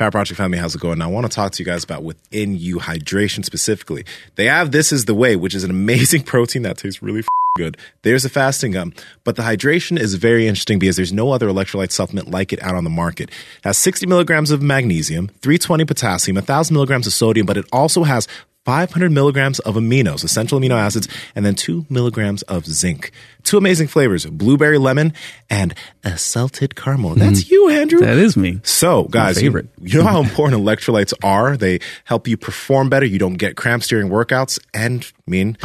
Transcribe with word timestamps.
Power 0.00 0.10
Project 0.10 0.38
family, 0.38 0.56
how's 0.56 0.74
it 0.74 0.80
going? 0.80 1.02
I 1.02 1.06
want 1.08 1.30
to 1.30 1.36
talk 1.36 1.52
to 1.52 1.62
you 1.62 1.66
guys 1.66 1.84
about 1.84 2.02
Within 2.02 2.56
You 2.56 2.78
hydration 2.78 3.44
specifically. 3.44 4.06
They 4.36 4.46
have 4.46 4.72
This 4.72 4.92
Is 4.92 5.04
the 5.04 5.12
Way, 5.12 5.36
which 5.36 5.54
is 5.54 5.62
an 5.62 5.68
amazing 5.68 6.22
protein 6.32 6.62
that 6.62 6.78
tastes 6.78 7.02
really 7.02 7.18
f- 7.18 7.28
good. 7.58 7.76
There's 8.00 8.24
a 8.24 8.30
fasting 8.30 8.72
gum, 8.72 8.94
but 9.24 9.36
the 9.36 9.42
hydration 9.42 9.98
is 9.98 10.14
very 10.14 10.48
interesting 10.48 10.78
because 10.78 10.96
there's 10.96 11.12
no 11.12 11.32
other 11.32 11.48
electrolyte 11.48 11.90
supplement 11.90 12.30
like 12.30 12.50
it 12.54 12.62
out 12.62 12.76
on 12.76 12.84
the 12.84 12.88
market. 12.88 13.28
It 13.28 13.64
has 13.64 13.76
60 13.76 14.06
milligrams 14.06 14.50
of 14.50 14.62
magnesium, 14.62 15.28
320 15.42 15.84
potassium, 15.84 16.36
1,000 16.36 16.72
milligrams 16.72 17.06
of 17.06 17.12
sodium, 17.12 17.44
but 17.44 17.58
it 17.58 17.66
also 17.70 18.04
has 18.04 18.26
500 18.70 19.10
milligrams 19.10 19.58
of 19.58 19.74
aminos, 19.74 20.22
essential 20.22 20.60
amino 20.60 20.76
acids, 20.76 21.08
and 21.34 21.44
then 21.44 21.56
2 21.56 21.86
milligrams 21.88 22.42
of 22.42 22.66
zinc. 22.66 23.10
Two 23.42 23.58
amazing 23.58 23.88
flavors, 23.88 24.26
blueberry 24.26 24.78
lemon 24.78 25.12
and 25.50 25.74
a 26.04 26.16
salted 26.16 26.76
caramel. 26.76 27.16
That's 27.16 27.42
mm. 27.42 27.50
you, 27.50 27.68
Andrew. 27.68 27.98
That 27.98 28.16
is 28.16 28.36
me. 28.36 28.60
So, 28.62 29.08
guys, 29.08 29.42
you, 29.42 29.68
you 29.80 29.98
know 29.98 30.06
how 30.06 30.20
important 30.22 30.62
electrolytes 30.62 31.12
are? 31.20 31.56
They 31.56 31.80
help 32.04 32.28
you 32.28 32.36
perform 32.36 32.88
better. 32.88 33.06
You 33.06 33.18
don't 33.18 33.38
get 33.38 33.56
cramps 33.56 33.88
during 33.88 34.08
workouts. 34.08 34.60
And, 34.72 35.04
I 35.04 35.28
mean, 35.28 35.58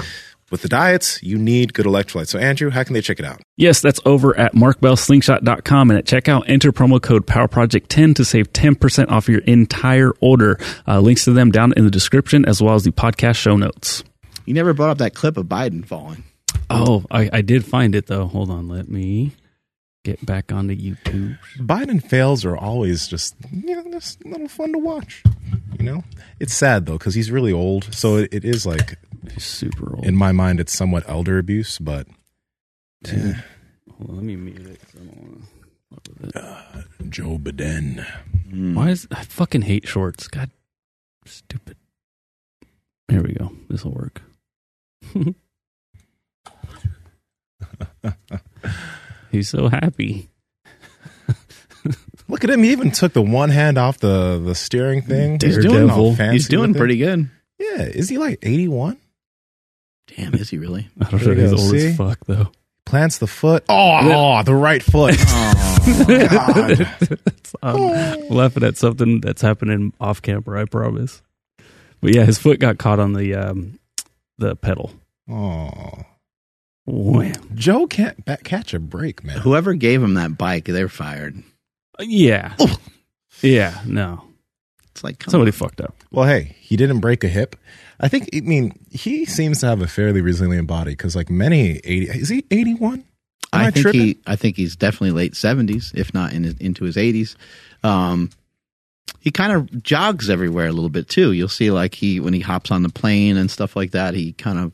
with 0.55 0.61
the 0.61 0.69
diets, 0.69 1.21
you 1.21 1.37
need 1.37 1.73
good 1.73 1.85
electrolytes. 1.85 2.29
So, 2.29 2.39
Andrew, 2.39 2.69
how 2.69 2.85
can 2.85 2.93
they 2.93 3.01
check 3.01 3.19
it 3.19 3.25
out? 3.25 3.41
Yes, 3.57 3.81
that's 3.81 3.99
over 4.05 4.37
at 4.39 4.53
markbellslingshot.com. 4.53 5.89
And 5.89 5.99
at 5.99 6.05
checkout, 6.05 6.45
enter 6.47 6.71
promo 6.71 7.01
code 7.01 7.27
PowerProject10 7.27 8.15
to 8.15 8.23
save 8.23 8.53
10% 8.53 9.11
off 9.11 9.27
your 9.27 9.41
entire 9.41 10.13
order. 10.21 10.57
Uh, 10.87 11.01
links 11.01 11.25
to 11.25 11.33
them 11.33 11.51
down 11.51 11.73
in 11.75 11.83
the 11.83 11.91
description 11.91 12.45
as 12.45 12.61
well 12.61 12.75
as 12.75 12.85
the 12.85 12.91
podcast 12.91 13.35
show 13.35 13.57
notes. 13.57 14.05
You 14.45 14.53
never 14.53 14.73
brought 14.73 14.91
up 14.91 14.99
that 14.99 15.13
clip 15.13 15.35
of 15.35 15.47
Biden 15.47 15.85
falling. 15.85 16.23
Oh, 16.69 17.03
I, 17.11 17.29
I 17.33 17.41
did 17.41 17.65
find 17.65 17.95
it 17.95 18.07
though. 18.07 18.27
Hold 18.27 18.49
on. 18.49 18.69
Let 18.69 18.87
me 18.87 19.33
get 20.05 20.25
back 20.25 20.53
onto 20.53 20.73
YouTube. 20.73 21.37
Biden 21.57 22.01
fails 22.01 22.45
are 22.45 22.55
always 22.55 23.07
just, 23.07 23.35
you 23.51 23.75
know, 23.75 23.91
just 23.91 24.23
a 24.23 24.29
little 24.29 24.47
fun 24.47 24.71
to 24.71 24.77
watch. 24.77 25.21
You 25.77 25.83
know? 25.83 26.03
It's 26.39 26.53
sad, 26.53 26.85
though, 26.85 26.97
because 26.97 27.15
he's 27.15 27.31
really 27.31 27.51
old. 27.51 27.93
So 27.93 28.17
it, 28.17 28.29
it 28.31 28.45
is 28.45 28.65
like, 28.65 28.97
He's 29.33 29.43
super 29.45 29.95
old. 29.95 30.05
in 30.05 30.15
my 30.15 30.31
mind, 30.31 30.59
it's 30.59 30.73
somewhat 30.73 31.03
elder 31.07 31.37
abuse, 31.37 31.77
but 31.79 32.07
Hold 33.05 34.09
on, 34.09 34.15
let 34.15 34.23
me 34.23 34.35
mute 34.35 34.59
it. 34.67 34.79
'cause 34.81 34.95
I 34.95 35.05
don't 35.05 35.17
wanna 35.21 35.45
fuck 35.89 36.03
with 36.19 36.35
it. 36.35 36.35
Uh, 36.35 36.81
Joe 37.09 37.37
Biden. 37.37 38.03
Hmm. 38.49 38.73
Why 38.75 38.89
is 38.89 39.07
I 39.11 39.23
fucking 39.23 39.61
hate 39.63 39.87
shorts? 39.87 40.27
God, 40.27 40.49
stupid. 41.25 41.77
Here 43.09 43.21
we 43.23 43.33
go. 43.33 43.51
This 43.69 43.83
will 43.85 43.93
work. 43.93 44.21
He's 49.31 49.49
so 49.49 49.67
happy. 49.67 50.29
Look 52.27 52.43
at 52.43 52.49
him. 52.49 52.63
He 52.63 52.71
even 52.71 52.91
took 52.91 53.13
the 53.13 53.21
one 53.21 53.49
hand 53.49 53.77
off 53.77 53.99
the, 53.99 54.41
the 54.43 54.55
steering 54.55 55.01
thing. 55.01 55.39
He's 55.41 55.57
doing, 55.57 55.89
he's 56.31 56.47
doing 56.47 56.69
with 56.69 56.77
it. 56.77 56.79
pretty 56.79 56.97
good. 56.97 57.29
Yeah. 57.59 57.83
Is 57.83 58.09
he 58.09 58.17
like 58.17 58.39
81? 58.41 58.97
Damn, 60.15 60.33
is 60.35 60.49
he 60.49 60.57
really? 60.57 60.87
I 61.01 61.09
don't 61.09 61.23
There 61.23 61.35
know. 61.35 61.41
you 61.41 61.47
He's 61.49 61.51
go, 61.55 61.57
old 61.61 61.71
see? 61.71 61.87
as 61.87 61.97
fuck 61.97 62.19
though. 62.25 62.51
Plants 62.85 63.17
the 63.17 63.27
foot. 63.27 63.63
Oh, 63.67 63.99
oh, 64.39 64.43
the 64.43 64.53
right 64.55 64.83
foot. 64.83 65.15
Oh, 65.87 66.27
God. 66.29 67.19
I'm 67.61 68.27
laughing 68.29 68.63
at 68.63 68.75
something 68.77 69.21
that's 69.21 69.41
happening 69.41 69.93
off 69.99 70.21
camera. 70.21 70.61
I 70.61 70.65
promise. 70.65 71.21
But 72.01 72.15
yeah, 72.15 72.25
his 72.25 72.37
foot 72.39 72.59
got 72.59 72.77
caught 72.79 72.99
on 72.99 73.13
the 73.13 73.35
um, 73.35 73.79
the 74.37 74.55
pedal. 74.55 74.91
Oh. 75.29 76.03
Wham. 76.87 77.33
Joe 77.55 77.87
can't 77.87 78.23
ba- 78.25 78.37
catch 78.43 78.73
a 78.73 78.79
break, 78.79 79.23
man. 79.23 79.39
whoever 79.39 79.73
gave 79.73 80.01
him 80.03 80.15
that 80.15 80.37
bike, 80.37 80.65
they're 80.65 80.89
fired. 80.89 81.41
Yeah. 81.99 82.55
Yeah. 83.41 83.79
No. 83.85 84.23
It's 84.91 85.03
like 85.03 85.19
come 85.19 85.31
Somebody 85.31 85.49
on. 85.49 85.53
fucked 85.53 85.81
up. 85.81 85.95
Well, 86.11 86.25
hey, 86.27 86.55
he 86.59 86.77
didn't 86.77 86.99
break 86.99 87.23
a 87.23 87.27
hip. 87.27 87.55
I 87.99 88.07
think, 88.07 88.29
I 88.35 88.41
mean, 88.41 88.77
he 88.91 89.25
seems 89.25 89.59
to 89.61 89.67
have 89.67 89.81
a 89.81 89.87
fairly 89.87 90.21
resilient 90.21 90.67
body 90.67 90.91
because, 90.91 91.15
like, 91.15 91.29
many 91.29 91.77
80, 91.77 92.05
is 92.19 92.29
he 92.29 92.45
81? 92.51 93.03
Am 93.53 93.61
I, 93.61 93.71
think 93.71 93.83
tripping? 93.83 94.01
he. 94.01 94.17
I 94.27 94.35
think 94.35 94.57
he's 94.57 94.75
definitely 94.75 95.11
late 95.11 95.35
seventies, 95.35 95.93
if 95.95 96.13
not 96.13 96.33
in 96.33 96.43
his, 96.43 96.55
into 96.57 96.83
his 96.83 96.97
eighties. 96.97 97.37
Um, 97.83 98.29
he 99.21 99.31
kind 99.31 99.53
of 99.53 99.81
jogs 99.81 100.29
everywhere 100.29 100.67
a 100.67 100.73
little 100.73 100.89
bit 100.89 101.07
too. 101.07 101.31
You'll 101.31 101.47
see, 101.47 101.71
like 101.71 101.95
he 101.95 102.19
when 102.19 102.33
he 102.33 102.41
hops 102.41 102.69
on 102.69 102.83
the 102.83 102.89
plane 102.89 103.37
and 103.37 103.49
stuff 103.49 103.77
like 103.77 103.91
that, 103.91 104.13
he 104.13 104.33
kind 104.33 104.59
of 104.59 104.73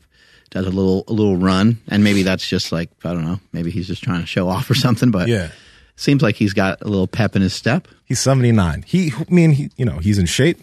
does 0.50 0.66
a 0.66 0.70
little 0.70 1.04
a 1.06 1.12
little 1.12 1.36
run, 1.36 1.78
and 1.88 2.02
maybe 2.02 2.24
that's 2.24 2.48
just 2.48 2.72
like 2.72 2.90
I 3.04 3.12
don't 3.12 3.24
know, 3.24 3.38
maybe 3.52 3.70
he's 3.70 3.86
just 3.86 4.02
trying 4.02 4.20
to 4.20 4.26
show 4.26 4.48
off 4.48 4.68
or 4.68 4.74
something. 4.86 5.12
But 5.12 5.28
Yeah. 5.28 5.50
seems 5.94 6.20
like 6.22 6.34
he's 6.34 6.54
got 6.54 6.80
a 6.82 6.88
little 6.88 7.06
pep 7.06 7.36
in 7.36 7.42
his 7.42 7.52
step. 7.54 7.86
He's 8.04 8.18
79. 8.18 8.82
He, 8.84 9.12
I 9.16 9.24
mean, 9.32 9.52
he, 9.52 9.70
you 9.76 9.84
know, 9.84 9.98
he's 9.98 10.18
in 10.18 10.26
shape, 10.26 10.58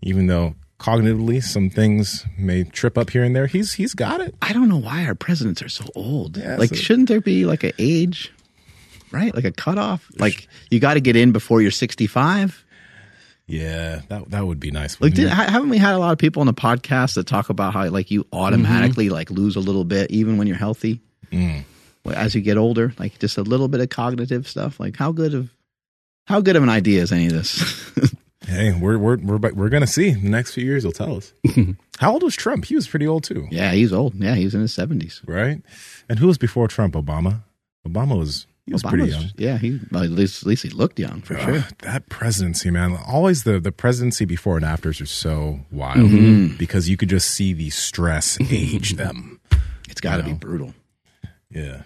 even 0.00 0.28
though 0.28 0.54
cognitively 0.84 1.42
some 1.42 1.70
things 1.70 2.26
may 2.36 2.64
trip 2.64 2.98
up 2.98 3.10
here 3.10 3.24
and 3.24 3.34
there. 3.34 3.46
He's 3.46 3.72
He's 3.72 3.94
got 3.94 4.20
it. 4.20 4.34
I 4.42 4.52
don't 4.52 4.68
know 4.68 4.76
why 4.76 5.06
our 5.06 5.14
presidents 5.14 5.62
are 5.62 5.68
so 5.68 5.84
old. 5.94 6.36
Yeah, 6.36 6.56
like, 6.56 6.70
so- 6.70 6.76
shouldn't 6.76 7.08
there 7.08 7.22
be 7.22 7.46
like 7.46 7.64
an 7.64 7.72
age, 7.78 8.32
right? 9.10 9.34
Like 9.34 9.44
a 9.44 9.52
cutoff? 9.52 10.10
Like 10.18 10.46
you 10.70 10.80
got 10.80 10.94
to 10.94 11.00
get 11.00 11.16
in 11.16 11.32
before 11.32 11.62
you're 11.62 11.70
sixty 11.70 12.06
five. 12.06 12.62
Yeah, 13.46 14.02
that 14.08 14.30
that 14.30 14.46
would 14.46 14.60
be 14.60 14.70
nice. 14.70 15.00
Like, 15.00 15.14
did, 15.14 15.28
haven't 15.28 15.70
we 15.70 15.78
had 15.78 15.94
a 15.94 15.98
lot 15.98 16.12
of 16.12 16.18
people 16.18 16.40
on 16.40 16.46
the 16.46 16.54
podcast 16.54 17.14
that 17.14 17.26
talk 17.26 17.48
about 17.48 17.72
how 17.72 17.88
like 17.88 18.10
you 18.10 18.24
mm-hmm. 18.24 18.36
automatically 18.36 19.08
like 19.08 19.30
lose 19.30 19.56
a 19.56 19.60
little 19.60 19.84
bit 19.84 20.10
even 20.10 20.36
when 20.38 20.46
you're 20.46 20.56
healthy 20.56 21.00
mm. 21.30 21.64
Well, 22.04 22.14
as 22.14 22.34
you 22.34 22.42
get 22.42 22.58
older? 22.58 22.94
Like 22.98 23.18
just 23.18 23.38
a 23.38 23.42
little 23.42 23.68
bit 23.68 23.80
of 23.80 23.88
cognitive 23.88 24.46
stuff. 24.46 24.78
Like 24.78 24.96
how 24.96 25.12
good 25.12 25.32
of 25.32 25.50
how 26.26 26.40
good 26.40 26.56
of 26.56 26.62
an 26.62 26.68
idea 26.68 27.02
is 27.02 27.12
any 27.12 27.26
of 27.26 27.32
this? 27.32 27.92
hey, 28.46 28.72
we're 28.72 28.98
we're 28.98 29.16
we're 29.18 29.38
we're 29.52 29.68
gonna 29.68 29.86
see. 29.86 30.10
The 30.10 30.28
next 30.28 30.54
few 30.54 30.64
years 30.64 30.84
will 30.84 30.92
tell 30.92 31.16
us. 31.16 31.32
How 31.98 32.12
old 32.12 32.22
was 32.22 32.34
Trump? 32.36 32.64
He 32.64 32.74
was 32.74 32.86
pretty 32.88 33.06
old 33.06 33.24
too, 33.24 33.46
yeah, 33.50 33.72
he's 33.72 33.92
old. 33.92 34.14
Yeah, 34.14 34.34
he 34.34 34.44
was 34.44 34.54
in 34.54 34.60
his 34.60 34.72
seventies. 34.74 35.20
right? 35.26 35.60
And 36.08 36.18
who 36.18 36.26
was 36.26 36.38
before 36.38 36.68
Trump? 36.68 36.94
Obama. 36.94 37.42
Obama 37.86 38.18
was 38.18 38.46
he 38.66 38.72
was 38.72 38.82
pretty 38.82 39.10
young. 39.10 39.24
Yeah, 39.36 39.58
he 39.58 39.78
well, 39.92 40.02
at 40.02 40.10
least 40.10 40.42
at 40.42 40.46
least 40.48 40.62
he 40.62 40.70
looked 40.70 40.98
young 40.98 41.20
for 41.20 41.36
sure. 41.38 41.64
That 41.82 42.08
presidency, 42.08 42.70
man. 42.70 42.98
Always 43.06 43.44
the 43.44 43.60
the 43.60 43.72
presidency 43.72 44.24
before 44.24 44.56
and 44.56 44.64
afters 44.64 45.00
are 45.00 45.06
so 45.06 45.60
wild 45.70 45.98
Mm-hmm. 46.10 46.56
because 46.56 46.88
you 46.88 46.96
could 46.96 47.10
just 47.10 47.30
see 47.30 47.52
the 47.52 47.70
stress 47.70 48.38
age 48.50 48.92
them. 48.96 49.40
It's 49.88 50.00
got 50.00 50.16
to 50.16 50.22
You 50.22 50.32
be 50.34 50.38
brutal. 50.38 50.74
Yeah, 51.50 51.82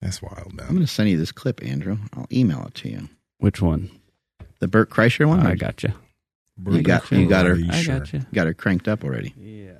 that's 0.00 0.20
wild, 0.22 0.52
I'm 0.60 0.68
going 0.68 0.80
to 0.80 0.86
send 0.86 1.08
you 1.10 1.16
this 1.16 1.30
clip, 1.32 1.62
Andrew. 1.64 1.96
I'll 2.14 2.26
email 2.32 2.64
it 2.66 2.74
to 2.76 2.88
you. 2.88 3.08
Which 3.38 3.62
one? 3.62 3.88
The 4.58 4.68
Bert 4.68 4.90
Kreischer 4.90 5.26
one. 5.26 5.46
I 5.46 5.54
got 5.54 5.82
you. 5.82 5.92
You 6.70 6.82
got- 6.82 7.10
you 7.12 7.28
got 7.28 7.46
her- 7.46 7.58
I 7.70 7.82
sure? 7.82 7.98
got 7.98 8.12
you. 8.12 8.20
got 8.32 8.46
her 8.46 8.54
cranked 8.54 8.88
up 8.88 9.04
already. 9.04 9.34
Yeah. 9.38 9.72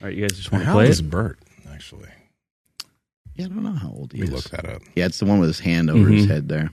All 0.00 0.08
right, 0.08 0.14
you 0.14 0.22
guys 0.22 0.36
just 0.36 0.52
want 0.52 0.62
to 0.62 0.66
How 0.66 0.74
play 0.74 0.84
old 0.84 0.90
is 0.90 1.00
it? 1.00 1.08
Bert? 1.10 1.38
Actually, 1.70 2.08
Yeah, 3.34 3.46
I 3.46 3.48
don't 3.48 3.62
know 3.62 3.72
how 3.72 3.88
old 3.90 4.12
he 4.12 4.20
let 4.20 4.28
me 4.30 4.36
is. 4.36 4.44
look 4.44 4.52
that 4.62 4.68
up. 4.70 4.82
Yeah, 4.94 5.06
it's 5.06 5.18
the 5.18 5.24
one 5.24 5.38
with 5.38 5.48
his 5.48 5.60
hand 5.60 5.88
over 5.88 6.08
his 6.10 6.26
Mhm. 6.26 6.30
head 6.30 6.48
there. 6.48 6.70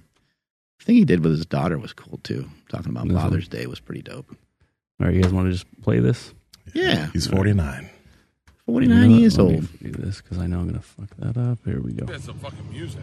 I 0.82 0.84
think 0.84 0.98
he 0.98 1.06
did 1.06 1.22
with 1.24 1.32
his 1.32 1.46
daughter 1.46 1.78
was 1.78 1.94
cool 1.94 2.20
too. 2.24 2.50
Talking 2.70 2.90
about 2.92 3.06
This 3.08 3.14
one. 3.14 3.24
Father's 3.24 3.48
Day 3.48 3.66
was 3.66 3.80
pretty 3.80 4.02
dope. 4.02 4.30
All 5.00 5.08
right, 5.08 5.16
you 5.16 5.22
guys 5.22 5.32
want 5.32 5.48
to 5.48 5.52
just 5.54 5.66
play 5.82 6.00
this? 6.00 6.34
Yeah, 6.74 7.10
He's 7.14 7.28
49. 7.28 7.90
forty 8.66 8.88
nine 8.88 9.10
You 9.12 9.16
know 9.16 9.22
years 9.22 9.38
Let 9.38 9.48
me 9.48 9.56
old. 9.56 9.68
Do 9.82 9.92
this 9.92 10.22
because 10.22 10.38
I 10.38 10.48
know 10.48 10.60
I'm 10.60 10.68
gonna 10.68 10.82
fuck 10.82 11.16
that 11.18 11.38
up. 11.38 11.60
Here 11.66 11.80
we 11.80 11.94
go. 11.94 12.06
That's 12.06 12.26
some 12.26 12.38
fucking 12.40 12.70
music. 12.72 13.02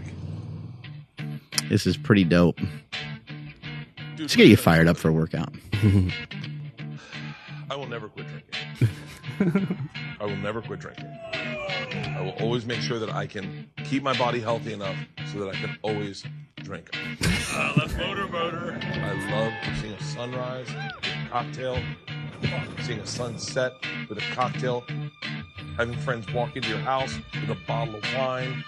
This 1.69 1.87
is 1.87 1.97
pretty 1.97 2.25
dope. 2.25 2.61
Dude, 4.17 4.29
Just 4.29 4.37
get 4.39 4.47
you 4.49 4.57
fired 4.57 4.89
up 4.89 4.97
for 4.97 5.09
a 5.09 5.13
workout. 5.13 5.53
I 7.71 7.77
will 7.77 7.87
never 7.87 8.09
quit 8.09 8.27
drinking. 8.29 9.77
I 10.21 10.25
will 10.25 10.37
never 10.37 10.63
quit 10.63 10.81
drinking. 10.81 11.07
I 11.35 12.23
will 12.23 12.35
always 12.41 12.65
make 12.65 12.81
sure 12.81 12.99
that 12.99 13.11
I 13.11 13.27
can 13.27 13.69
keep 13.85 14.03
my 14.03 14.17
body 14.17 14.41
healthy 14.41 14.73
enough 14.73 14.97
so 15.33 15.41
that 15.41 15.55
I 15.55 15.59
can 15.59 15.77
always 15.83 16.25
drink. 16.63 16.91
Uh, 17.59 17.73
let's 17.79 17.95
motor 17.97 18.29
motor. 18.29 18.79
I 18.83 19.31
love 19.31 19.79
seeing 19.81 19.95
a 19.95 20.03
sunrise 20.03 20.67
with 20.67 21.07
a 21.07 21.29
cocktail, 21.31 21.81
seeing 22.83 22.99
a 22.99 23.07
sunset 23.07 23.73
with 24.11 24.19
a 24.19 24.35
cocktail, 24.35 24.85
having 25.79 25.97
friends 26.01 26.31
walk 26.35 26.55
into 26.55 26.69
your 26.69 26.81
house 26.81 27.17
with 27.33 27.49
a 27.49 27.57
bottle 27.67 27.95
of 27.95 28.05
wine. 28.15 28.63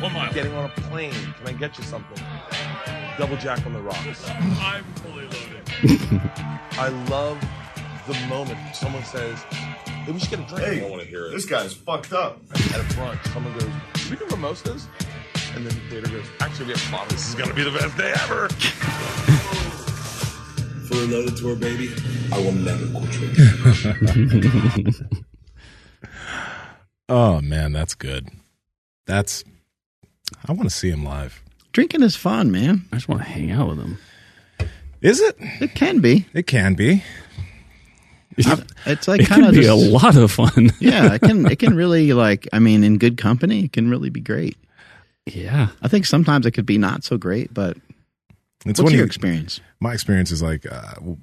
One 0.00 0.12
mile. 0.14 0.32
Getting 0.32 0.52
on 0.54 0.64
a 0.64 0.68
plane. 0.80 1.12
Can 1.12 1.46
I 1.46 1.52
get 1.52 1.78
you 1.78 1.84
something? 1.84 2.18
Double 3.18 3.36
jack 3.36 3.64
on 3.66 3.72
the 3.72 3.80
rocks. 3.80 4.28
I'm 4.28 4.84
fully 4.94 5.24
loaded. 5.24 5.62
I 6.78 6.88
love 7.08 7.38
the 8.06 8.14
moment 8.28 8.58
someone 8.74 9.02
says, 9.04 9.42
hey, 9.44 10.12
we 10.12 10.18
should 10.18 10.30
get 10.30 10.40
a 10.40 10.44
drink. 10.44 10.64
Hey, 10.64 10.76
I 10.76 10.80
don't 10.80 10.90
want 10.90 11.02
to 11.02 11.08
hear 11.08 11.26
it. 11.26 11.30
This 11.30 11.46
guy's 11.46 11.72
fucked 11.72 12.12
up. 12.12 12.40
At 12.52 12.60
a 12.60 12.84
brunch, 12.94 13.26
someone 13.32 13.52
goes, 13.54 13.64
"Do 13.94 14.10
we 14.10 14.16
do 14.16 14.26
mimosas? 14.30 14.86
And 15.54 15.66
then 15.66 15.74
the 15.88 15.96
waiter 15.96 16.10
goes, 16.10 16.26
actually, 16.40 16.66
we 16.66 16.72
have 16.72 16.90
bottles. 16.92 17.12
This 17.12 17.28
is 17.30 17.34
going 17.34 17.48
to 17.48 17.54
be 17.54 17.64
the 17.64 17.70
best 17.70 17.96
day 17.96 18.12
ever. 18.24 18.48
Fully 20.88 21.06
loaded 21.08 21.36
tour, 21.38 21.56
baby. 21.56 21.90
I 22.32 22.38
will 22.38 22.52
never 22.52 22.86
quit 22.98 23.10
drinking. 23.10 24.94
Oh 27.08 27.40
man, 27.40 27.70
that's 27.72 27.94
good. 27.94 28.30
That's. 29.06 29.44
I 30.44 30.52
want 30.52 30.68
to 30.68 30.74
see 30.74 30.90
him 30.90 31.04
live. 31.04 31.40
Drinking 31.76 32.02
is 32.02 32.16
fun, 32.16 32.50
man. 32.50 32.86
I 32.90 32.96
just 32.96 33.06
want 33.06 33.20
to 33.20 33.28
hang 33.28 33.50
out 33.50 33.68
with 33.68 33.76
them. 33.76 33.98
Is 35.02 35.20
it? 35.20 35.36
It 35.60 35.74
can 35.74 36.00
be. 36.00 36.24
It 36.32 36.46
can 36.46 36.72
be. 36.72 37.04
It's 38.38 39.06
like 39.06 39.20
It 39.20 39.26
kind 39.26 39.42
can 39.42 39.44
of 39.50 39.54
be 39.54 39.60
just, 39.60 39.70
a 39.70 39.74
lot 39.90 40.16
of 40.16 40.32
fun. 40.32 40.70
yeah. 40.80 41.12
It 41.12 41.20
can 41.20 41.44
it 41.44 41.58
can 41.58 41.74
really 41.76 42.14
like 42.14 42.48
I 42.50 42.60
mean 42.60 42.82
in 42.82 42.96
good 42.96 43.18
company 43.18 43.64
it 43.64 43.74
can 43.74 43.90
really 43.90 44.08
be 44.08 44.20
great. 44.22 44.56
yeah. 45.26 45.68
I 45.82 45.88
think 45.88 46.06
sometimes 46.06 46.46
it 46.46 46.52
could 46.52 46.64
be 46.64 46.78
not 46.78 47.04
so 47.04 47.18
great, 47.18 47.52
but 47.52 47.76
It's 48.64 48.80
what's 48.80 48.80
when 48.84 48.92
your 48.92 49.00
you, 49.00 49.04
experience? 49.06 49.60
my 49.78 49.92
experience 49.92 50.30
is 50.32 50.40
like 50.40 50.64
uh, 50.70 50.94
w- 50.94 51.18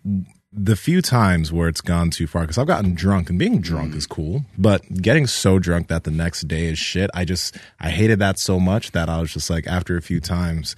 the 0.55 0.75
few 0.75 1.01
times 1.01 1.51
where 1.51 1.67
it's 1.67 1.81
gone 1.81 2.09
too 2.09 2.27
far 2.27 2.41
because 2.41 2.57
I've 2.57 2.67
gotten 2.67 2.93
drunk 2.93 3.29
and 3.29 3.39
being 3.39 3.59
drunk 3.59 3.93
mm. 3.93 3.97
is 3.97 4.05
cool, 4.05 4.45
but 4.57 5.01
getting 5.01 5.25
so 5.27 5.59
drunk 5.59 5.87
that 5.87 6.03
the 6.03 6.11
next 6.11 6.47
day 6.47 6.65
is 6.65 6.77
shit. 6.77 7.09
I 7.13 7.25
just 7.25 7.57
I 7.79 7.89
hated 7.89 8.19
that 8.19 8.37
so 8.37 8.59
much 8.59 8.91
that 8.91 9.09
I 9.09 9.19
was 9.19 9.33
just 9.33 9.49
like 9.49 9.65
after 9.67 9.97
a 9.97 10.01
few 10.01 10.19
times, 10.19 10.75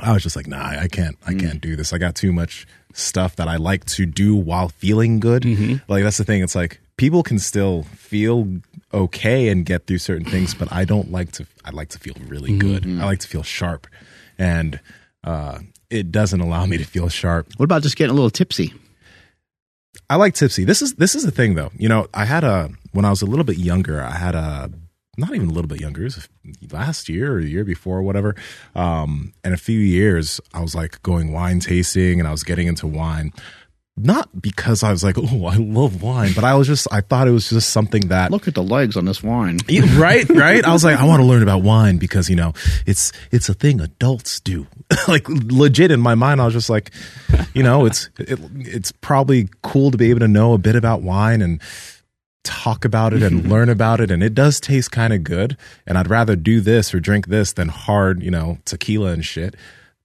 I 0.00 0.12
was 0.12 0.22
just 0.22 0.36
like, 0.36 0.46
nah, 0.46 0.64
I 0.64 0.88
can't, 0.88 1.16
I 1.26 1.32
mm. 1.32 1.40
can't 1.40 1.60
do 1.60 1.74
this. 1.74 1.92
I 1.92 1.98
got 1.98 2.14
too 2.14 2.32
much 2.32 2.66
stuff 2.92 3.36
that 3.36 3.48
I 3.48 3.56
like 3.56 3.84
to 3.86 4.06
do 4.06 4.34
while 4.36 4.68
feeling 4.68 5.20
good. 5.20 5.42
Mm-hmm. 5.42 5.90
Like 5.90 6.04
that's 6.04 6.18
the 6.18 6.24
thing. 6.24 6.42
It's 6.42 6.54
like 6.54 6.80
people 6.96 7.22
can 7.22 7.38
still 7.38 7.82
feel 7.82 8.46
okay 8.94 9.48
and 9.48 9.66
get 9.66 9.86
through 9.86 9.98
certain 9.98 10.26
things, 10.26 10.54
but 10.54 10.72
I 10.72 10.84
don't 10.84 11.10
like 11.10 11.32
to. 11.32 11.46
I 11.64 11.70
like 11.70 11.88
to 11.90 11.98
feel 11.98 12.14
really 12.26 12.50
mm-hmm. 12.50 12.58
good. 12.58 12.82
Mm-hmm. 12.84 13.02
I 13.02 13.06
like 13.06 13.20
to 13.20 13.28
feel 13.28 13.42
sharp, 13.42 13.86
and 14.38 14.80
uh, 15.24 15.58
it 15.90 16.12
doesn't 16.12 16.40
allow 16.40 16.66
me 16.66 16.78
to 16.78 16.84
feel 16.84 17.08
sharp. 17.08 17.52
What 17.56 17.64
about 17.64 17.82
just 17.82 17.96
getting 17.96 18.10
a 18.10 18.14
little 18.14 18.30
tipsy? 18.30 18.74
I 20.10 20.16
like 20.16 20.34
tipsy. 20.34 20.64
This 20.64 20.82
is 20.82 20.94
this 20.94 21.14
is 21.14 21.24
the 21.24 21.30
thing 21.30 21.54
though. 21.54 21.70
You 21.76 21.88
know, 21.88 22.06
I 22.14 22.24
had 22.24 22.44
a 22.44 22.70
when 22.92 23.04
I 23.04 23.10
was 23.10 23.22
a 23.22 23.26
little 23.26 23.44
bit 23.44 23.58
younger. 23.58 24.00
I 24.00 24.16
had 24.16 24.34
a 24.34 24.70
not 25.16 25.34
even 25.34 25.48
a 25.48 25.52
little 25.52 25.68
bit 25.68 25.80
younger. 25.80 26.02
It 26.02 26.16
was 26.16 26.28
last 26.70 27.08
year 27.08 27.36
or 27.36 27.42
the 27.42 27.50
year 27.50 27.64
before, 27.64 27.98
or 27.98 28.02
whatever. 28.02 28.36
Um, 28.74 29.34
and 29.42 29.52
a 29.52 29.58
few 29.58 29.78
years, 29.78 30.40
I 30.54 30.60
was 30.60 30.74
like 30.74 31.02
going 31.02 31.32
wine 31.32 31.60
tasting, 31.60 32.20
and 32.20 32.28
I 32.28 32.30
was 32.30 32.44
getting 32.44 32.68
into 32.68 32.86
wine. 32.86 33.32
Not 33.98 34.40
because 34.40 34.82
I 34.82 34.90
was 34.90 35.02
like, 35.02 35.16
oh, 35.18 35.46
I 35.46 35.56
love 35.56 36.02
wine, 36.02 36.32
but 36.34 36.44
I 36.44 36.54
was 36.54 36.66
just 36.66 36.86
I 36.90 37.00
thought 37.00 37.28
it 37.28 37.32
was 37.32 37.48
just 37.50 37.70
something 37.70 38.08
that 38.08 38.30
Look 38.30 38.48
at 38.48 38.54
the 38.54 38.62
legs 38.62 38.96
on 38.96 39.04
this 39.04 39.22
wine. 39.22 39.58
right, 39.96 40.28
right. 40.28 40.64
I 40.64 40.72
was 40.72 40.84
like, 40.84 40.98
I 40.98 41.04
want 41.04 41.20
to 41.20 41.26
learn 41.26 41.42
about 41.42 41.62
wine 41.62 41.98
because 41.98 42.28
you 42.30 42.36
know 42.36 42.52
it's 42.86 43.12
it's 43.30 43.48
a 43.48 43.54
thing 43.54 43.80
adults 43.80 44.40
do. 44.40 44.66
like 45.08 45.28
legit 45.28 45.90
in 45.90 46.00
my 46.00 46.14
mind, 46.14 46.40
I 46.40 46.44
was 46.44 46.54
just 46.54 46.70
like, 46.70 46.90
you 47.54 47.62
know, 47.62 47.86
it's 47.86 48.08
it, 48.18 48.38
it's 48.54 48.92
probably 48.92 49.48
cool 49.62 49.90
to 49.90 49.98
be 49.98 50.10
able 50.10 50.20
to 50.20 50.28
know 50.28 50.52
a 50.52 50.58
bit 50.58 50.76
about 50.76 51.02
wine 51.02 51.42
and 51.42 51.60
talk 52.44 52.84
about 52.84 53.12
it 53.12 53.22
and 53.22 53.48
learn 53.50 53.68
about 53.68 54.00
it, 54.00 54.10
and 54.10 54.22
it 54.22 54.34
does 54.34 54.60
taste 54.60 54.90
kind 54.92 55.12
of 55.12 55.24
good. 55.24 55.56
And 55.86 55.98
I'd 55.98 56.08
rather 56.10 56.36
do 56.36 56.60
this 56.60 56.94
or 56.94 57.00
drink 57.00 57.26
this 57.26 57.52
than 57.52 57.68
hard, 57.68 58.22
you 58.22 58.30
know, 58.30 58.58
tequila 58.64 59.12
and 59.12 59.24
shit. 59.24 59.54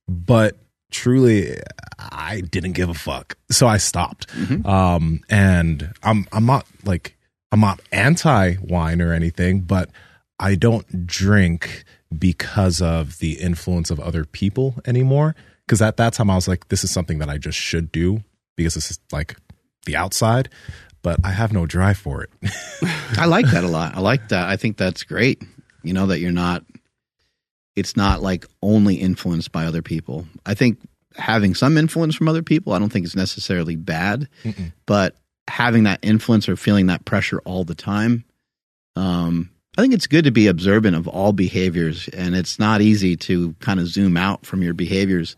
But 0.08 0.58
truly, 0.94 1.58
I 2.00 2.42
didn't 2.42 2.74
give 2.74 2.88
a 2.88 2.94
fuck, 2.94 3.38
so 3.52 3.68
I 3.68 3.78
stopped. 3.78 4.28
Um, 4.66 5.22
and 5.30 5.94
I'm 6.04 6.26
I'm 6.32 6.46
not 6.46 6.66
like 6.86 7.18
I'm 7.52 7.60
not 7.60 7.82
anti 7.92 8.56
wine 8.62 9.02
or 9.02 9.14
anything, 9.14 9.62
but 9.62 9.90
I 10.40 10.56
don't 10.56 11.06
drink 11.06 11.84
because 12.18 12.82
of 12.82 13.20
the 13.20 13.34
influence 13.34 13.90
of 13.90 14.00
other 14.00 14.24
people 14.24 14.76
anymore. 14.86 15.36
Because 15.66 15.82
at 15.82 15.98
that 15.98 16.14
time, 16.14 16.30
I 16.30 16.36
was 16.36 16.48
like, 16.48 16.68
this 16.70 16.84
is 16.84 16.92
something 16.92 17.20
that 17.20 17.30
I 17.30 17.38
just 17.38 17.58
should 17.58 17.92
do 17.92 18.24
because 18.56 18.76
this 18.76 18.92
is 18.92 19.00
like 19.12 19.38
the 19.86 19.96
outside, 19.96 20.50
but 21.02 21.20
I 21.24 21.32
have 21.32 21.54
no 21.54 21.66
drive 21.66 21.98
for 21.98 22.24
it. 22.24 22.30
I 23.18 23.26
like 23.26 23.48
that 23.48 23.64
a 23.64 23.68
lot. 23.68 23.96
I 23.96 24.00
like 24.00 24.30
that. 24.30 24.50
I 24.50 24.58
think 24.58 24.78
that's 24.78 25.04
great. 25.04 25.42
You 25.82 25.94
know 25.94 26.08
that 26.08 26.20
you're 26.20 26.32
not 26.32 26.64
it's 27.76 27.98
not 27.98 28.22
like 28.22 28.46
only 28.62 28.96
influenced 28.96 29.52
by 29.52 29.66
other 29.66 29.82
people. 29.82 30.26
I 30.46 30.54
think 30.54 30.80
having 31.16 31.56
some 31.56 31.78
influence 31.78 32.16
from 32.16 32.28
other 32.28 32.44
people, 32.44 32.74
I 32.74 32.80
don't 32.80 32.92
think 32.92 33.06
it's 33.06 33.16
necessarily 33.16 33.76
bad, 33.76 34.28
but 34.86 35.16
having 35.48 35.84
that 35.84 36.00
influence 36.02 36.48
or 36.48 36.56
feeling 36.56 36.88
that 36.88 37.06
pressure 37.06 37.42
all 37.46 37.64
the 37.64 37.76
time, 37.76 38.26
um, 38.96 39.50
I 39.78 39.82
think 39.82 39.94
it's 39.94 40.08
good 40.08 40.26
to 40.26 40.32
be 40.32 40.48
observant 40.48 40.96
of 40.96 41.08
all 41.08 41.34
behaviors, 41.34 42.08
and 42.10 42.36
it's 42.36 42.60
not 42.60 42.82
easy 42.82 43.16
to 43.18 43.54
kind 43.60 43.80
of 43.80 43.88
zoom 43.88 44.18
out 44.18 44.46
from 44.46 44.62
your 44.62 44.74
behaviors 44.74 45.36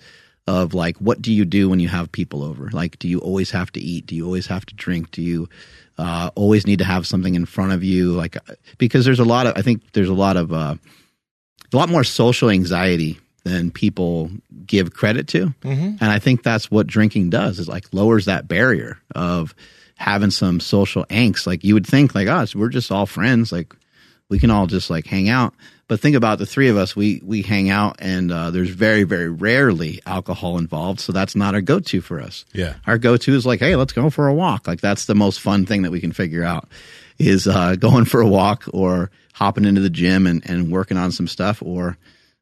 of 0.47 0.73
like 0.73 0.97
what 0.97 1.21
do 1.21 1.33
you 1.33 1.45
do 1.45 1.69
when 1.69 1.79
you 1.79 1.87
have 1.87 2.11
people 2.11 2.43
over? 2.43 2.69
Like, 2.71 2.99
do 2.99 3.07
you 3.07 3.19
always 3.19 3.51
have 3.51 3.71
to 3.73 3.79
eat? 3.79 4.05
Do 4.05 4.15
you 4.15 4.25
always 4.25 4.47
have 4.47 4.65
to 4.67 4.75
drink? 4.75 5.11
Do 5.11 5.21
you 5.21 5.49
uh, 5.97 6.31
always 6.35 6.67
need 6.67 6.79
to 6.79 6.85
have 6.85 7.07
something 7.07 7.33
in 7.33 7.45
front 7.45 7.71
of 7.71 7.83
you? 7.83 8.11
Like, 8.11 8.37
because 8.77 9.05
there's 9.05 9.19
a 9.19 9.25
lot 9.25 9.47
of 9.47 9.57
I 9.57 9.61
think 9.61 9.93
there's 9.93 10.09
a 10.09 10.13
lot 10.13 10.35
of 10.37 10.51
uh, 10.51 10.75
a 11.73 11.77
lot 11.77 11.89
more 11.89 12.03
social 12.03 12.49
anxiety 12.49 13.19
than 13.43 13.69
people 13.71 14.31
give 14.65 14.93
credit 14.93 15.27
to, 15.29 15.53
and 16.01 16.11
I 16.11 16.19
think 16.19 16.41
that's 16.43 16.71
what 16.71 16.87
drinking 16.87 17.29
does 17.29 17.59
is 17.59 17.67
like 17.67 17.85
lowers 17.93 18.25
that 18.25 18.47
barrier 18.47 18.97
of 19.13 19.53
having 19.97 20.31
some 20.31 20.59
social 20.59 21.05
angst. 21.05 21.45
Like 21.47 21.63
you 21.63 21.73
would 21.75 21.85
think 21.87 22.15
like 22.15 22.27
us, 22.27 22.55
we're 22.55 22.69
just 22.69 22.91
all 22.91 23.05
friends, 23.05 23.51
like 23.51 23.73
we 24.29 24.39
can 24.39 24.49
all 24.51 24.67
just 24.67 24.89
like 24.89 25.05
hang 25.05 25.29
out. 25.29 25.53
But 25.87 25.99
think 25.99 26.15
about 26.15 26.39
the 26.39 26.47
three 26.47 26.69
of 26.69 26.77
us. 26.77 26.95
We 26.95 27.21
we 27.23 27.43
hang 27.43 27.69
out, 27.69 27.97
and 27.99 28.31
uh, 28.31 28.49
there's 28.49 28.71
very 28.71 29.03
very 29.03 29.29
rarely 29.29 30.01
alcohol 30.07 30.57
involved. 30.57 30.99
So 30.99 31.11
that's 31.11 31.35
not 31.35 31.53
our 31.53 31.61
go 31.61 31.79
to 31.79 32.01
for 32.01 32.19
us. 32.19 32.43
Yeah. 32.53 32.73
our 32.87 32.97
go 32.97 33.17
to 33.17 33.35
is 33.35 33.45
like, 33.45 33.59
hey, 33.59 33.75
let's 33.75 33.93
go 33.93 34.09
for 34.09 34.27
a 34.27 34.33
walk. 34.33 34.67
Like 34.67 34.81
that's 34.81 35.05
the 35.05 35.13
most 35.13 35.39
fun 35.39 35.67
thing 35.67 35.83
that 35.83 35.91
we 35.91 36.01
can 36.01 36.11
figure 36.11 36.43
out 36.43 36.67
is 37.19 37.47
uh, 37.47 37.75
going 37.79 38.05
for 38.05 38.21
a 38.21 38.27
walk 38.27 38.65
or 38.73 39.11
hopping 39.35 39.65
into 39.65 39.81
the 39.81 39.89
gym 39.89 40.25
and, 40.25 40.49
and 40.49 40.71
working 40.71 40.95
on 40.95 41.11
some 41.11 41.27
stuff 41.27 41.61
or 41.61 41.97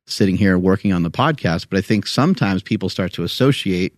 sitting 0.06 0.38
here 0.38 0.60
working 0.60 0.94
on 0.94 1.02
the 1.02 1.10
podcast. 1.10 1.66
But 1.70 1.80
I 1.80 1.82
think 1.82 2.06
sometimes 2.06 2.62
people 2.62 2.88
start 2.88 3.14
to 3.14 3.24
associate 3.24 3.98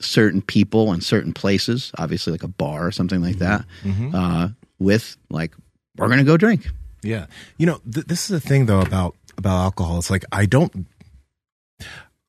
certain 0.00 0.42
people 0.42 0.90
and 0.92 1.04
certain 1.04 1.32
places, 1.32 1.92
obviously 1.98 2.32
like 2.32 2.42
a 2.42 2.48
bar 2.48 2.84
or 2.84 2.90
something 2.90 3.22
like 3.22 3.38
that, 3.38 3.64
uh, 4.12 4.48
with 4.80 5.16
like 5.30 5.54
we're 5.96 6.08
gonna 6.08 6.24
go 6.24 6.36
drink. 6.36 6.68
Yeah. 7.02 7.26
You 7.58 7.66
know, 7.66 7.80
th- 7.92 8.06
this 8.06 8.22
is 8.22 8.28
the 8.28 8.40
thing 8.40 8.66
though 8.66 8.80
about 8.80 9.14
about 9.38 9.62
alcohol. 9.62 9.98
It's 9.98 10.10
like 10.10 10.24
I 10.32 10.46
don't 10.46 10.86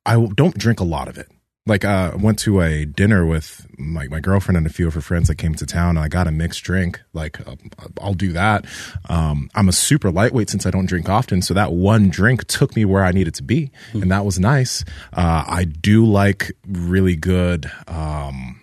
I 0.06 0.24
don't 0.36 0.58
drink 0.58 0.80
a 0.80 0.84
lot 0.84 1.08
of 1.08 1.18
it. 1.18 1.32
Like 1.66 1.86
uh, 1.86 2.12
I 2.14 2.16
went 2.18 2.40
to 2.40 2.60
a 2.60 2.84
dinner 2.84 3.26
with 3.26 3.66
my 3.78 4.08
my 4.10 4.20
girlfriend 4.20 4.58
and 4.58 4.68
a 4.68 4.70
few 4.70 4.86
of 4.86 4.96
her 4.96 5.02
friends 5.02 5.30
that 5.30 5.36
came 5.36 5.56
to 5.56 5.66
town, 5.66 5.92
and 5.92 6.00
I 6.00 6.10
got 6.10 6.28
a 6.28 6.32
mixed 6.32 6.62
drink. 6.64 7.02
Like 7.14 7.40
uh, 7.48 7.56
I'll 8.02 8.14
do 8.14 8.34
that. 8.34 8.66
Um, 9.08 9.50
I'm 9.56 9.70
a 9.70 9.72
super 9.72 10.12
lightweight 10.12 10.50
since 10.50 10.66
I 10.66 10.72
don't 10.72 10.88
drink 10.88 11.08
often, 11.08 11.42
so 11.42 11.54
that 11.54 11.72
one 11.72 12.10
drink 12.10 12.48
took 12.48 12.76
me 12.76 12.84
where 12.84 13.06
I 13.06 13.14
needed 13.14 13.36
to 13.36 13.44
be, 13.44 13.72
and 13.94 14.12
that 14.12 14.26
was 14.26 14.40
nice. 14.40 14.84
Uh, 15.14 15.46
I 15.48 15.64
do 15.64 16.06
like 16.06 16.52
really 16.68 17.16
good. 17.16 17.72
Um, 17.88 18.60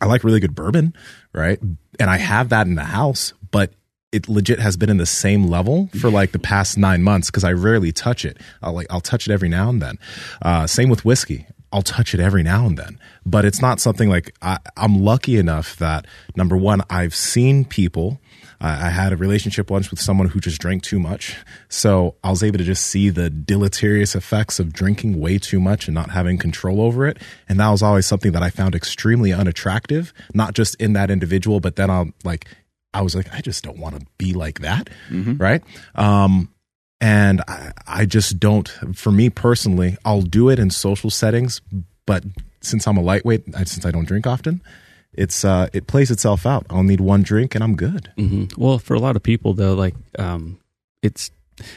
I 0.00 0.06
like 0.06 0.22
really 0.22 0.40
good 0.40 0.54
bourbon, 0.54 0.94
right? 1.32 1.58
And 1.98 2.08
I 2.10 2.18
have 2.18 2.50
that 2.50 2.68
in 2.68 2.76
the 2.76 2.84
house, 2.84 3.32
but 3.50 3.72
it 4.12 4.28
legit 4.28 4.60
has 4.60 4.76
been 4.76 4.90
in 4.90 4.98
the 4.98 5.06
same 5.06 5.48
level 5.48 5.88
for 6.00 6.08
like 6.08 6.30
the 6.30 6.38
past 6.38 6.78
nine 6.78 7.02
months 7.02 7.30
because 7.30 7.42
I 7.42 7.52
rarely 7.52 7.90
touch 7.90 8.24
it. 8.24 8.38
I'll 8.62 8.74
like 8.74 8.86
I'll 8.90 9.00
touch 9.00 9.26
it 9.26 9.32
every 9.32 9.48
now 9.48 9.70
and 9.70 9.82
then. 9.82 9.98
Uh, 10.40 10.68
same 10.68 10.88
with 10.88 11.04
whiskey. 11.04 11.46
I'll 11.72 11.82
touch 11.82 12.14
it 12.14 12.20
every 12.20 12.42
now 12.42 12.66
and 12.66 12.78
then, 12.78 12.98
but 13.24 13.44
it's 13.44 13.60
not 13.60 13.80
something 13.80 14.08
like 14.08 14.34
I, 14.42 14.58
I'm 14.76 15.02
lucky 15.02 15.36
enough 15.36 15.76
that 15.76 16.06
number 16.36 16.56
one, 16.56 16.82
I've 16.88 17.14
seen 17.14 17.64
people. 17.64 18.20
I 18.60 18.86
I 18.86 18.90
had 18.90 19.12
a 19.12 19.16
relationship 19.16 19.70
once 19.70 19.90
with 19.90 20.00
someone 20.00 20.28
who 20.28 20.40
just 20.40 20.60
drank 20.60 20.82
too 20.82 20.98
much, 20.98 21.36
so 21.68 22.14
I 22.24 22.30
was 22.30 22.42
able 22.42 22.58
to 22.58 22.64
just 22.64 22.86
see 22.86 23.10
the 23.10 23.28
deleterious 23.28 24.14
effects 24.14 24.58
of 24.58 24.72
drinking 24.72 25.20
way 25.20 25.38
too 25.38 25.60
much 25.60 25.88
and 25.88 25.94
not 25.94 26.10
having 26.10 26.38
control 26.38 26.80
over 26.80 27.06
it. 27.06 27.18
And 27.48 27.60
that 27.60 27.68
was 27.68 27.82
always 27.82 28.06
something 28.06 28.32
that 28.32 28.42
I 28.42 28.50
found 28.50 28.74
extremely 28.74 29.32
unattractive, 29.32 30.12
not 30.32 30.54
just 30.54 30.74
in 30.76 30.94
that 30.94 31.10
individual, 31.10 31.60
but 31.60 31.76
then 31.76 31.90
I'm 31.90 32.14
like 32.24 32.46
I 32.94 33.02
was 33.02 33.14
like, 33.14 33.32
I 33.34 33.42
just 33.42 33.62
don't 33.62 33.78
want 33.78 34.00
to 34.00 34.06
be 34.16 34.32
like 34.32 34.60
that. 34.60 34.88
Right. 35.36 35.62
Um, 35.94 36.48
and 37.00 37.42
I, 37.48 37.72
I 37.86 38.06
just 38.06 38.38
don't, 38.38 38.68
for 38.94 39.10
me 39.12 39.30
personally, 39.30 39.96
I'll 40.04 40.22
do 40.22 40.48
it 40.48 40.58
in 40.58 40.70
social 40.70 41.10
settings, 41.10 41.60
but 42.06 42.24
since 42.60 42.86
I'm 42.86 42.96
a 42.96 43.02
lightweight, 43.02 43.44
since 43.66 43.84
I 43.84 43.90
don't 43.90 44.06
drink 44.06 44.26
often, 44.26 44.60
it's, 45.12 45.44
uh, 45.44 45.68
it 45.72 45.86
plays 45.86 46.10
itself 46.10 46.46
out. 46.46 46.66
I'll 46.70 46.82
need 46.82 47.00
one 47.00 47.22
drink 47.22 47.54
and 47.54 47.62
I'm 47.64 47.76
good. 47.76 48.10
hmm 48.16 48.44
Well, 48.56 48.78
for 48.78 48.94
a 48.94 49.00
lot 49.00 49.16
of 49.16 49.22
people 49.22 49.54
though, 49.54 49.74
like 49.74 49.94
um, 50.18 50.58
it's 51.02 51.30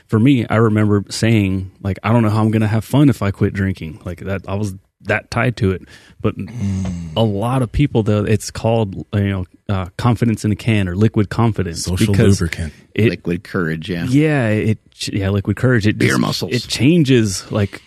for 0.07 0.19
me. 0.19 0.45
I 0.49 0.55
remember 0.55 1.05
saying 1.09 1.71
like, 1.81 1.99
I 2.03 2.11
don't 2.11 2.21
know 2.23 2.29
how 2.29 2.41
I'm 2.41 2.51
to 2.61 2.67
have 2.67 2.83
fun 2.83 3.09
if 3.09 3.21
I 3.21 3.31
quit 3.31 3.53
drinking. 3.53 4.01
Like 4.03 4.19
that, 4.21 4.41
I 4.47 4.55
was 4.55 4.73
that 5.01 5.31
tied 5.31 5.55
to 5.57 5.71
it. 5.71 5.83
But 6.21 6.35
a 7.15 7.23
lot 7.23 7.61
of 7.61 7.71
people 7.71 8.03
though, 8.03 8.23
it's 8.25 8.51
called 8.51 8.95
you 9.13 9.29
know 9.29 9.45
uh, 9.69 9.87
confidence 9.97 10.43
in 10.45 10.51
a 10.51 10.55
can 10.55 10.87
or 10.87 10.95
liquid 10.95 11.29
confidence. 11.29 11.83
Social 11.83 12.13
lubricant. 12.13 12.73
It, 12.93 13.09
Liquid 13.09 13.43
courage, 13.43 13.89
yeah. 13.89 14.05
yeah, 14.05 14.49
it 14.49 14.79
yeah, 15.07 15.29
liquid 15.29 15.55
courage. 15.57 15.87
It 15.87 15.97
Beer 15.97 16.09
just- 16.09 16.19
muscles. 16.21 16.51
It 16.53 16.67
changes 16.67 17.49
like 17.51 17.81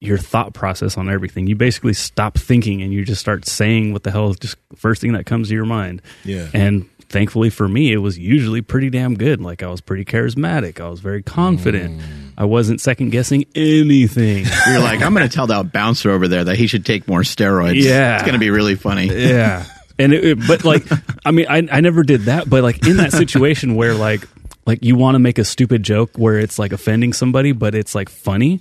your 0.00 0.18
thought 0.18 0.52
process 0.52 0.98
on 0.98 1.08
everything. 1.08 1.46
You 1.46 1.54
basically 1.56 1.94
stop 1.94 2.36
thinking 2.36 2.82
and 2.82 2.92
you 2.92 3.04
just 3.04 3.20
start 3.20 3.46
saying 3.46 3.92
what 3.92 4.02
the 4.02 4.10
hell 4.10 4.28
is 4.30 4.36
just 4.38 4.56
first 4.74 5.00
thing 5.00 5.12
that 5.12 5.24
comes 5.26 5.48
to 5.48 5.54
your 5.54 5.64
mind. 5.64 6.02
Yeah. 6.24 6.48
And 6.52 6.88
thankfully 7.08 7.48
for 7.50 7.66
me, 7.68 7.92
it 7.92 7.98
was 7.98 8.18
usually 8.18 8.60
pretty 8.62 8.90
damn 8.90 9.14
good. 9.14 9.40
Like 9.40 9.62
I 9.62 9.68
was 9.68 9.80
pretty 9.80 10.04
charismatic. 10.04 10.80
I 10.80 10.88
was 10.90 11.00
very 11.00 11.22
confident. 11.22 12.02
I 12.38 12.44
wasn't 12.44 12.80
second 12.80 13.10
guessing 13.10 13.46
anything. 13.54 14.44
You're 14.66 14.78
like, 14.80 15.02
I'm 15.02 15.14
going 15.14 15.28
to 15.28 15.34
tell 15.34 15.46
that 15.48 15.72
bouncer 15.72 16.10
over 16.10 16.28
there 16.28 16.44
that 16.44 16.56
he 16.56 16.66
should 16.66 16.84
take 16.84 17.08
more 17.08 17.20
steroids. 17.20 17.82
Yeah. 17.82 18.14
It's 18.16 18.22
going 18.24 18.34
to 18.34 18.38
be 18.38 18.50
really 18.50 18.74
funny. 18.74 19.06
yeah 19.06 19.64
and 19.98 20.12
it, 20.12 20.24
it- 20.24 20.46
but 20.46 20.62
like 20.64 20.84
i 21.24 21.30
mean 21.30 21.46
I, 21.48 21.66
I 21.72 21.80
never 21.80 22.02
did 22.02 22.22
that 22.22 22.50
but 22.50 22.62
like 22.62 22.86
in 22.86 22.98
that 22.98 23.12
situation 23.12 23.76
where 23.76 23.94
like 23.94 24.28
like 24.66 24.84
you 24.84 24.94
want 24.96 25.14
to 25.14 25.18
make 25.18 25.38
a 25.38 25.44
stupid 25.44 25.82
joke 25.82 26.10
where 26.18 26.38
it's 26.38 26.58
like 26.58 26.72
offending 26.72 27.14
somebody 27.14 27.52
but 27.52 27.74
it's 27.74 27.94
like 27.94 28.10
funny 28.10 28.60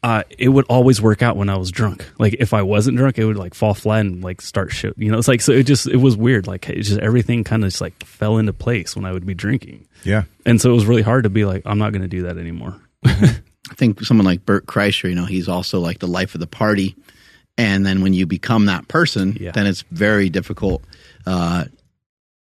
uh, 0.00 0.22
it 0.38 0.48
would 0.48 0.64
always 0.68 1.02
work 1.02 1.22
out 1.22 1.36
when 1.36 1.48
I 1.48 1.56
was 1.56 1.72
drunk. 1.72 2.08
Like 2.20 2.36
if 2.38 2.54
I 2.54 2.62
wasn't 2.62 2.96
drunk, 2.98 3.18
it 3.18 3.24
would 3.24 3.36
like 3.36 3.52
fall 3.52 3.74
flat 3.74 4.02
and 4.02 4.22
like 4.22 4.40
start 4.40 4.70
shit. 4.70 4.94
You 4.96 5.10
know, 5.10 5.18
it's 5.18 5.26
like 5.26 5.40
so. 5.40 5.50
It 5.50 5.64
just 5.64 5.88
it 5.88 5.96
was 5.96 6.16
weird. 6.16 6.46
Like 6.46 6.68
it 6.68 6.82
just 6.82 7.00
everything 7.00 7.42
kind 7.42 7.64
of 7.64 7.70
just 7.70 7.80
like 7.80 8.04
fell 8.04 8.38
into 8.38 8.52
place 8.52 8.94
when 8.94 9.04
I 9.04 9.10
would 9.12 9.26
be 9.26 9.34
drinking, 9.34 9.88
Yeah. 10.04 10.22
and 10.46 10.60
so 10.60 10.70
it 10.70 10.74
was 10.74 10.86
really 10.86 11.02
hard 11.02 11.24
to 11.24 11.30
be 11.30 11.44
like, 11.44 11.62
I'm 11.66 11.78
not 11.78 11.90
going 11.90 12.02
to 12.02 12.08
do 12.08 12.22
that 12.22 12.38
anymore. 12.38 12.80
I 13.04 13.74
think 13.74 14.00
someone 14.04 14.24
like 14.24 14.44
Bert 14.46 14.66
Kreischer, 14.66 15.08
you 15.08 15.14
know, 15.14 15.24
he's 15.24 15.48
also 15.48 15.80
like 15.80 15.98
the 15.98 16.06
life 16.08 16.34
of 16.34 16.40
the 16.40 16.46
party. 16.46 16.96
And 17.56 17.84
then 17.84 18.02
when 18.02 18.12
you 18.12 18.26
become 18.26 18.66
that 18.66 18.88
person, 18.88 19.36
Yeah. 19.40 19.50
then 19.52 19.66
it's 19.66 19.82
very 19.90 20.30
difficult. 20.30 20.82
Uh, 21.26 21.64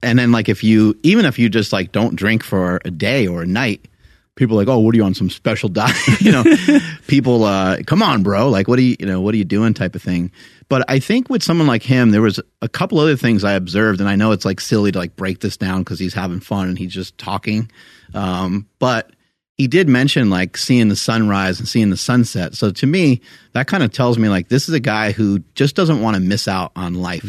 and 0.01 0.19
then 0.19 0.31
like 0.31 0.49
if 0.49 0.63
you, 0.63 0.97
even 1.03 1.25
if 1.25 1.39
you 1.39 1.49
just 1.49 1.71
like 1.73 1.91
don't 1.91 2.15
drink 2.15 2.43
for 2.43 2.81
a 2.85 2.91
day 2.91 3.27
or 3.27 3.43
a 3.43 3.45
night, 3.47 3.87
people 4.35 4.57
are 4.57 4.61
like, 4.61 4.67
oh, 4.67 4.79
what 4.79 4.93
are 4.93 4.97
you 4.97 5.03
on 5.03 5.13
some 5.13 5.29
special 5.29 5.69
diet? 5.69 5.95
you 6.19 6.31
know, 6.31 6.43
people, 7.07 7.43
uh, 7.43 7.77
come 7.87 8.03
on, 8.03 8.21
bro. 8.23 8.49
Like, 8.49 8.67
what 8.67 8.77
are 8.79 8.83
you, 8.83 8.95
you 8.99 9.05
know, 9.05 9.21
what 9.21 9.33
are 9.33 9.37
you 9.37 9.45
doing 9.45 9.73
type 9.73 9.95
of 9.95 10.01
thing. 10.01 10.31
But 10.67 10.83
I 10.89 10.99
think 10.99 11.29
with 11.29 11.43
someone 11.43 11.67
like 11.67 11.83
him, 11.83 12.09
there 12.11 12.21
was 12.23 12.39
a 12.61 12.67
couple 12.67 12.99
other 12.99 13.15
things 13.15 13.43
I 13.43 13.53
observed, 13.53 13.99
and 14.01 14.09
I 14.09 14.15
know 14.15 14.31
it's 14.31 14.45
like 14.45 14.59
silly 14.59 14.91
to 14.91 14.97
like 14.97 15.15
break 15.15 15.39
this 15.39 15.57
down 15.57 15.81
because 15.81 15.99
he's 15.99 16.15
having 16.15 16.39
fun 16.39 16.67
and 16.67 16.77
he's 16.77 16.91
just 16.93 17.17
talking. 17.19 17.69
Um, 18.15 18.67
but 18.79 19.11
he 19.57 19.67
did 19.67 19.87
mention 19.87 20.29
like 20.29 20.57
seeing 20.57 20.89
the 20.89 20.95
sunrise 20.95 21.59
and 21.59 21.67
seeing 21.67 21.89
the 21.89 21.97
sunset. 21.97 22.55
So 22.55 22.71
to 22.71 22.85
me, 22.85 23.21
that 23.53 23.67
kind 23.67 23.83
of 23.83 23.91
tells 23.91 24.17
me 24.17 24.27
like 24.29 24.49
this 24.49 24.67
is 24.67 24.73
a 24.73 24.79
guy 24.79 25.11
who 25.11 25.39
just 25.55 25.75
doesn't 25.75 26.01
want 26.01 26.15
to 26.15 26.21
miss 26.21 26.47
out 26.47 26.71
on 26.75 26.93
life. 26.93 27.23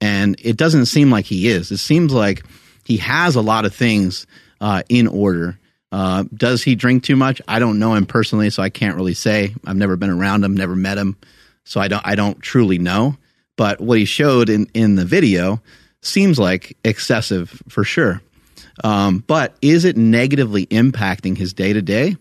And 0.00 0.36
it 0.42 0.56
doesn't 0.56 0.86
seem 0.86 1.10
like 1.10 1.26
he 1.26 1.48
is. 1.48 1.70
It 1.70 1.78
seems 1.78 2.12
like 2.12 2.42
he 2.84 2.96
has 2.98 3.36
a 3.36 3.42
lot 3.42 3.64
of 3.64 3.74
things 3.74 4.26
uh, 4.60 4.82
in 4.88 5.06
order. 5.06 5.58
Uh, 5.92 6.24
does 6.34 6.62
he 6.62 6.74
drink 6.74 7.04
too 7.04 7.16
much? 7.16 7.42
I 7.46 7.58
don't 7.58 7.78
know 7.78 7.94
him 7.94 8.06
personally, 8.06 8.50
so 8.50 8.62
I 8.62 8.70
can't 8.70 8.96
really 8.96 9.14
say. 9.14 9.54
I've 9.66 9.76
never 9.76 9.96
been 9.96 10.10
around 10.10 10.44
him, 10.44 10.56
never 10.56 10.76
met 10.76 10.98
him, 10.98 11.16
so 11.64 11.80
I 11.80 11.88
don't. 11.88 12.06
I 12.06 12.14
don't 12.14 12.40
truly 12.40 12.78
know. 12.78 13.16
But 13.56 13.80
what 13.80 13.98
he 13.98 14.04
showed 14.04 14.48
in 14.48 14.70
in 14.72 14.94
the 14.94 15.04
video 15.04 15.60
seems 16.00 16.38
like 16.38 16.76
excessive 16.84 17.62
for 17.68 17.84
sure. 17.84 18.22
Um, 18.82 19.24
but 19.26 19.54
is 19.60 19.84
it 19.84 19.96
negatively 19.96 20.66
impacting 20.66 21.36
his 21.36 21.52
day 21.52 21.72
to 21.72 21.82
day? 21.82 22.16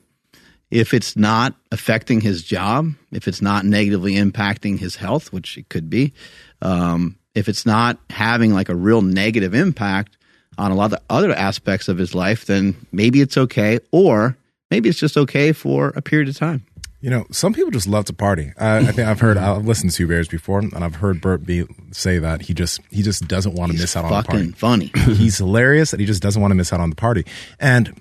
If 0.72 0.94
it's 0.94 1.16
not 1.16 1.56
affecting 1.72 2.22
his 2.22 2.44
job, 2.44 2.92
if 3.12 3.28
it's 3.28 3.42
not 3.42 3.66
negatively 3.66 4.14
impacting 4.14 4.78
his 4.78 4.96
health, 4.96 5.34
which 5.34 5.58
it 5.58 5.70
could 5.70 5.90
be, 5.90 6.14
um, 6.62 7.18
if 7.34 7.50
it's 7.50 7.66
not 7.66 7.98
having 8.10 8.54
like 8.54 8.70
a 8.70 8.76
real 8.76 9.02
negative 9.02 9.56
impact 9.56 10.18
on 10.58 10.72
a 10.72 10.76
lot 10.76 10.86
of 10.86 10.92
the 10.92 11.02
other 11.10 11.32
aspects 11.32 11.88
of 11.88 11.98
his 11.98 12.14
life, 12.14 12.46
then 12.46 12.76
maybe 12.92 13.22
it's 13.22 13.38
okay, 13.38 13.80
or 13.92 14.38
maybe 14.70 14.90
it's 14.90 15.00
just 15.00 15.18
okay 15.18 15.54
for 15.54 15.90
a 15.96 16.02
period 16.02 16.30
of 16.30 16.38
time. 16.38 16.66
You 17.02 17.10
know, 17.10 17.26
some 17.32 17.54
people 17.54 17.72
just 17.72 17.88
love 17.88 18.06
to 18.06 18.14
party. 18.14 18.52
Uh, 18.58 18.84
I 18.86 18.92
think 18.92 19.08
I've 19.08 19.22
heard, 19.22 19.38
I've 19.38 19.66
listened 19.66 19.92
to 19.94 20.08
Bears 20.08 20.28
before, 20.28 20.60
and 20.60 20.84
I've 20.84 20.96
heard 20.96 21.22
Bert 21.22 21.46
be 21.46 21.66
say 21.92 22.20
that 22.20 22.42
he 22.42 22.54
just 22.54 22.82
he 22.92 23.02
just 23.02 23.26
doesn't 23.28 23.54
want 23.54 23.72
to 23.72 23.78
miss 23.78 23.96
out 23.96 24.04
on 24.04 24.12
the 24.12 24.24
party. 24.24 24.52
Fucking 24.52 24.54
funny. 24.54 24.92
He's 25.16 25.38
hilarious, 25.38 25.94
and 25.94 26.02
he 26.02 26.06
just 26.06 26.22
doesn't 26.22 26.42
want 26.42 26.52
to 26.52 26.56
miss 26.56 26.74
out 26.74 26.82
on 26.82 26.90
the 26.90 26.98
party. 26.98 27.26
And 27.58 27.98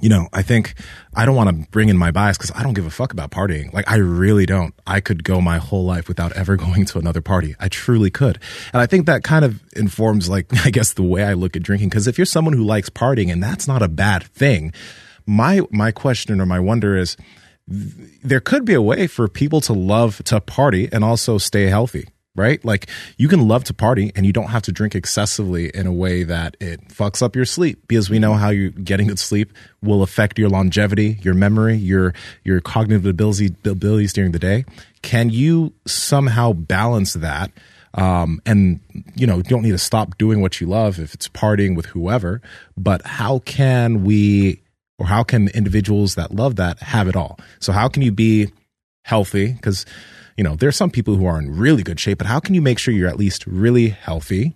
you 0.00 0.10
know, 0.10 0.28
I 0.32 0.42
think 0.42 0.74
I 1.14 1.24
don't 1.24 1.36
want 1.36 1.48
to 1.48 1.70
bring 1.70 1.88
in 1.88 1.96
my 1.96 2.10
bias 2.10 2.36
because 2.36 2.52
I 2.54 2.62
don't 2.62 2.74
give 2.74 2.84
a 2.84 2.90
fuck 2.90 3.12
about 3.12 3.30
partying. 3.30 3.72
Like, 3.72 3.90
I 3.90 3.96
really 3.96 4.44
don't. 4.44 4.74
I 4.86 5.00
could 5.00 5.24
go 5.24 5.40
my 5.40 5.56
whole 5.56 5.84
life 5.84 6.06
without 6.06 6.32
ever 6.32 6.56
going 6.56 6.84
to 6.86 6.98
another 6.98 7.22
party. 7.22 7.54
I 7.58 7.68
truly 7.68 8.10
could. 8.10 8.38
And 8.72 8.82
I 8.82 8.86
think 8.86 9.06
that 9.06 9.24
kind 9.24 9.44
of 9.44 9.62
informs, 9.74 10.28
like, 10.28 10.46
I 10.66 10.70
guess 10.70 10.92
the 10.92 11.02
way 11.02 11.24
I 11.24 11.32
look 11.32 11.56
at 11.56 11.62
drinking. 11.62 11.88
Because 11.88 12.06
if 12.06 12.18
you're 12.18 12.26
someone 12.26 12.54
who 12.54 12.64
likes 12.64 12.90
partying, 12.90 13.32
and 13.32 13.42
that's 13.42 13.66
not 13.66 13.82
a 13.82 13.88
bad 13.88 14.24
thing, 14.24 14.72
my 15.26 15.62
my 15.70 15.92
question 15.92 16.40
or 16.40 16.46
my 16.46 16.60
wonder 16.60 16.96
is, 16.96 17.16
there 17.68 18.40
could 18.40 18.64
be 18.64 18.74
a 18.74 18.82
way 18.82 19.06
for 19.06 19.28
people 19.28 19.60
to 19.62 19.72
love 19.72 20.22
to 20.24 20.40
party 20.40 20.88
and 20.92 21.04
also 21.04 21.38
stay 21.38 21.66
healthy 21.66 22.08
right? 22.36 22.62
Like 22.64 22.88
you 23.16 23.28
can 23.28 23.48
love 23.48 23.64
to 23.64 23.74
party 23.74 24.12
and 24.14 24.26
you 24.26 24.32
don't 24.32 24.48
have 24.48 24.62
to 24.62 24.72
drink 24.72 24.94
excessively 24.94 25.70
in 25.74 25.86
a 25.86 25.92
way 25.92 26.22
that 26.22 26.56
it 26.60 26.88
fucks 26.88 27.22
up 27.22 27.34
your 27.34 27.46
sleep 27.46 27.88
because 27.88 28.10
we 28.10 28.18
know 28.18 28.34
how 28.34 28.50
you 28.50 28.70
getting 28.70 29.08
good 29.08 29.18
sleep 29.18 29.52
will 29.82 30.02
affect 30.02 30.38
your 30.38 30.48
longevity 30.48 31.18
your 31.22 31.34
memory 31.34 31.76
your 31.76 32.12
your 32.44 32.60
cognitive 32.60 33.06
ability, 33.06 33.54
abilities 33.64 34.12
during 34.12 34.32
the 34.32 34.38
day. 34.38 34.64
Can 35.02 35.30
you 35.30 35.72
somehow 35.86 36.52
balance 36.52 37.14
that 37.14 37.50
um, 37.94 38.42
and 38.44 38.80
you 39.14 39.26
know 39.26 39.38
you 39.38 39.42
don't 39.44 39.62
need 39.62 39.70
to 39.70 39.78
stop 39.78 40.18
doing 40.18 40.42
what 40.42 40.60
you 40.60 40.66
love 40.66 40.98
if 40.98 41.14
it's 41.14 41.28
partying 41.28 41.74
with 41.74 41.86
whoever 41.86 42.42
but 42.76 43.00
how 43.06 43.38
can 43.40 44.04
we 44.04 44.60
or 44.98 45.06
how 45.06 45.22
can 45.22 45.48
individuals 45.48 46.14
that 46.14 46.34
love 46.34 46.56
that 46.56 46.78
have 46.80 47.08
it 47.08 47.16
all? 47.16 47.38
So 47.60 47.72
how 47.72 47.88
can 47.88 48.02
you 48.02 48.12
be 48.12 48.50
healthy? 49.04 49.52
Because 49.52 49.86
you 50.36 50.44
know 50.44 50.54
there's 50.54 50.76
some 50.76 50.90
people 50.90 51.16
who 51.16 51.26
are 51.26 51.38
in 51.38 51.56
really 51.56 51.82
good 51.82 51.98
shape 51.98 52.18
but 52.18 52.26
how 52.26 52.40
can 52.40 52.54
you 52.54 52.62
make 52.62 52.78
sure 52.78 52.92
you're 52.92 53.08
at 53.08 53.16
least 53.16 53.46
really 53.46 53.88
healthy 53.88 54.54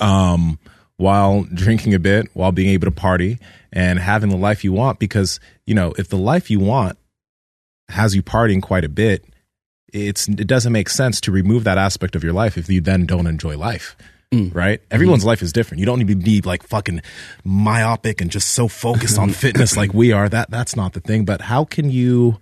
um 0.00 0.58
while 0.96 1.44
drinking 1.54 1.94
a 1.94 1.98
bit 1.98 2.28
while 2.34 2.52
being 2.52 2.68
able 2.70 2.86
to 2.86 2.90
party 2.90 3.38
and 3.72 3.98
having 3.98 4.28
the 4.30 4.36
life 4.36 4.64
you 4.64 4.72
want? 4.72 4.98
Because 4.98 5.40
you 5.66 5.74
know 5.74 5.92
if 5.96 6.08
the 6.08 6.18
life 6.18 6.50
you 6.50 6.60
want 6.60 6.98
has 7.88 8.14
you 8.14 8.22
partying 8.22 8.62
quite 8.62 8.84
a 8.84 8.88
bit 8.88 9.24
it's 9.92 10.28
it 10.28 10.46
doesn't 10.46 10.72
make 10.72 10.88
sense 10.88 11.20
to 11.20 11.32
remove 11.32 11.64
that 11.64 11.78
aspect 11.78 12.14
of 12.14 12.22
your 12.22 12.32
life 12.32 12.56
if 12.56 12.68
you 12.68 12.80
then 12.80 13.06
don't 13.06 13.26
enjoy 13.26 13.56
life 13.56 13.96
Mm. 14.32 14.54
right? 14.54 14.80
Everyone's 14.92 15.22
mm-hmm. 15.22 15.28
life 15.28 15.42
is 15.42 15.52
different. 15.52 15.80
You 15.80 15.86
don't 15.86 15.98
need 15.98 16.08
to 16.08 16.14
be 16.14 16.40
like 16.40 16.62
fucking 16.62 17.02
myopic 17.42 18.20
and 18.20 18.30
just 18.30 18.50
so 18.50 18.68
focused 18.68 19.18
on 19.18 19.30
fitness 19.44 19.76
like 19.76 19.92
we 19.92 20.12
are. 20.12 20.28
That 20.28 20.50
that's 20.50 20.76
not 20.76 20.92
the 20.92 21.00
thing. 21.00 21.24
But 21.24 21.40
how 21.40 21.64
can 21.64 21.90
you 21.90 22.38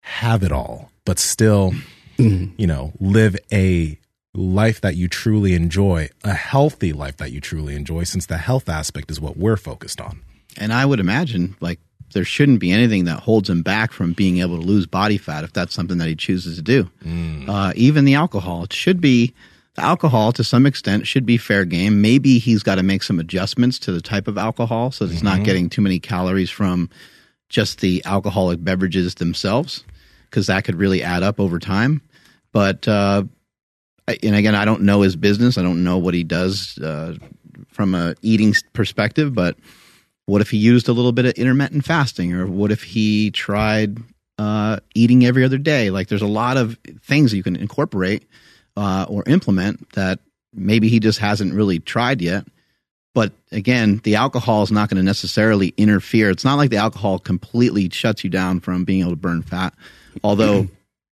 have 0.00 0.42
it 0.42 0.52
all 0.52 0.90
but 1.06 1.18
still 1.18 1.72
mm-hmm. 2.18 2.52
you 2.58 2.66
know 2.66 2.92
live 3.00 3.36
a 3.50 3.98
life 4.34 4.82
that 4.82 4.96
you 4.96 5.08
truly 5.08 5.54
enjoy 5.54 6.10
a 6.24 6.34
healthy 6.34 6.92
life 6.92 7.16
that 7.16 7.32
you 7.32 7.40
truly 7.40 7.74
enjoy 7.74 8.04
since 8.04 8.26
the 8.26 8.36
health 8.36 8.68
aspect 8.68 9.10
is 9.10 9.20
what 9.20 9.36
we're 9.36 9.56
focused 9.56 10.00
on? 10.00 10.20
And 10.58 10.72
I 10.72 10.84
would 10.84 11.00
imagine 11.00 11.56
like 11.60 11.78
there 12.12 12.24
shouldn't 12.24 12.60
be 12.60 12.70
anything 12.70 13.04
that 13.04 13.20
holds 13.20 13.48
him 13.48 13.62
back 13.62 13.92
from 13.92 14.12
being 14.12 14.38
able 14.38 14.60
to 14.60 14.66
lose 14.66 14.86
body 14.86 15.18
fat 15.18 15.44
if 15.44 15.52
that's 15.52 15.74
something 15.74 15.98
that 15.98 16.08
he 16.08 16.14
chooses 16.14 16.56
to 16.56 16.62
do. 16.62 16.90
Mm. 17.02 17.48
Uh, 17.48 17.72
even 17.76 18.04
the 18.04 18.14
alcohol, 18.14 18.64
it 18.64 18.72
should 18.72 19.00
be 19.00 19.32
the 19.74 19.82
alcohol 19.82 20.32
to 20.32 20.44
some 20.44 20.66
extent 20.66 21.06
should 21.06 21.26
be 21.26 21.36
fair 21.36 21.64
game. 21.64 22.00
Maybe 22.00 22.38
he's 22.38 22.62
got 22.62 22.76
to 22.76 22.82
make 22.82 23.02
some 23.02 23.18
adjustments 23.18 23.78
to 23.80 23.92
the 23.92 24.00
type 24.00 24.28
of 24.28 24.38
alcohol 24.38 24.90
so 24.90 25.04
that 25.04 25.12
he's 25.12 25.22
not 25.22 25.42
getting 25.42 25.68
too 25.68 25.82
many 25.82 25.98
calories 25.98 26.50
from 26.50 26.90
just 27.48 27.80
the 27.80 28.02
alcoholic 28.04 28.62
beverages 28.62 29.16
themselves 29.16 29.84
because 30.30 30.46
that 30.46 30.64
could 30.64 30.76
really 30.76 31.02
add 31.02 31.22
up 31.22 31.40
over 31.40 31.58
time. 31.58 32.02
But 32.52 32.86
uh, 32.86 33.24
and 34.06 34.34
again, 34.34 34.54
I 34.54 34.64
don't 34.64 34.82
know 34.82 35.00
his 35.00 35.16
business. 35.16 35.58
I 35.58 35.62
don't 35.62 35.82
know 35.82 35.98
what 35.98 36.14
he 36.14 36.24
does 36.24 36.78
uh, 36.78 37.16
from 37.68 37.94
a 37.94 38.14
eating 38.22 38.54
perspective. 38.72 39.34
But 39.34 39.56
what 40.26 40.40
if 40.40 40.50
he 40.50 40.56
used 40.56 40.88
a 40.88 40.92
little 40.92 41.12
bit 41.12 41.26
of 41.26 41.32
intermittent 41.32 41.84
fasting, 41.84 42.32
or 42.32 42.46
what 42.46 42.70
if 42.70 42.82
he 42.82 43.30
tried 43.30 43.98
uh, 44.38 44.78
eating 44.94 45.24
every 45.24 45.44
other 45.44 45.58
day? 45.58 45.90
Like, 45.90 46.08
there's 46.08 46.22
a 46.22 46.26
lot 46.26 46.56
of 46.56 46.78
things 47.02 47.34
you 47.34 47.42
can 47.42 47.56
incorporate 47.56 48.24
uh, 48.76 49.06
or 49.08 49.24
implement 49.26 49.90
that 49.92 50.20
maybe 50.52 50.88
he 50.88 51.00
just 51.00 51.18
hasn't 51.18 51.54
really 51.54 51.78
tried 51.78 52.20
yet. 52.20 52.46
But 53.14 53.32
again, 53.52 54.00
the 54.02 54.16
alcohol 54.16 54.64
is 54.64 54.72
not 54.72 54.88
going 54.88 54.96
to 54.96 55.04
necessarily 55.04 55.72
interfere. 55.76 56.30
It's 56.30 56.44
not 56.44 56.56
like 56.56 56.70
the 56.70 56.78
alcohol 56.78 57.20
completely 57.20 57.88
shuts 57.90 58.24
you 58.24 58.30
down 58.30 58.60
from 58.60 58.84
being 58.84 59.02
able 59.02 59.10
to 59.10 59.16
burn 59.16 59.42
fat, 59.42 59.72
although 60.24 60.66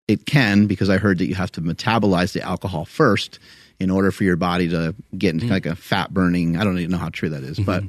it 0.07 0.25
can, 0.25 0.65
because 0.65 0.89
I 0.89 0.97
heard 0.97 1.19
that 1.19 1.27
you 1.27 1.35
have 1.35 1.51
to 1.53 1.61
metabolize 1.61 2.33
the 2.33 2.41
alcohol 2.41 2.85
first 2.85 3.37
in 3.79 3.91
order 3.91 4.11
for 4.11 4.23
your 4.23 4.35
body 4.35 4.69
to 4.69 4.95
get 5.15 5.33
into 5.33 5.47
like 5.47 5.67
a 5.67 5.75
fat 5.75 6.11
burning. 6.11 6.57
I 6.57 6.63
don't 6.63 6.77
even 6.79 6.91
know 6.91 6.97
how 6.97 7.09
true 7.09 7.29
that 7.29 7.43
is, 7.43 7.59
but 7.59 7.83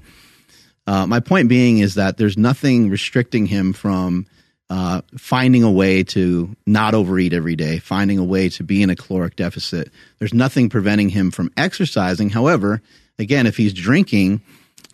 uh, 0.86 1.06
my 1.06 1.20
point 1.20 1.48
being 1.48 1.78
is 1.78 1.94
that 1.94 2.18
there's 2.18 2.36
nothing 2.36 2.90
restricting 2.90 3.46
him 3.46 3.72
from 3.72 4.26
uh, 4.72 5.02
finding 5.18 5.62
a 5.62 5.70
way 5.70 6.02
to 6.02 6.56
not 6.66 6.94
overeat 6.94 7.34
every 7.34 7.54
day, 7.54 7.78
finding 7.78 8.16
a 8.18 8.24
way 8.24 8.48
to 8.48 8.64
be 8.64 8.82
in 8.82 8.88
a 8.88 8.96
caloric 8.96 9.36
deficit. 9.36 9.92
There's 10.18 10.32
nothing 10.32 10.70
preventing 10.70 11.10
him 11.10 11.30
from 11.30 11.52
exercising. 11.58 12.30
However, 12.30 12.80
again, 13.18 13.46
if 13.46 13.58
he's 13.58 13.74
drinking 13.74 14.40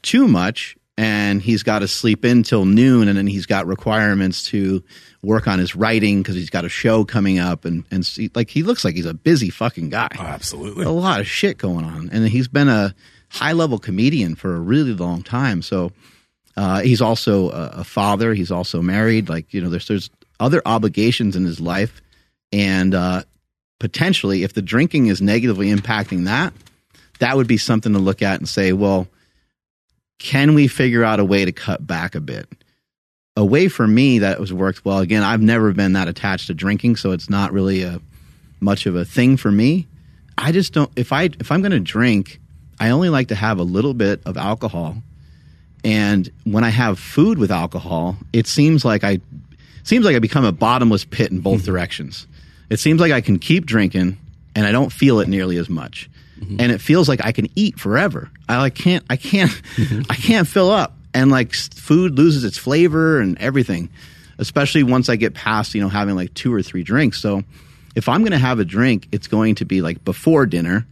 too 0.02 0.26
much 0.26 0.76
and 0.96 1.40
he's 1.40 1.62
got 1.62 1.78
to 1.78 1.86
sleep 1.86 2.24
in 2.24 2.42
till 2.42 2.64
noon 2.64 3.06
and 3.06 3.16
then 3.16 3.28
he's 3.28 3.46
got 3.46 3.68
requirements 3.68 4.42
to 4.46 4.82
work 5.22 5.46
on 5.46 5.60
his 5.60 5.76
writing 5.76 6.22
because 6.22 6.34
he's 6.34 6.50
got 6.50 6.64
a 6.64 6.68
show 6.68 7.04
coming 7.04 7.38
up 7.38 7.64
and, 7.64 7.84
and 7.92 8.04
see, 8.04 8.32
like 8.34 8.50
he 8.50 8.64
looks 8.64 8.84
like 8.84 8.96
he's 8.96 9.06
a 9.06 9.14
busy 9.14 9.48
fucking 9.48 9.90
guy 9.90 10.08
absolutely 10.18 10.86
a 10.86 10.90
lot 10.90 11.20
of 11.20 11.28
shit 11.28 11.56
going 11.56 11.84
on, 11.84 12.10
and 12.12 12.26
he's 12.26 12.48
been 12.48 12.68
a 12.68 12.92
high 13.28 13.52
level 13.52 13.78
comedian 13.78 14.34
for 14.34 14.56
a 14.56 14.60
really 14.60 14.92
long 14.92 15.22
time. 15.22 15.62
So 15.62 15.92
Uh, 16.58 16.80
he's 16.80 17.00
also 17.00 17.50
a, 17.50 17.66
a 17.68 17.84
father. 17.84 18.34
He's 18.34 18.50
also 18.50 18.82
married. 18.82 19.28
Like 19.28 19.54
you 19.54 19.60
know, 19.60 19.70
there's 19.70 19.86
there's 19.86 20.10
other 20.40 20.60
obligations 20.66 21.36
in 21.36 21.44
his 21.44 21.60
life, 21.60 22.02
and 22.50 22.96
uh, 22.96 23.22
potentially, 23.78 24.42
if 24.42 24.54
the 24.54 24.62
drinking 24.62 25.06
is 25.06 25.22
negatively 25.22 25.72
impacting 25.72 26.24
that, 26.24 26.52
that 27.20 27.36
would 27.36 27.46
be 27.46 27.58
something 27.58 27.92
to 27.92 28.00
look 28.00 28.22
at 28.22 28.40
and 28.40 28.48
say, 28.48 28.72
well, 28.72 29.06
can 30.18 30.56
we 30.56 30.66
figure 30.66 31.04
out 31.04 31.20
a 31.20 31.24
way 31.24 31.44
to 31.44 31.52
cut 31.52 31.86
back 31.86 32.16
a 32.16 32.20
bit? 32.20 32.48
A 33.36 33.44
way 33.44 33.68
for 33.68 33.86
me 33.86 34.18
that 34.18 34.40
was 34.40 34.52
worked 34.52 34.84
well. 34.84 34.98
Again, 34.98 35.22
I've 35.22 35.40
never 35.40 35.72
been 35.72 35.92
that 35.92 36.08
attached 36.08 36.48
to 36.48 36.54
drinking, 36.54 36.96
so 36.96 37.12
it's 37.12 37.30
not 37.30 37.52
really 37.52 37.84
a 37.84 38.00
much 38.58 38.86
of 38.86 38.96
a 38.96 39.04
thing 39.04 39.36
for 39.36 39.52
me. 39.52 39.86
I 40.36 40.50
just 40.50 40.72
don't. 40.72 40.90
If 40.96 41.12
I 41.12 41.30
if 41.38 41.52
I'm 41.52 41.60
going 41.60 41.70
to 41.70 41.78
drink, 41.78 42.40
I 42.80 42.90
only 42.90 43.10
like 43.10 43.28
to 43.28 43.36
have 43.36 43.60
a 43.60 43.62
little 43.62 43.94
bit 43.94 44.22
of 44.26 44.36
alcohol. 44.36 44.96
And 45.84 46.30
when 46.44 46.64
I 46.64 46.70
have 46.70 46.98
food 46.98 47.38
with 47.38 47.50
alcohol, 47.50 48.16
it 48.32 48.46
seems 48.46 48.84
like 48.84 49.04
I 49.04 49.20
seems 49.84 50.04
like 50.04 50.16
I 50.16 50.18
become 50.18 50.44
a 50.44 50.52
bottomless 50.52 51.04
pit 51.04 51.30
in 51.30 51.40
both 51.40 51.58
mm-hmm. 51.58 51.72
directions. 51.72 52.26
It 52.68 52.78
seems 52.78 53.00
like 53.00 53.12
I 53.12 53.20
can 53.20 53.38
keep 53.38 53.64
drinking 53.64 54.18
and 54.54 54.66
I 54.66 54.72
don't 54.72 54.92
feel 54.92 55.20
it 55.20 55.28
nearly 55.28 55.56
as 55.56 55.70
much. 55.70 56.10
Mm-hmm. 56.38 56.56
And 56.60 56.72
it 56.72 56.80
feels 56.80 57.08
like 57.08 57.24
I 57.24 57.32
can 57.32 57.48
eat 57.54 57.78
forever. 57.78 58.30
I 58.48 58.58
like 58.58 58.74
can't 58.74 59.04
I 59.08 59.16
can't 59.16 59.50
mm-hmm. 59.50 60.02
I 60.10 60.14
can't 60.14 60.46
fill 60.46 60.70
up. 60.70 60.94
And 61.14 61.30
like 61.30 61.54
food 61.54 62.16
loses 62.16 62.44
its 62.44 62.58
flavor 62.58 63.20
and 63.20 63.38
everything. 63.38 63.90
Especially 64.38 64.84
once 64.84 65.08
I 65.08 65.16
get 65.16 65.34
past, 65.34 65.74
you 65.74 65.80
know, 65.80 65.88
having 65.88 66.14
like 66.14 66.32
two 66.34 66.54
or 66.54 66.62
three 66.62 66.84
drinks. 66.84 67.20
So 67.20 67.42
if 67.96 68.08
I'm 68.08 68.20
going 68.20 68.32
to 68.32 68.38
have 68.38 68.60
a 68.60 68.64
drink, 68.64 69.08
it's 69.10 69.26
going 69.26 69.56
to 69.56 69.64
be 69.64 69.82
like 69.82 70.04
before 70.04 70.46
dinner, 70.46 70.86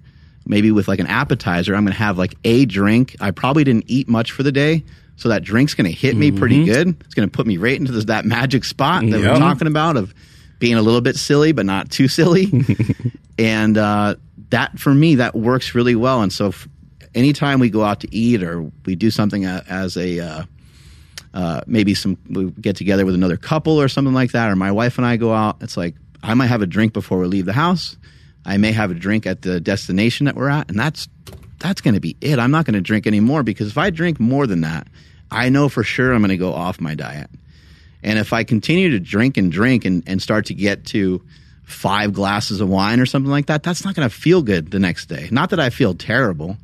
maybe 0.47 0.71
with 0.71 0.89
like 0.89 1.01
an 1.01 1.07
appetizer. 1.07 1.75
I'm 1.75 1.85
going 1.85 1.93
to 1.93 1.99
have 1.99 2.17
like 2.19 2.37
a 2.45 2.65
drink. 2.65 3.17
I 3.21 3.31
probably 3.33 3.65
didn't 3.65 3.85
eat 3.89 4.09
much 4.09 4.33
for 4.33 4.43
the 4.43 4.53
day. 4.53 4.85
So 5.17 5.31
that 5.31 5.43
drink's 5.43 5.75
going 5.75 5.91
to 5.91 5.97
hit 5.97 6.15
me 6.15 6.31
pretty 6.31 6.65
good. 6.67 6.89
It's 7.01 7.15
going 7.15 7.29
to 7.29 7.33
put 7.35 7.47
me 7.47 7.57
right 7.57 7.79
into 7.79 7.91
this, 7.93 8.05
that 8.07 8.25
magic 8.27 8.65
spot 8.65 9.03
that 9.03 9.21
we're 9.21 9.39
talking 9.39 9.67
about 9.67 9.97
of 9.97 10.15
being 10.59 10.75
a 10.75 10.83
little 10.83 11.01
bit 11.01 11.17
silly, 11.17 11.53
but 11.53 11.65
not 11.65 11.91
too 11.91 12.07
silly. 12.07 12.53
and 13.39 13.79
uh, 13.79 14.17
that, 14.51 14.79
for 14.79 14.95
me, 14.95 15.17
that 15.17 15.35
works 15.35 15.75
really 15.75 15.97
well. 15.97 16.21
And 16.23 16.31
so 16.33 16.49
f- 16.49 16.69
anytime 17.15 17.61
we 17.61 17.71
go 17.71 17.83
out 17.83 18.01
to 18.01 18.15
eat 18.15 18.43
or 18.43 18.71
we 18.85 18.95
do 18.95 19.11
something 19.11 19.47
as 19.47 19.97
a, 19.97 20.21
uh, 20.21 20.45
uh, 21.33 21.61
maybe 21.67 21.95
some 21.95 22.17
we 22.31 22.51
get 22.51 22.77
together 22.77 23.05
with 23.05 23.15
another 23.15 23.37
couple 23.37 23.81
or 23.81 23.89
something 23.89 24.15
like 24.15 24.33
that, 24.33 24.51
or 24.51 24.57
my 24.57 24.73
wife 24.73 24.97
and 24.97 25.07
I 25.07 25.17
go 25.17 25.35
out. 25.35 25.57
It's 25.61 25.77
like 25.77 25.95
I 26.23 26.33
might 26.33 26.47
have 26.47 26.63
a 26.63 26.67
drink 26.67 26.95
before 26.95 27.19
we 27.19 27.27
leave 27.27 27.45
the 27.45 27.53
house. 27.53 27.97
I 28.47 28.57
may 28.59 28.73
have 28.73 28.93
a 28.93 28.95
drink 28.95 29.27
at 29.27 29.43
the 29.43 29.61
destination 29.61 30.27
that 30.27 30.37
we're 30.37 30.49
at, 30.49 30.71
and 30.71 30.79
that's 30.79 31.09
that's 31.59 31.81
going 31.81 31.95
to 31.95 32.01
be 32.01 32.17
it. 32.21 32.39
I'm 32.39 32.53
not 32.53 32.65
going 32.65 32.75
to 32.75 32.81
drink 32.81 33.07
anymore 33.07 33.43
because 33.43 33.69
if 33.69 33.79
I 33.79 33.91
drink 33.91 34.21
more 34.21 34.47
than 34.47 34.61
that, 34.61 34.87
I 35.31 35.49
know 35.49 35.69
for 35.69 35.83
sure 35.83 36.13
I'm 36.13 36.21
going 36.21 36.29
to 36.29 36.37
go 36.37 36.53
off 36.53 36.81
my 36.81 36.95
diet. 36.95 37.29
And 38.03 38.19
if 38.19 38.33
I 38.33 38.45
continue 38.45 38.91
to 38.91 39.01
drink 39.01 39.37
and 39.37 39.51
drink 39.51 39.85
and, 39.85 40.05
and 40.07 40.23
start 40.23 40.47
to 40.47 40.55
get 40.55 40.85
to 40.87 41.23
five 41.65 42.13
glasses 42.13 42.61
of 42.61 42.69
wine 42.69 43.01
or 43.01 43.07
something 43.07 43.31
like 43.31 43.47
that, 43.47 43.65
that's 43.65 43.85
not 43.85 43.97
going 43.97 44.09
to 44.09 44.15
feel 44.15 44.43
good 44.43 44.71
the 44.71 44.79
next 44.79 45.07
day. 45.07 45.29
Not 45.33 45.51
that 45.51 45.59
I 45.59 45.71
feel 45.71 45.95
terrible, 45.95 46.57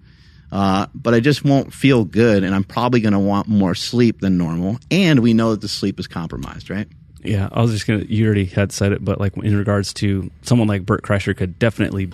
uh, 0.53 0.87
but 0.95 1.15
I 1.15 1.21
just 1.21 1.45
won't 1.45 1.73
feel 1.73 2.05
good, 2.05 2.45
and 2.45 2.55
I'm 2.55 2.63
probably 2.63 3.01
going 3.01 3.15
to 3.15 3.19
want 3.19 3.49
more 3.49 3.75
sleep 3.75 4.21
than 4.21 4.39
normal. 4.39 4.79
And 4.91 5.21
we 5.21 5.35
know 5.35 5.51
that 5.51 5.63
the 5.63 5.69
sleep 5.69 5.99
is 5.99 6.07
compromised, 6.07 6.71
right? 6.71 6.87
Yeah, 7.23 7.49
I 7.53 7.63
was 7.63 7.73
just 7.73 7.87
gonna. 7.87 8.05
You 8.05 8.27
already 8.27 8.47
had 8.47 8.73
said 8.73 8.93
it, 8.93 9.05
but 9.05 9.21
like 9.21 9.37
in 9.37 9.57
regards 9.57 9.93
to 9.95 10.31
someone 10.43 10.69
like 10.69 10.85
Bert 10.85 11.03
Kreischer 11.03 11.37
could 11.37 11.59
definitely 11.59 12.13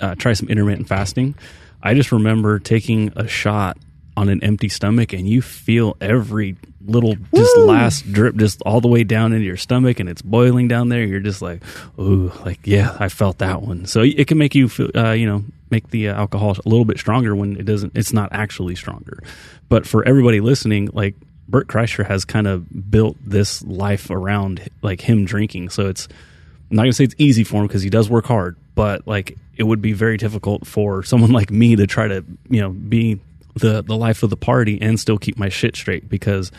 uh, 0.00 0.14
try 0.16 0.32
some 0.32 0.48
intermittent 0.48 0.88
fasting. 0.88 1.34
I 1.82 1.94
just 1.94 2.12
remember 2.12 2.58
taking 2.58 3.12
a 3.16 3.26
shot 3.26 3.78
on 4.16 4.28
an 4.28 4.42
empty 4.44 4.68
stomach, 4.68 5.12
and 5.12 5.28
you 5.28 5.40
feel 5.40 5.96
every 6.00 6.56
little 6.86 7.14
just 7.34 7.56
last 7.58 8.10
drip 8.12 8.36
just 8.36 8.60
all 8.62 8.80
the 8.80 8.88
way 8.88 9.04
down 9.04 9.32
into 9.32 9.44
your 9.44 9.56
stomach, 9.56 10.00
and 10.00 10.08
it's 10.08 10.22
boiling 10.22 10.68
down 10.68 10.88
there. 10.88 11.04
You're 11.04 11.20
just 11.20 11.40
like, 11.40 11.62
ooh, 11.98 12.32
like 12.44 12.60
yeah, 12.64 12.96
I 12.98 13.08
felt 13.08 13.38
that 13.38 13.62
one. 13.62 13.86
So 13.86 14.02
it 14.02 14.26
can 14.26 14.38
make 14.38 14.54
you 14.54 14.68
feel, 14.68 14.90
uh, 14.94 15.12
you 15.12 15.26
know, 15.26 15.44
make 15.70 15.88
the 15.90 16.08
uh, 16.08 16.14
alcohol 16.16 16.56
a 16.64 16.68
little 16.68 16.84
bit 16.84 16.98
stronger 16.98 17.34
when 17.34 17.56
it 17.56 17.64
doesn't. 17.64 17.96
It's 17.96 18.12
not 18.12 18.30
actually 18.32 18.76
stronger. 18.76 19.22
But 19.68 19.86
for 19.86 20.06
everybody 20.06 20.40
listening, 20.40 20.90
like 20.92 21.14
Bert 21.50 21.66
Kreischer 21.68 22.06
has 22.06 22.24
kind 22.24 22.46
of 22.46 22.90
built 22.90 23.16
this 23.24 23.62
life 23.62 24.10
around 24.10 24.68
like 24.82 25.00
him 25.00 25.24
drinking. 25.24 25.70
So 25.70 25.88
it's 25.88 26.08
I'm 26.70 26.76
not 26.76 26.82
gonna 26.82 26.92
say 26.92 27.04
it's 27.04 27.14
easy 27.18 27.44
for 27.44 27.56
him 27.56 27.66
because 27.66 27.82
he 27.82 27.90
does 27.90 28.08
work 28.08 28.26
hard, 28.26 28.56
but 28.74 29.06
like 29.06 29.36
it 29.56 29.64
would 29.64 29.82
be 29.82 29.92
very 29.92 30.16
difficult 30.16 30.66
for 30.66 31.02
someone 31.02 31.32
like 31.40 31.50
me 31.50 31.76
to 31.76 31.86
try 31.86 32.08
to 32.08 32.24
you 32.48 32.60
know 32.60 32.70
be 32.70 33.20
the 33.54 33.82
the 33.82 33.96
life 33.96 34.22
of 34.22 34.30
the 34.30 34.36
party 34.36 34.80
and 34.80 34.98
still 34.98 35.18
keep 35.18 35.36
my 35.36 35.48
shit 35.48 35.76
straight 35.76 36.08
because 36.08 36.52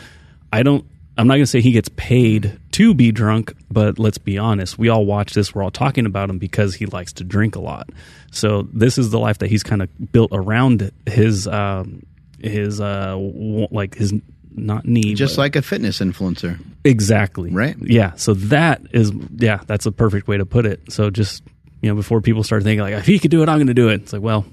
I 0.52 0.62
don't. 0.62 0.84
I'm 1.16 1.26
not 1.26 1.34
gonna 1.34 1.46
say 1.46 1.60
he 1.60 1.72
gets 1.72 1.90
paid 1.90 2.58
to 2.72 2.94
be 2.94 3.12
drunk, 3.12 3.52
but 3.70 3.98
let's 3.98 4.18
be 4.18 4.38
honest. 4.38 4.78
We 4.78 4.88
all 4.88 5.04
watch 5.04 5.34
this. 5.34 5.54
We're 5.54 5.62
all 5.62 5.70
talking 5.70 6.06
about 6.06 6.30
him 6.30 6.38
because 6.38 6.74
he 6.74 6.86
likes 6.86 7.12
to 7.14 7.24
drink 7.24 7.54
a 7.54 7.60
lot. 7.60 7.90
So 8.30 8.66
this 8.72 8.96
is 8.96 9.10
the 9.10 9.18
life 9.18 9.38
that 9.38 9.50
he's 9.50 9.62
kind 9.62 9.82
of 9.82 10.12
built 10.12 10.30
around 10.32 10.90
his 11.06 11.46
um, 11.46 12.02
his 12.40 12.80
uh 12.80 13.16
like 13.18 13.94
his 13.94 14.14
not 14.56 14.84
need 14.86 15.16
Just 15.16 15.36
but- 15.36 15.42
like 15.42 15.56
a 15.56 15.62
fitness 15.62 16.00
influencer. 16.00 16.58
Exactly. 16.84 17.50
Right? 17.50 17.76
Yeah. 17.80 18.12
So 18.16 18.34
that 18.34 18.82
is 18.92 19.12
yeah, 19.36 19.60
that's 19.66 19.86
a 19.86 19.92
perfect 19.92 20.26
way 20.28 20.36
to 20.38 20.46
put 20.46 20.66
it. 20.66 20.90
So 20.92 21.10
just 21.10 21.42
you 21.80 21.88
know, 21.90 21.94
before 21.96 22.20
people 22.20 22.42
start 22.44 22.62
thinking 22.62 22.80
like 22.80 22.94
if 22.94 23.06
he 23.06 23.18
could 23.18 23.30
do 23.30 23.42
it, 23.42 23.48
I'm 23.48 23.58
going 23.58 23.66
to 23.68 23.74
do 23.74 23.88
it. 23.88 24.02
It's 24.02 24.12
like, 24.12 24.22
well, 24.22 24.44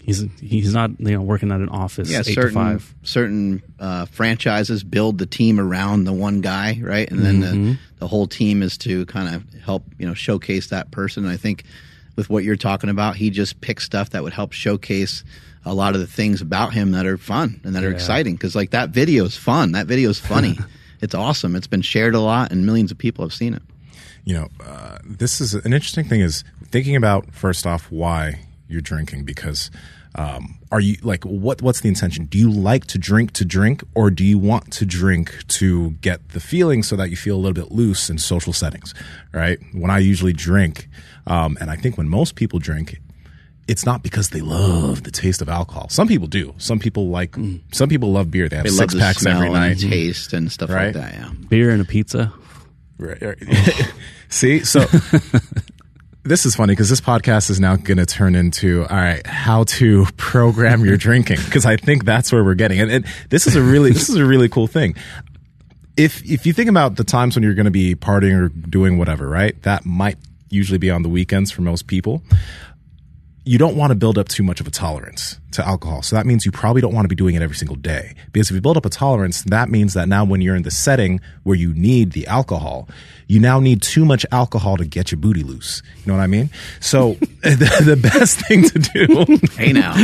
he's 0.00 0.24
he's 0.40 0.72
not 0.72 0.90
you 1.00 1.12
know 1.12 1.22
working 1.22 1.50
at 1.52 1.60
an 1.60 1.68
office 1.68 2.10
Yeah, 2.10 2.22
certain 2.22 2.80
certain 3.02 3.62
uh, 3.78 4.06
franchises 4.06 4.84
build 4.84 5.18
the 5.18 5.26
team 5.26 5.58
around 5.60 6.04
the 6.04 6.12
one 6.12 6.40
guy, 6.40 6.78
right? 6.82 7.10
And 7.10 7.20
then 7.24 7.40
Mm-hmm. 7.42 7.64
the, 7.72 7.78
the 7.98 8.06
whole 8.08 8.26
team 8.26 8.62
is 8.62 8.76
to 8.78 9.06
kind 9.06 9.34
of 9.34 9.44
help 9.60 9.84
you 9.98 10.06
know 10.06 10.14
showcase 10.14 10.68
that 10.68 10.90
person. 10.90 11.24
And 11.24 11.32
I 11.32 11.36
think 11.36 11.64
with 12.16 12.30
what 12.30 12.44
you're 12.44 12.56
talking 12.56 12.88
about, 12.90 13.16
he 13.16 13.30
just 13.30 13.60
picks 13.60 13.84
stuff 13.84 14.10
that 14.10 14.22
would 14.22 14.32
help 14.32 14.52
showcase 14.52 15.22
a 15.66 15.74
lot 15.74 15.94
of 15.94 16.00
the 16.00 16.06
things 16.06 16.40
about 16.40 16.72
him 16.72 16.92
that 16.92 17.04
are 17.04 17.18
fun 17.18 17.60
and 17.64 17.74
that 17.74 17.84
are 17.84 17.90
exciting. 17.90 18.34
Because 18.34 18.54
like 18.54 18.70
that 18.70 18.90
video 18.90 19.24
is 19.24 19.36
fun. 19.36 19.72
That 19.72 19.86
video 19.86 20.08
is 20.08 20.18
funny. 20.18 20.58
it's 21.02 21.14
awesome. 21.14 21.56
It's 21.56 21.66
been 21.66 21.82
shared 21.82 22.14
a 22.14 22.20
lot, 22.20 22.52
and 22.52 22.64
millions 22.64 22.90
of 22.90 22.98
people 22.98 23.24
have 23.24 23.34
seen 23.34 23.52
it. 23.52 23.62
you 24.24 24.34
know, 24.34 24.48
uh, 24.64 24.98
this 25.04 25.40
is 25.40 25.54
an 25.54 25.72
interesting 25.72 26.04
thing 26.04 26.20
is 26.20 26.44
thinking 26.64 26.96
about 26.96 27.34
first 27.34 27.66
off 27.66 27.90
why 27.90 28.40
you're 28.68 28.80
drinking 28.80 29.24
because 29.24 29.70
um, 30.16 30.58
are 30.72 30.80
you 30.80 30.96
like 31.02 31.24
what 31.24 31.62
what's 31.62 31.80
the 31.80 31.88
intention? 31.88 32.24
Do 32.24 32.38
you 32.38 32.50
like 32.50 32.86
to 32.86 32.98
drink 32.98 33.32
to 33.32 33.44
drink 33.44 33.84
or 33.94 34.10
do 34.10 34.24
you 34.24 34.38
want 34.38 34.72
to 34.74 34.86
drink 34.86 35.46
to 35.48 35.90
get 36.00 36.30
the 36.30 36.40
feeling 36.40 36.82
so 36.82 36.96
that 36.96 37.10
you 37.10 37.16
feel 37.16 37.36
a 37.36 37.38
little 37.38 37.52
bit 37.52 37.70
loose 37.70 38.08
in 38.08 38.18
social 38.18 38.52
settings, 38.52 38.94
right? 39.32 39.58
When 39.72 39.90
I 39.90 39.98
usually 39.98 40.32
drink, 40.32 40.88
um, 41.26 41.58
and 41.60 41.70
I 41.70 41.76
think 41.76 41.98
when 41.98 42.08
most 42.08 42.34
people 42.34 42.58
drink, 42.58 42.98
it's 43.68 43.84
not 43.84 44.02
because 44.02 44.30
they 44.30 44.40
love 44.40 45.02
the 45.02 45.10
taste 45.10 45.42
of 45.42 45.48
alcohol. 45.48 45.88
Some 45.88 46.06
people 46.08 46.28
do. 46.28 46.54
Some 46.58 46.78
people 46.78 47.08
like. 47.08 47.32
Mm. 47.32 47.60
Some 47.72 47.88
people 47.88 48.12
love 48.12 48.30
beer. 48.30 48.48
They 48.48 48.56
have 48.56 48.64
They 48.64 48.70
love 48.70 48.78
six 48.90 48.94
the 48.94 49.00
packs 49.00 49.18
smell 49.22 49.36
every 49.38 49.50
night. 49.50 49.82
and 49.82 49.90
taste 49.90 50.32
and 50.32 50.50
stuff 50.52 50.70
Right? 50.70 50.94
like 50.94 50.94
that. 50.94 51.14
Yeah. 51.14 51.30
Beer 51.48 51.70
and 51.70 51.80
a 51.82 51.84
pizza. 51.84 52.32
Right. 52.98 53.20
right. 53.20 53.92
See, 54.28 54.60
so 54.64 54.80
this 56.22 56.46
is 56.46 56.54
funny 56.56 56.72
because 56.72 56.88
this 56.88 57.00
podcast 57.00 57.50
is 57.50 57.60
now 57.60 57.76
going 57.76 57.98
to 57.98 58.06
turn 58.06 58.34
into 58.34 58.82
all 58.88 58.96
right, 58.96 59.24
how 59.26 59.64
to 59.64 60.06
program 60.16 60.84
your 60.84 60.96
drinking 61.06 61.38
because 61.44 61.66
I 61.66 61.76
think 61.76 62.04
that's 62.04 62.32
where 62.32 62.42
we're 62.44 62.54
getting. 62.54 62.80
And, 62.80 62.90
and 62.90 63.06
this 63.30 63.46
is 63.46 63.54
a 63.56 63.62
really 63.62 63.90
this 63.92 64.08
is 64.08 64.16
a 64.16 64.24
really 64.24 64.48
cool 64.48 64.66
thing. 64.66 64.94
If 65.96 66.24
if 66.28 66.46
you 66.46 66.52
think 66.52 66.68
about 66.68 66.96
the 66.96 67.04
times 67.04 67.36
when 67.36 67.42
you're 67.42 67.54
going 67.54 67.64
to 67.66 67.70
be 67.70 67.94
partying 67.94 68.38
or 68.38 68.48
doing 68.48 68.98
whatever, 68.98 69.28
right? 69.28 69.60
That 69.62 69.86
might 69.86 70.18
usually 70.50 70.78
be 70.78 70.90
on 70.90 71.02
the 71.02 71.08
weekends 71.08 71.50
for 71.50 71.62
most 71.62 71.86
people 71.86 72.22
you 73.46 73.58
don't 73.58 73.76
want 73.76 73.92
to 73.92 73.94
build 73.94 74.18
up 74.18 74.26
too 74.26 74.42
much 74.42 74.60
of 74.60 74.66
a 74.66 74.72
tolerance 74.72 75.38
to 75.52 75.64
alcohol. 75.64 76.02
So 76.02 76.16
that 76.16 76.26
means 76.26 76.44
you 76.44 76.50
probably 76.50 76.82
don't 76.82 76.92
want 76.92 77.04
to 77.04 77.08
be 77.08 77.14
doing 77.14 77.36
it 77.36 77.42
every 77.42 77.54
single 77.54 77.76
day. 77.76 78.16
Because 78.32 78.50
if 78.50 78.56
you 78.56 78.60
build 78.60 78.76
up 78.76 78.84
a 78.84 78.90
tolerance, 78.90 79.42
that 79.44 79.70
means 79.70 79.94
that 79.94 80.08
now 80.08 80.24
when 80.24 80.40
you're 80.40 80.56
in 80.56 80.64
the 80.64 80.72
setting 80.72 81.20
where 81.44 81.54
you 81.54 81.72
need 81.72 82.10
the 82.10 82.26
alcohol, 82.26 82.88
you 83.28 83.38
now 83.38 83.60
need 83.60 83.82
too 83.82 84.04
much 84.04 84.26
alcohol 84.32 84.76
to 84.78 84.84
get 84.84 85.12
your 85.12 85.20
booty 85.20 85.44
loose. 85.44 85.80
You 85.98 86.06
know 86.06 86.14
what 86.18 86.24
I 86.24 86.26
mean? 86.26 86.50
So 86.80 87.12
the, 87.42 87.82
the 87.84 87.96
best 87.96 88.40
thing 88.40 88.64
to 88.64 88.78
do, 88.80 89.06
Hey 89.56 89.72
now. 89.72 89.94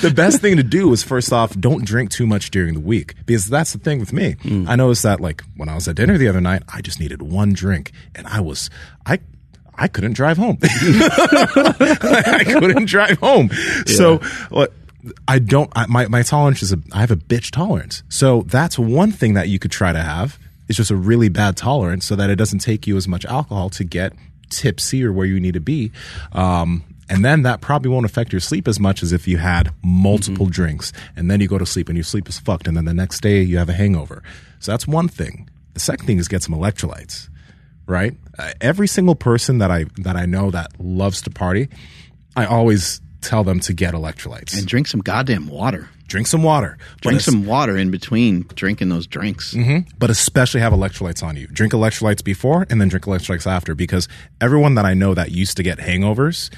the 0.00 0.12
best 0.14 0.40
thing 0.40 0.56
to 0.56 0.64
do 0.64 0.92
is 0.92 1.04
first 1.04 1.32
off, 1.32 1.56
don't 1.60 1.84
drink 1.84 2.10
too 2.10 2.26
much 2.26 2.50
during 2.50 2.74
the 2.74 2.80
week. 2.80 3.14
Because 3.24 3.44
that's 3.44 3.72
the 3.72 3.78
thing 3.78 4.00
with 4.00 4.12
me. 4.12 4.32
Hmm. 4.42 4.68
I 4.68 4.74
noticed 4.74 5.04
that 5.04 5.20
like 5.20 5.44
when 5.56 5.68
I 5.68 5.76
was 5.76 5.86
at 5.86 5.94
dinner 5.94 6.18
the 6.18 6.26
other 6.26 6.40
night, 6.40 6.64
I 6.68 6.80
just 6.80 6.98
needed 6.98 7.22
one 7.22 7.52
drink 7.52 7.92
and 8.16 8.26
I 8.26 8.40
was, 8.40 8.68
I, 9.06 9.20
I 9.76 9.88
couldn't 9.88 10.12
drive 10.12 10.36
home. 10.38 10.58
I 10.62 12.44
couldn't 12.46 12.86
drive 12.86 13.18
home. 13.18 13.50
So 13.86 14.18
what? 14.50 14.72
I 15.28 15.38
don't. 15.38 15.70
I, 15.76 15.86
my 15.86 16.06
my 16.08 16.22
tolerance 16.22 16.62
is 16.62 16.72
a. 16.72 16.78
I 16.92 17.00
have 17.00 17.10
a 17.10 17.16
bitch 17.16 17.50
tolerance. 17.50 18.02
So 18.08 18.42
that's 18.42 18.78
one 18.78 19.12
thing 19.12 19.34
that 19.34 19.48
you 19.48 19.58
could 19.58 19.70
try 19.70 19.92
to 19.92 20.00
have. 20.00 20.38
It's 20.68 20.78
just 20.78 20.90
a 20.90 20.96
really 20.96 21.28
bad 21.28 21.56
tolerance, 21.56 22.06
so 22.06 22.16
that 22.16 22.30
it 22.30 22.36
doesn't 22.36 22.60
take 22.60 22.86
you 22.86 22.96
as 22.96 23.06
much 23.06 23.24
alcohol 23.26 23.68
to 23.70 23.84
get 23.84 24.14
tipsy 24.48 25.04
or 25.04 25.12
where 25.12 25.26
you 25.26 25.38
need 25.40 25.54
to 25.54 25.60
be. 25.60 25.92
Um, 26.32 26.84
And 27.10 27.22
then 27.22 27.42
that 27.42 27.60
probably 27.60 27.90
won't 27.90 28.06
affect 28.06 28.32
your 28.32 28.40
sleep 28.40 28.66
as 28.66 28.80
much 28.80 29.02
as 29.02 29.12
if 29.12 29.28
you 29.28 29.36
had 29.36 29.72
multiple 29.82 30.46
drinks 30.46 30.90
and 31.16 31.30
then 31.30 31.38
you 31.40 31.48
go 31.48 31.58
to 31.58 31.66
sleep 31.66 31.88
and 31.90 31.98
your 31.98 32.04
sleep 32.04 32.28
is 32.30 32.38
fucked. 32.38 32.66
And 32.66 32.74
then 32.76 32.86
the 32.86 32.94
next 32.94 33.20
day 33.20 33.42
you 33.42 33.58
have 33.58 33.68
a 33.68 33.74
hangover. 33.74 34.22
So 34.58 34.72
that's 34.72 34.86
one 34.86 35.08
thing. 35.08 35.50
The 35.74 35.80
second 35.80 36.06
thing 36.06 36.16
is 36.18 36.28
get 36.28 36.42
some 36.42 36.54
electrolytes, 36.54 37.28
right? 37.86 38.14
Uh, 38.38 38.52
every 38.60 38.86
single 38.88 39.14
person 39.14 39.58
that 39.58 39.70
I, 39.70 39.84
that 39.98 40.16
I 40.16 40.26
know 40.26 40.50
that 40.50 40.72
loves 40.78 41.22
to 41.22 41.30
party, 41.30 41.68
I 42.36 42.46
always 42.46 43.00
tell 43.20 43.44
them 43.44 43.58
to 43.60 43.72
get 43.72 43.94
electrolytes 43.94 44.56
And 44.58 44.66
drink 44.66 44.86
some 44.86 45.00
goddamn 45.00 45.46
water. 45.48 45.88
drink 46.08 46.26
some 46.26 46.42
water. 46.42 46.76
Drink 47.00 47.20
some 47.22 47.46
water 47.46 47.76
in 47.78 47.90
between 47.90 48.42
drinking 48.54 48.90
those 48.90 49.06
drinks. 49.06 49.54
but 49.98 50.10
especially 50.10 50.60
have 50.60 50.72
electrolytes 50.74 51.22
on 51.22 51.36
you. 51.36 51.46
Drink 51.46 51.72
electrolytes 51.72 52.22
before 52.22 52.66
and 52.68 52.80
then 52.80 52.88
drink 52.88 53.04
electrolytes 53.06 53.46
after 53.46 53.74
because 53.74 54.08
everyone 54.40 54.74
that 54.74 54.84
I 54.84 54.92
know 54.94 55.14
that 55.14 55.30
used 55.30 55.56
to 55.56 55.62
get 55.62 55.78
hangovers 55.78 56.50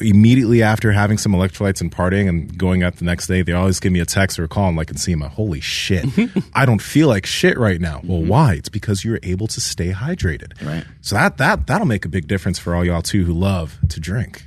immediately 0.00 0.62
after 0.62 0.92
having 0.92 1.18
some 1.18 1.32
electrolytes 1.32 1.80
and 1.80 1.90
partying 1.90 2.28
and 2.28 2.56
going 2.56 2.82
out 2.82 2.96
the 2.96 3.04
next 3.04 3.26
day, 3.26 3.42
they 3.42 3.52
always 3.52 3.80
give 3.80 3.92
me 3.92 4.00
a 4.00 4.04
text 4.04 4.38
or 4.38 4.44
a 4.44 4.48
call 4.48 4.68
and 4.68 4.76
like 4.76 4.88
Nsima, 4.88 5.28
holy 5.28 5.60
shit, 5.60 6.06
I 6.54 6.66
don't 6.66 6.82
feel 6.82 7.08
like 7.08 7.26
shit 7.26 7.58
right 7.58 7.80
now. 7.80 8.00
Well, 8.04 8.22
why? 8.22 8.54
It's 8.54 8.68
because 8.68 9.04
you're 9.04 9.18
able 9.22 9.46
to 9.48 9.60
stay 9.60 9.92
hydrated. 9.92 10.52
Right. 10.64 10.84
So 11.00 11.16
that 11.16 11.38
that 11.38 11.66
that'll 11.66 11.86
make 11.86 12.04
a 12.04 12.08
big 12.08 12.28
difference 12.28 12.58
for 12.58 12.74
all 12.74 12.84
y'all 12.84 13.02
too 13.02 13.24
who 13.24 13.32
love 13.32 13.78
to 13.88 14.00
drink. 14.00 14.44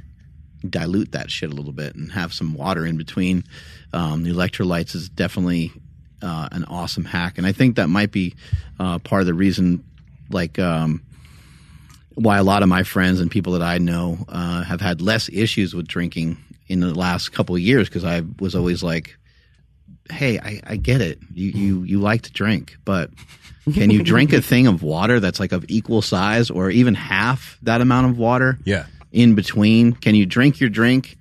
dilute 0.69 1.11
that 1.13 1.31
shit 1.31 1.51
a 1.51 1.55
little 1.55 1.73
bit 1.73 1.95
and 1.95 2.11
have 2.11 2.33
some 2.33 2.53
water 2.53 2.85
in 2.85 2.95
between. 2.97 3.43
Um, 3.93 4.23
the 4.23 4.29
electrolytes 4.31 4.95
is 4.95 5.09
definitely 5.09 5.71
uh, 6.21 6.47
an 6.51 6.63
awesome 6.65 7.03
hack, 7.03 7.37
and 7.37 7.47
I 7.47 7.51
think 7.51 7.75
that 7.75 7.87
might 7.87 8.11
be 8.11 8.35
uh, 8.79 8.99
part 8.99 9.21
of 9.21 9.25
the 9.25 9.33
reason, 9.33 9.83
like 10.29 10.59
um, 10.59 11.01
why 12.21 12.37
a 12.37 12.43
lot 12.43 12.63
of 12.63 12.69
my 12.69 12.83
friends 12.83 13.19
and 13.19 13.29
people 13.29 13.53
that 13.53 13.61
I 13.61 13.77
know 13.77 14.17
uh, 14.29 14.63
have 14.63 14.81
had 14.81 15.01
less 15.01 15.29
issues 15.29 15.73
with 15.73 15.87
drinking 15.87 16.37
in 16.67 16.79
the 16.79 16.93
last 16.93 17.33
couple 17.33 17.55
of 17.55 17.61
years 17.61 17.89
because 17.89 18.03
I 18.05 18.21
was 18.39 18.55
always 18.55 18.81
like, 18.83 19.17
"Hey, 20.09 20.39
I, 20.39 20.61
I 20.65 20.75
get 20.77 21.01
it. 21.01 21.19
You 21.33 21.49
you 21.49 21.83
you 21.83 21.99
like 21.99 22.23
to 22.23 22.31
drink, 22.31 22.77
but." 22.85 23.09
Can 23.75 23.91
you 23.91 24.01
drink 24.13 24.33
a 24.33 24.41
thing 24.41 24.65
of 24.65 24.81
water 24.81 25.19
that's 25.19 25.39
like 25.39 25.51
of 25.51 25.63
equal 25.67 26.01
size 26.01 26.49
or 26.49 26.71
even 26.71 26.95
half 26.95 27.59
that 27.61 27.79
amount 27.79 28.09
of 28.09 28.17
water? 28.17 28.57
Yeah. 28.65 28.87
in 29.11 29.35
between? 29.35 29.93
Can 29.93 30.15
you 30.15 30.25
drink 30.25 30.59
your 30.59 30.69
drink 30.71 31.15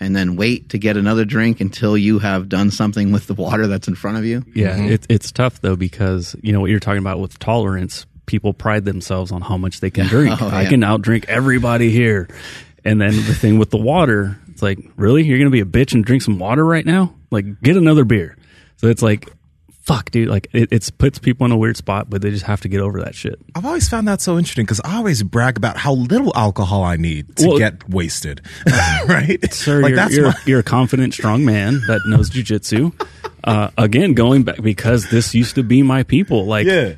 and 0.00 0.14
then 0.16 0.34
wait 0.34 0.70
to 0.70 0.78
get 0.78 0.96
another 0.96 1.24
drink 1.24 1.60
until 1.60 1.96
you 1.96 2.18
have 2.18 2.48
done 2.48 2.72
something 2.72 3.12
with 3.12 3.28
the 3.28 3.34
water 3.34 3.68
that's 3.68 3.86
in 3.86 3.94
front 3.94 4.18
of 4.18 4.24
you? 4.24 4.42
Yeah, 4.56 4.76
it, 4.76 5.06
it's 5.08 5.30
tough 5.30 5.60
though 5.60 5.76
because 5.76 6.34
you 6.42 6.52
know 6.52 6.60
what 6.60 6.68
you're 6.68 6.80
talking 6.80 6.98
about 6.98 7.20
with 7.20 7.38
tolerance. 7.38 8.06
People 8.26 8.52
pride 8.54 8.84
themselves 8.84 9.32
on 9.32 9.40
how 9.42 9.56
much 9.56 9.80
they 9.80 9.90
can 9.90 10.06
drink. 10.06 10.36
Oh, 10.42 10.48
I 10.48 10.62
yeah. 10.62 10.68
can 10.70 10.80
outdrink 10.80 11.26
everybody 11.26 11.90
here. 11.90 12.28
And 12.84 13.00
then 13.00 13.10
the 13.14 13.34
thing 13.34 13.58
with 13.58 13.70
the 13.70 13.78
water, 13.78 14.38
it's 14.50 14.62
like, 14.62 14.78
really, 14.96 15.24
you're 15.24 15.38
gonna 15.38 15.50
be 15.50 15.60
a 15.60 15.64
bitch 15.66 15.94
and 15.94 16.04
drink 16.04 16.22
some 16.22 16.38
water 16.38 16.64
right 16.64 16.84
now? 16.84 17.14
Like, 17.30 17.60
get 17.62 17.76
another 17.76 18.04
beer. 18.04 18.36
So 18.76 18.88
it's 18.88 19.02
like, 19.02 19.28
fuck, 19.82 20.10
dude. 20.10 20.28
Like, 20.28 20.48
it 20.52 20.68
it's 20.70 20.90
puts 20.90 21.18
people 21.18 21.44
in 21.46 21.52
a 21.52 21.56
weird 21.56 21.76
spot, 21.76 22.08
but 22.10 22.20
they 22.22 22.30
just 22.30 22.44
have 22.46 22.60
to 22.62 22.68
get 22.68 22.80
over 22.80 23.00
that 23.02 23.14
shit. 23.14 23.38
I've 23.54 23.64
always 23.66 23.88
found 23.88 24.08
that 24.08 24.20
so 24.20 24.36
interesting 24.38 24.64
because 24.64 24.80
I 24.84 24.96
always 24.96 25.22
brag 25.22 25.56
about 25.56 25.76
how 25.76 25.92
little 25.94 26.32
alcohol 26.34 26.82
I 26.84 26.96
need 26.96 27.36
to 27.36 27.48
Well- 27.48 27.58
get 27.58 27.88
wasted. 27.88 28.40
right? 29.08 29.38
Sir, 29.52 29.80
like 29.80 29.90
you're, 29.90 29.96
that's 29.96 30.14
you're, 30.16 30.26
my- 30.28 30.34
you're 30.46 30.60
a 30.60 30.64
confident, 30.64 31.14
strong 31.14 31.44
man 31.44 31.80
that 31.88 32.00
knows 32.06 32.30
jujitsu. 32.30 32.92
Uh, 33.46 33.68
again, 33.76 34.14
going 34.14 34.42
back 34.42 34.62
because 34.62 35.10
this 35.10 35.34
used 35.34 35.56
to 35.56 35.62
be 35.62 35.82
my 35.82 36.02
people. 36.02 36.46
Like, 36.46 36.66
Yeah. 36.66 36.94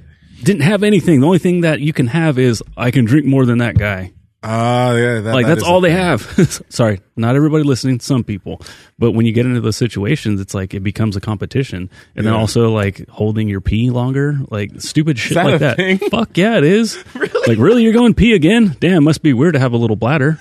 Didn't 0.47 0.63
have 0.63 0.83
anything. 0.83 1.21
The 1.21 1.27
only 1.27 1.39
thing 1.39 1.61
that 1.61 1.81
you 1.81 1.93
can 1.93 2.07
have 2.07 2.39
is 2.39 2.63
I 2.77 2.91
can 2.91 3.05
drink 3.05 3.27
more 3.27 3.45
than 3.45 3.59
that 3.59 3.77
guy. 3.77 4.13
Ah, 4.43 4.93
yeah, 4.95 5.21
that- 5.21 5.35
Like 5.35 5.47
that 5.47 5.57
that's 5.57 5.67
all 5.67 5.81
they 5.81 5.91
have. 5.91 6.23
Sorry, 6.69 7.01
not 7.17 7.35
everybody 7.35 7.65
listening. 7.65 7.99
Some 8.01 8.23
people, 8.23 8.61
but 8.99 9.11
when 9.13 9.27
you 9.27 9.33
get 9.33 9.45
into 9.45 9.61
those 9.61 9.77
situations, 9.77 10.41
it's 10.41 10.55
like 10.55 10.73
it 10.73 10.81
becomes 10.81 11.17
a 11.17 11.21
competition, 11.21 11.91
and 12.15 12.25
then 12.27 12.33
also 12.33 12.71
like 12.71 13.09
holding 13.09 13.49
your 13.49 13.61
pee 13.61 13.91
longer, 13.91 14.39
like 14.51 14.81
stupid 14.81 15.19
shit 15.19 15.35
that 15.35 15.45
like 15.47 15.59
that. 15.61 15.77
thing? 15.79 15.99
Fuck 16.11 16.37
yeah, 16.39 16.59
it 16.59 16.65
is. 16.65 17.03
really? 17.15 17.41
Like 17.49 17.59
really, 17.59 17.83
you're 17.83 17.93
going 17.93 18.15
pee 18.15 18.35
again? 18.35 18.77
Damn, 18.79 19.03
must 19.05 19.23
be 19.23 19.33
weird 19.33 19.55
to 19.55 19.59
have 19.61 19.73
a 19.73 19.79
little 19.79 19.97
bladder. 19.97 20.39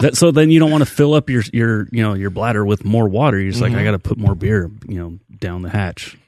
that 0.00 0.14
so 0.16 0.30
then 0.30 0.50
you 0.50 0.60
don't 0.60 0.70
want 0.70 0.82
to 0.84 0.90
fill 0.90 1.14
up 1.14 1.30
your 1.30 1.42
your 1.54 1.88
you 1.92 2.02
know 2.02 2.12
your 2.12 2.30
bladder 2.30 2.66
with 2.66 2.84
more 2.84 3.08
water. 3.08 3.38
You're 3.40 3.52
just 3.52 3.62
Mm-hmm. 3.62 3.72
like 3.74 3.80
I 3.80 3.84
got 3.84 3.92
to 3.92 3.98
put 3.98 4.18
more 4.18 4.34
beer, 4.34 4.70
you 4.86 4.98
know, 4.98 5.18
down 5.38 5.62
the 5.62 5.70
hatch. 5.70 6.18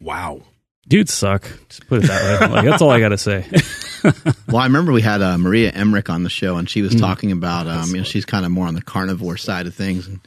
Wow. 0.00 0.42
Dudes 0.88 1.12
suck. 1.12 1.42
Just 1.68 1.86
put 1.86 2.02
it 2.02 2.06
that 2.08 2.40
way. 2.40 2.48
Like 2.48 2.64
that's 2.64 2.82
all 2.82 2.90
I 2.90 3.00
got 3.00 3.10
to 3.10 3.18
say. 3.18 3.46
Well, 4.46 4.58
I 4.58 4.64
remember 4.66 4.92
we 4.92 5.02
had 5.02 5.20
uh, 5.22 5.36
Maria 5.38 5.70
Emmerich 5.72 6.08
on 6.08 6.22
the 6.22 6.30
show, 6.30 6.56
and 6.56 6.70
she 6.70 6.82
was 6.82 6.94
talking 6.94 7.32
about, 7.32 7.66
um, 7.66 7.90
you 7.90 7.96
know, 7.98 8.02
she's 8.04 8.24
kind 8.24 8.46
of 8.46 8.52
more 8.52 8.68
on 8.68 8.74
the 8.74 8.80
carnivore 8.80 9.36
side 9.36 9.66
of 9.66 9.74
things, 9.74 10.06
and 10.06 10.20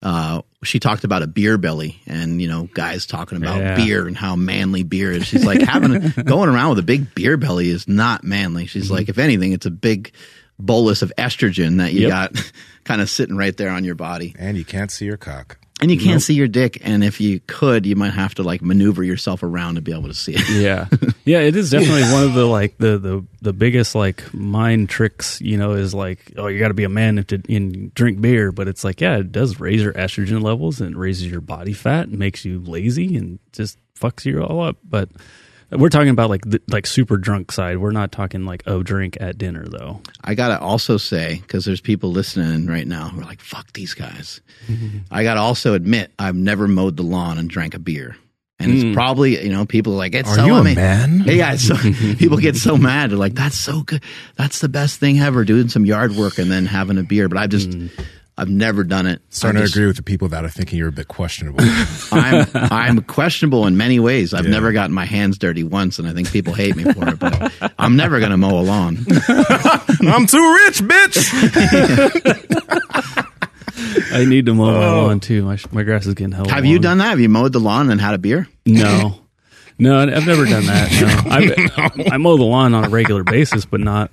uh, 0.00 0.42
she 0.62 0.78
talked 0.78 1.02
about 1.02 1.22
a 1.22 1.26
beer 1.26 1.58
belly, 1.58 2.00
and 2.06 2.40
you 2.40 2.46
know, 2.46 2.68
guys 2.72 3.04
talking 3.04 3.36
about 3.36 3.58
Yeah. 3.58 3.74
beer 3.76 4.06
and 4.06 4.16
how 4.16 4.36
manly 4.36 4.84
beer 4.84 5.10
is. 5.10 5.26
She's 5.26 5.44
like 5.44 5.60
having 5.60 5.96
a, 5.96 6.22
going 6.24 6.48
around 6.48 6.70
with 6.70 6.78
a 6.78 6.82
big 6.84 7.14
beer 7.16 7.36
belly 7.36 7.68
is 7.68 7.88
not 7.88 8.22
manly. 8.22 8.66
She's 8.66 8.92
like, 8.92 9.08
if 9.08 9.18
anything, 9.18 9.52
it's 9.52 9.66
a 9.66 9.70
big 9.72 10.12
bolus 10.58 11.02
of 11.02 11.12
estrogen 11.18 11.78
that 11.78 11.92
you 11.94 12.02
Yep. 12.02 12.10
got 12.10 12.52
kind 12.84 13.00
of 13.00 13.10
sitting 13.10 13.36
right 13.36 13.56
there 13.56 13.70
on 13.70 13.82
your 13.84 13.96
body. 13.96 14.36
And 14.38 14.56
you 14.56 14.64
can't 14.64 14.90
see 14.92 15.04
your 15.04 15.16
cock. 15.16 15.58
And 15.84 15.90
you 15.90 15.98
can't 15.98 16.22
see 16.22 16.34
your 16.34 16.48
dick, 16.48 16.78
and 16.82 17.04
if 17.04 17.20
you 17.20 17.40
could, 17.46 17.84
you 17.84 17.94
might 17.94 18.14
have 18.14 18.34
to 18.36 18.42
like 18.42 18.62
maneuver 18.62 19.04
yourself 19.04 19.42
around 19.42 19.74
to 19.74 19.82
be 19.82 19.92
able 19.92 20.08
to 20.08 20.14
see 20.14 20.34
it. 20.34 20.48
yeah. 20.50 20.88
Yeah 21.26 21.40
it 21.40 21.56
is 21.56 21.70
definitely 21.70 22.02
one 22.12 22.22
of 22.24 22.34
the 22.34 22.44
like 22.44 22.76
the 22.76 22.98
the 22.98 23.24
the 23.40 23.54
biggest 23.54 23.94
like 23.94 24.32
mind 24.34 24.90
tricks 24.90 25.40
you 25.40 25.56
know 25.56 25.72
is 25.72 25.94
like 25.94 26.32
oh 26.36 26.48
you 26.48 26.58
got 26.58 26.68
to 26.68 26.74
be 26.74 26.84
a 26.84 26.88
man 26.90 27.24
to 27.24 27.42
and 27.48 27.94
drink 27.94 28.20
beer 28.20 28.52
but 28.52 28.68
it's 28.68 28.84
like 28.84 29.00
yeah 29.00 29.16
it 29.16 29.32
does 29.32 29.58
raise 29.58 29.82
your 29.82 29.94
estrogen 29.94 30.42
levels 30.42 30.82
and 30.82 30.96
raises 30.96 31.26
your 31.26 31.40
body 31.40 31.72
fat 31.72 32.08
and 32.08 32.18
makes 32.18 32.44
you 32.44 32.60
lazy 32.60 33.16
and 33.16 33.38
just 33.52 33.78
fucks 33.98 34.26
you 34.26 34.42
all 34.42 34.62
up 34.62 34.76
but 34.84 35.08
we're 35.76 35.88
talking 35.88 36.08
about 36.08 36.30
like 36.30 36.42
the, 36.42 36.60
like 36.68 36.86
super 36.86 37.16
drunk 37.16 37.52
side 37.52 37.78
we're 37.78 37.90
not 37.90 38.12
talking 38.12 38.44
like 38.44 38.62
oh 38.66 38.82
drink 38.82 39.16
at 39.20 39.38
dinner 39.38 39.64
though 39.66 40.00
I 40.26 40.34
gotta 40.34 40.58
also 40.58 40.96
say, 40.96 41.40
because 41.42 41.66
there's 41.66 41.82
people 41.82 42.10
listening 42.10 42.66
right 42.66 42.86
now 42.86 43.08
who 43.08 43.20
are 43.20 43.24
like, 43.24 43.42
"Fuck 43.42 43.72
these 43.74 43.92
guys." 43.92 44.40
I 45.10 45.22
gotta 45.22 45.40
also 45.40 45.74
admit, 45.74 46.12
I've 46.18 46.34
never 46.34 46.66
mowed 46.66 46.96
the 46.96 47.02
lawn 47.02 47.36
and 47.36 47.48
drank 47.48 47.74
a 47.74 47.78
beer, 47.78 48.16
and 48.58 48.72
it's 48.72 48.82
hmm. 48.82 48.94
probably 48.94 49.42
you 49.44 49.52
know 49.52 49.66
people 49.66 49.92
are 49.92 49.98
like, 49.98 50.14
"It's 50.14 50.30
Are 50.30 50.36
so 50.36 50.46
you 50.46 50.54
a 50.54 50.60
ama- 50.60 50.74
man? 50.74 51.24
Yeah, 51.26 51.52
it's 51.52 51.66
so, 51.66 51.76
people 52.18 52.38
get 52.38 52.56
so 52.56 52.78
mad. 52.78 53.10
They're 53.10 53.18
like, 53.18 53.34
"That's 53.34 53.58
so 53.58 53.82
good. 53.82 54.02
That's 54.36 54.60
the 54.60 54.70
best 54.70 54.98
thing 54.98 55.20
ever." 55.20 55.44
Doing 55.44 55.68
some 55.68 55.84
yard 55.84 56.12
work 56.12 56.38
and 56.38 56.50
then 56.50 56.64
having 56.64 56.96
a 56.98 57.04
beer, 57.04 57.28
but 57.28 57.38
I 57.38 57.46
just. 57.46 57.72
Hmm. 57.72 57.88
I've 58.36 58.48
never 58.48 58.82
done 58.82 59.06
it. 59.06 59.22
Starting 59.30 59.62
I 59.62 59.66
to 59.66 59.70
agree 59.70 59.86
with 59.86 59.96
the 59.96 60.02
people 60.02 60.28
that 60.28 60.44
are 60.44 60.48
thinking 60.48 60.78
you're 60.78 60.88
a 60.88 60.92
bit 60.92 61.06
questionable. 61.06 61.60
I'm 62.12 62.46
I'm 62.54 63.02
questionable 63.02 63.66
in 63.66 63.76
many 63.76 64.00
ways. 64.00 64.34
I've 64.34 64.46
never 64.46 64.72
gotten 64.72 64.92
my 64.92 65.04
hands 65.04 65.38
dirty 65.38 65.62
once, 65.62 66.00
and 66.00 66.08
I 66.08 66.12
think 66.12 66.32
people 66.32 66.52
hate 66.52 66.74
me 66.74 66.84
for 66.84 67.08
it. 67.08 67.18
But 67.18 67.52
I'm 67.78 67.96
never 67.96 68.18
going 68.18 68.32
to 68.32 68.36
mow 68.36 68.58
a 68.58 68.62
lawn. 68.62 68.98
I'm 69.28 70.26
too 70.26 70.54
rich, 70.64 70.80
bitch. 70.80 71.30
i 74.12 74.24
need 74.24 74.46
to 74.46 74.54
mow 74.54 74.66
my 74.66 74.84
oh. 74.84 75.06
lawn 75.06 75.20
too 75.20 75.44
my, 75.44 75.58
my 75.72 75.82
grass 75.82 76.06
is 76.06 76.14
getting 76.14 76.32
hella 76.32 76.48
Have 76.50 76.64
you 76.64 76.78
done 76.78 76.98
that? 76.98 77.10
Have 77.10 77.20
you 77.20 77.28
mowed 77.28 77.52
the 77.52 77.60
lawn 77.60 77.90
and 77.90 78.00
had 78.00 78.14
a 78.14 78.18
beer? 78.18 78.48
no 78.64 79.20
no 79.78 80.00
i've 80.00 80.26
never 80.26 80.44
done 80.44 80.64
that 80.66 80.90
no 81.00 82.06
I, 82.08 82.14
I 82.14 82.16
mow 82.18 82.36
the 82.36 82.44
lawn 82.44 82.74
on 82.74 82.84
a 82.84 82.88
regular 82.88 83.24
basis 83.24 83.64
but 83.64 83.80
not 83.80 84.12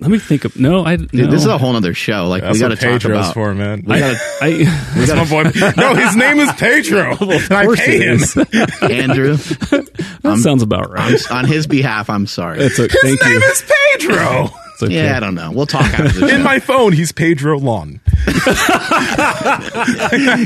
let 0.00 0.10
me 0.10 0.18
think 0.18 0.44
of 0.44 0.58
no 0.58 0.84
i 0.84 0.96
Dude, 0.96 1.30
this 1.30 1.42
is 1.42 1.46
a 1.46 1.58
whole 1.58 1.74
other 1.76 1.94
show. 1.94 2.26
Like 2.28 2.42
That's 2.42 2.54
we 2.54 2.60
got 2.60 2.68
to 2.68 2.72
what 2.74 2.80
talk 2.80 3.02
Pedro's 3.02 3.18
about. 3.26 3.34
for, 3.34 3.54
man. 3.54 3.82
We 3.86 3.98
gotta, 3.98 4.18
I, 4.40 4.64
That's 4.94 5.12
my 5.12 5.28
boy. 5.28 5.50
No, 5.76 5.94
his 5.94 6.16
name 6.16 6.38
is 6.38 6.52
Pedro. 6.52 7.16
and 7.20 7.52
I 7.52 7.64
course 7.64 7.80
pay 7.80 7.98
him. 8.06 8.14
is. 8.16 8.36
Andrew. 8.36 9.36
that 9.36 10.40
sounds 10.42 10.62
about 10.62 10.90
right. 10.90 11.30
on 11.30 11.44
his 11.46 11.66
behalf, 11.66 12.08
I'm 12.10 12.26
sorry. 12.26 12.60
It's 12.60 12.78
a, 12.78 12.82
His 12.82 12.96
thank 13.02 13.22
name 13.22 13.40
you. 13.40 13.46
is 13.46 13.64
Pedro. 13.98 14.50
It's 14.80 14.90
okay. 14.90 15.04
yeah, 15.04 15.18
I 15.18 15.20
don't 15.20 15.34
know. 15.34 15.50
We'll 15.52 15.66
talk 15.66 15.82
after 15.82 16.20
the 16.20 16.28
In 16.34 16.42
my 16.42 16.58
phone, 16.58 16.94
he's 16.94 17.12
Pedro 17.12 17.58
Lon. 17.58 18.00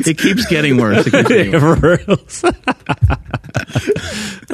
it 0.03 0.19
keeps 0.19 0.45
getting 0.47 0.77
worse. 0.77 1.07
It 1.07 1.13
keeps 1.13 1.29
getting 1.29 1.53
worse. 1.53 2.43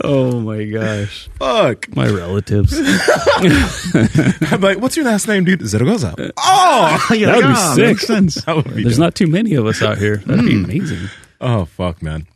Oh 0.03 0.41
my 0.41 0.65
gosh, 0.65 1.29
Fuck. 1.39 1.95
my 1.95 2.09
relatives. 2.09 2.73
I'm 4.51 4.61
like, 4.61 4.79
what's 4.79 4.97
your 4.97 5.05
last 5.05 5.29
name, 5.29 5.45
dude? 5.45 5.67
Zaragoza. 5.67 6.15
Oh, 6.39 7.07
You're 7.11 7.27
That 7.27 7.37
would 7.37 7.47
be 7.47 7.55
"Oh, 7.55 7.75
sick." 7.75 7.87
makes 7.87 8.07
sense. 8.07 8.35
that 8.45 8.57
would 8.57 8.75
be 8.75 8.83
There's 8.83 8.97
dope. 8.97 9.05
not 9.05 9.15
too 9.15 9.27
many 9.27 9.55
of 9.55 9.67
us 9.67 9.83
out 9.83 9.99
here. 9.99 10.17
That'd 10.19 10.45
be 10.45 10.57
hmm. 10.59 10.65
amazing. 10.65 11.09
Oh, 11.41 11.65
fuck, 11.67 12.03
man. 12.03 12.27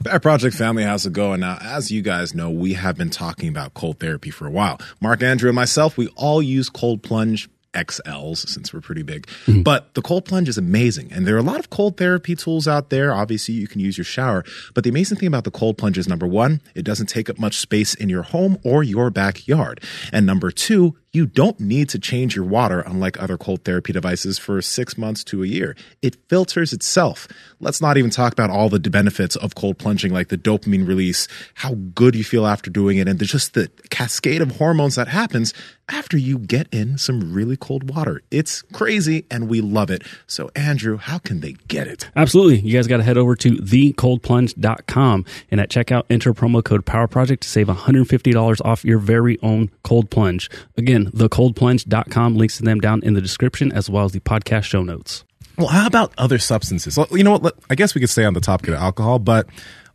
Bad 0.00 0.22
Project 0.22 0.56
family, 0.56 0.82
how's 0.82 1.06
it 1.06 1.12
going? 1.12 1.40
Now, 1.40 1.56
as 1.62 1.90
you 1.90 2.02
guys 2.02 2.34
know, 2.34 2.50
we 2.50 2.74
have 2.74 2.96
been 2.96 3.10
talking 3.10 3.48
about 3.48 3.74
cold 3.74 4.00
therapy 4.00 4.30
for 4.30 4.46
a 4.46 4.50
while. 4.50 4.78
Mark, 5.00 5.22
Andrew, 5.22 5.48
and 5.48 5.54
myself, 5.54 5.96
we 5.96 6.08
all 6.08 6.42
use 6.42 6.68
cold 6.68 7.02
plunge 7.02 7.48
XLs 7.74 8.48
since 8.48 8.72
we're 8.74 8.80
pretty 8.80 9.02
big. 9.02 9.28
Hmm. 9.46 9.62
But 9.62 9.94
the 9.94 10.02
cold 10.02 10.24
plunge 10.24 10.48
is 10.48 10.58
amazing. 10.58 11.12
And 11.12 11.26
there 11.26 11.36
are 11.36 11.38
a 11.38 11.42
lot 11.42 11.58
of 11.58 11.70
cold 11.70 11.96
therapy 11.96 12.34
tools 12.34 12.66
out 12.66 12.90
there. 12.90 13.14
Obviously, 13.14 13.54
you 13.54 13.68
can 13.68 13.80
use 13.80 13.96
your 13.96 14.04
shower. 14.04 14.44
But 14.74 14.84
the 14.84 14.90
amazing 14.90 15.18
thing 15.18 15.28
about 15.28 15.44
the 15.44 15.50
cold 15.50 15.78
plunge 15.78 15.96
is 15.96 16.08
number 16.08 16.26
one, 16.26 16.60
it 16.74 16.82
doesn't 16.82 17.06
take 17.06 17.30
up 17.30 17.38
much 17.38 17.56
space 17.56 17.94
in 17.94 18.08
your 18.08 18.22
home 18.22 18.58
or 18.64 18.82
your 18.82 19.10
backyard. 19.10 19.80
And 20.12 20.26
number 20.26 20.50
two, 20.50 20.96
You 21.14 21.26
don't 21.26 21.60
need 21.60 21.88
to 21.90 22.00
change 22.00 22.34
your 22.34 22.44
water, 22.44 22.80
unlike 22.80 23.22
other 23.22 23.38
cold 23.38 23.64
therapy 23.64 23.92
devices, 23.92 24.36
for 24.36 24.60
six 24.60 24.98
months 24.98 25.22
to 25.24 25.44
a 25.44 25.46
year. 25.46 25.76
It 26.02 26.16
filters 26.28 26.72
itself. 26.72 27.28
Let's 27.60 27.80
not 27.80 27.96
even 27.96 28.10
talk 28.10 28.32
about 28.32 28.50
all 28.50 28.68
the 28.68 28.80
benefits 28.80 29.36
of 29.36 29.54
cold 29.54 29.78
plunging, 29.78 30.12
like 30.12 30.26
the 30.26 30.36
dopamine 30.36 30.88
release, 30.88 31.28
how 31.54 31.74
good 31.94 32.16
you 32.16 32.24
feel 32.24 32.46
after 32.46 32.68
doing 32.68 32.98
it, 32.98 33.06
and 33.06 33.22
just 33.22 33.54
the 33.54 33.70
cascade 33.90 34.42
of 34.42 34.56
hormones 34.56 34.96
that 34.96 35.06
happens 35.06 35.54
after 35.88 36.16
you 36.16 36.38
get 36.38 36.66
in 36.72 36.98
some 36.98 37.32
really 37.32 37.56
cold 37.56 37.90
water. 37.90 38.22
It's 38.30 38.62
crazy, 38.72 39.24
and 39.30 39.48
we 39.48 39.60
love 39.60 39.90
it. 39.90 40.02
So, 40.26 40.50
Andrew, 40.56 40.96
how 40.96 41.18
can 41.18 41.40
they 41.40 41.52
get 41.68 41.86
it? 41.86 42.10
Absolutely. 42.16 42.58
You 42.60 42.74
guys 42.74 42.86
got 42.86 42.96
to 42.98 43.02
head 43.02 43.18
over 43.18 43.36
to 43.36 43.50
thecoldplunge.com 43.52 45.24
and 45.50 45.60
at 45.60 45.70
checkout, 45.70 46.04
enter 46.10 46.34
promo 46.34 46.64
code 46.64 46.84
Power 46.86 47.06
Project 47.06 47.42
to 47.44 47.48
save 47.48 47.68
$150 47.68 48.64
off 48.64 48.84
your 48.84 48.98
very 48.98 49.38
own 49.42 49.70
cold 49.82 50.10
plunge. 50.10 50.50
Again, 50.76 51.03
thecoldplunge.com 51.12 52.36
links 52.36 52.56
to 52.58 52.62
them 52.62 52.80
down 52.80 53.02
in 53.02 53.14
the 53.14 53.20
description 53.20 53.72
as 53.72 53.88
well 53.90 54.04
as 54.04 54.12
the 54.12 54.20
podcast 54.20 54.64
show 54.64 54.82
notes. 54.82 55.24
Well, 55.56 55.68
how 55.68 55.86
about 55.86 56.12
other 56.18 56.38
substances? 56.38 56.96
Well, 56.96 57.06
you 57.12 57.22
know 57.22 57.38
what? 57.38 57.56
I 57.70 57.74
guess 57.74 57.94
we 57.94 58.00
could 58.00 58.10
stay 58.10 58.24
on 58.24 58.34
the 58.34 58.40
topic 58.40 58.68
of 58.68 58.74
alcohol, 58.74 59.18
but 59.18 59.46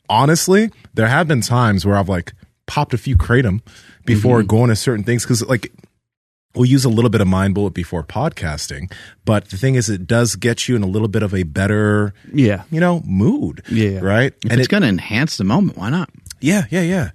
honestly, 0.10 0.72
there 0.94 1.08
have 1.08 1.28
been 1.28 1.42
times 1.42 1.86
where 1.86 1.96
I've 1.98 2.10
like 2.10 2.34
popped 2.66 2.94
a 2.94 2.98
few 2.98 3.18
kratom 3.18 3.62
before 4.06 4.40
mm-hmm. 4.40 4.48
going 4.48 4.70
to 4.70 4.76
certain 4.76 5.04
things 5.04 5.24
because 5.24 5.46
like 5.46 5.72
we'll 6.56 6.66
use 6.66 6.86
a 6.86 6.90
little 6.90 7.10
bit 7.10 7.22
of 7.22 7.28
mind 7.28 7.56
bullet 7.56 7.74
before 7.74 8.04
podcasting, 8.04 8.92
but 9.26 9.50
the 9.50 9.58
thing 9.58 9.76
is, 9.76 9.90
it 9.90 10.08
does 10.08 10.36
get 10.36 10.68
you 10.68 10.76
in 10.76 10.84
a 10.84 10.88
little 10.88 11.08
bit 11.08 11.24
of 11.24 11.34
a 11.34 11.44
better, 11.44 12.14
Yeah. 12.34 12.64
you 12.72 12.80
know, 12.80 13.02
mood. 13.06 13.64
Yeah. 13.70 14.00
Right. 14.00 14.34
If 14.44 14.52
and 14.52 14.60
it's 14.60 14.68
it, 14.68 14.72
going 14.72 14.84
to 14.84 14.90
enhance 14.90 15.38
the 15.38 15.44
moment, 15.44 15.78
why 15.78 15.90
not? 15.90 16.10
yeah, 16.42 16.66
yeah, 16.70 16.82
yeah. 16.82 17.12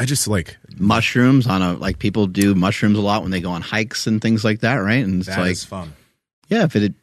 I 0.00 0.06
just 0.06 0.26
like 0.26 0.56
Mushrooms 0.78 1.46
on 1.46 1.60
a 1.60 1.74
like 1.74 1.98
people 1.98 2.26
do 2.26 2.54
mushrooms 2.54 2.96
a 2.96 3.02
lot 3.02 3.20
when 3.20 3.30
they 3.30 3.40
go 3.40 3.50
on 3.50 3.60
hikes 3.60 4.06
and 4.06 4.20
things 4.20 4.42
like 4.42 4.60
that, 4.60 4.76
right? 4.76 5.04
And 5.04 5.20
it's 5.20 5.28
that 5.28 5.38
like, 5.38 5.58
fun. 5.58 5.92
yeah, 6.48 6.64
if 6.64 6.74
it 6.74 6.94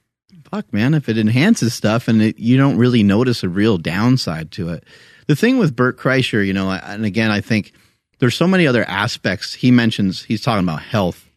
fuck 0.49 0.73
man, 0.73 0.95
if 0.95 1.07
it 1.07 1.19
enhances 1.19 1.75
stuff 1.75 2.07
and 2.07 2.23
it, 2.23 2.39
you 2.39 2.57
don't 2.57 2.75
really 2.77 3.03
notice 3.03 3.43
a 3.43 3.49
real 3.49 3.77
downside 3.77 4.51
to 4.53 4.69
it. 4.69 4.83
The 5.27 5.35
thing 5.35 5.59
with 5.59 5.75
Bert 5.75 5.99
Kreischer, 5.99 6.43
you 6.43 6.53
know, 6.53 6.71
and 6.71 7.05
again, 7.05 7.29
I 7.29 7.39
think 7.39 7.73
there's 8.17 8.35
so 8.35 8.47
many 8.47 8.65
other 8.65 8.83
aspects. 8.83 9.53
He 9.53 9.69
mentions 9.69 10.23
he's 10.23 10.41
talking 10.41 10.63
about 10.63 10.81
health. 10.81 11.29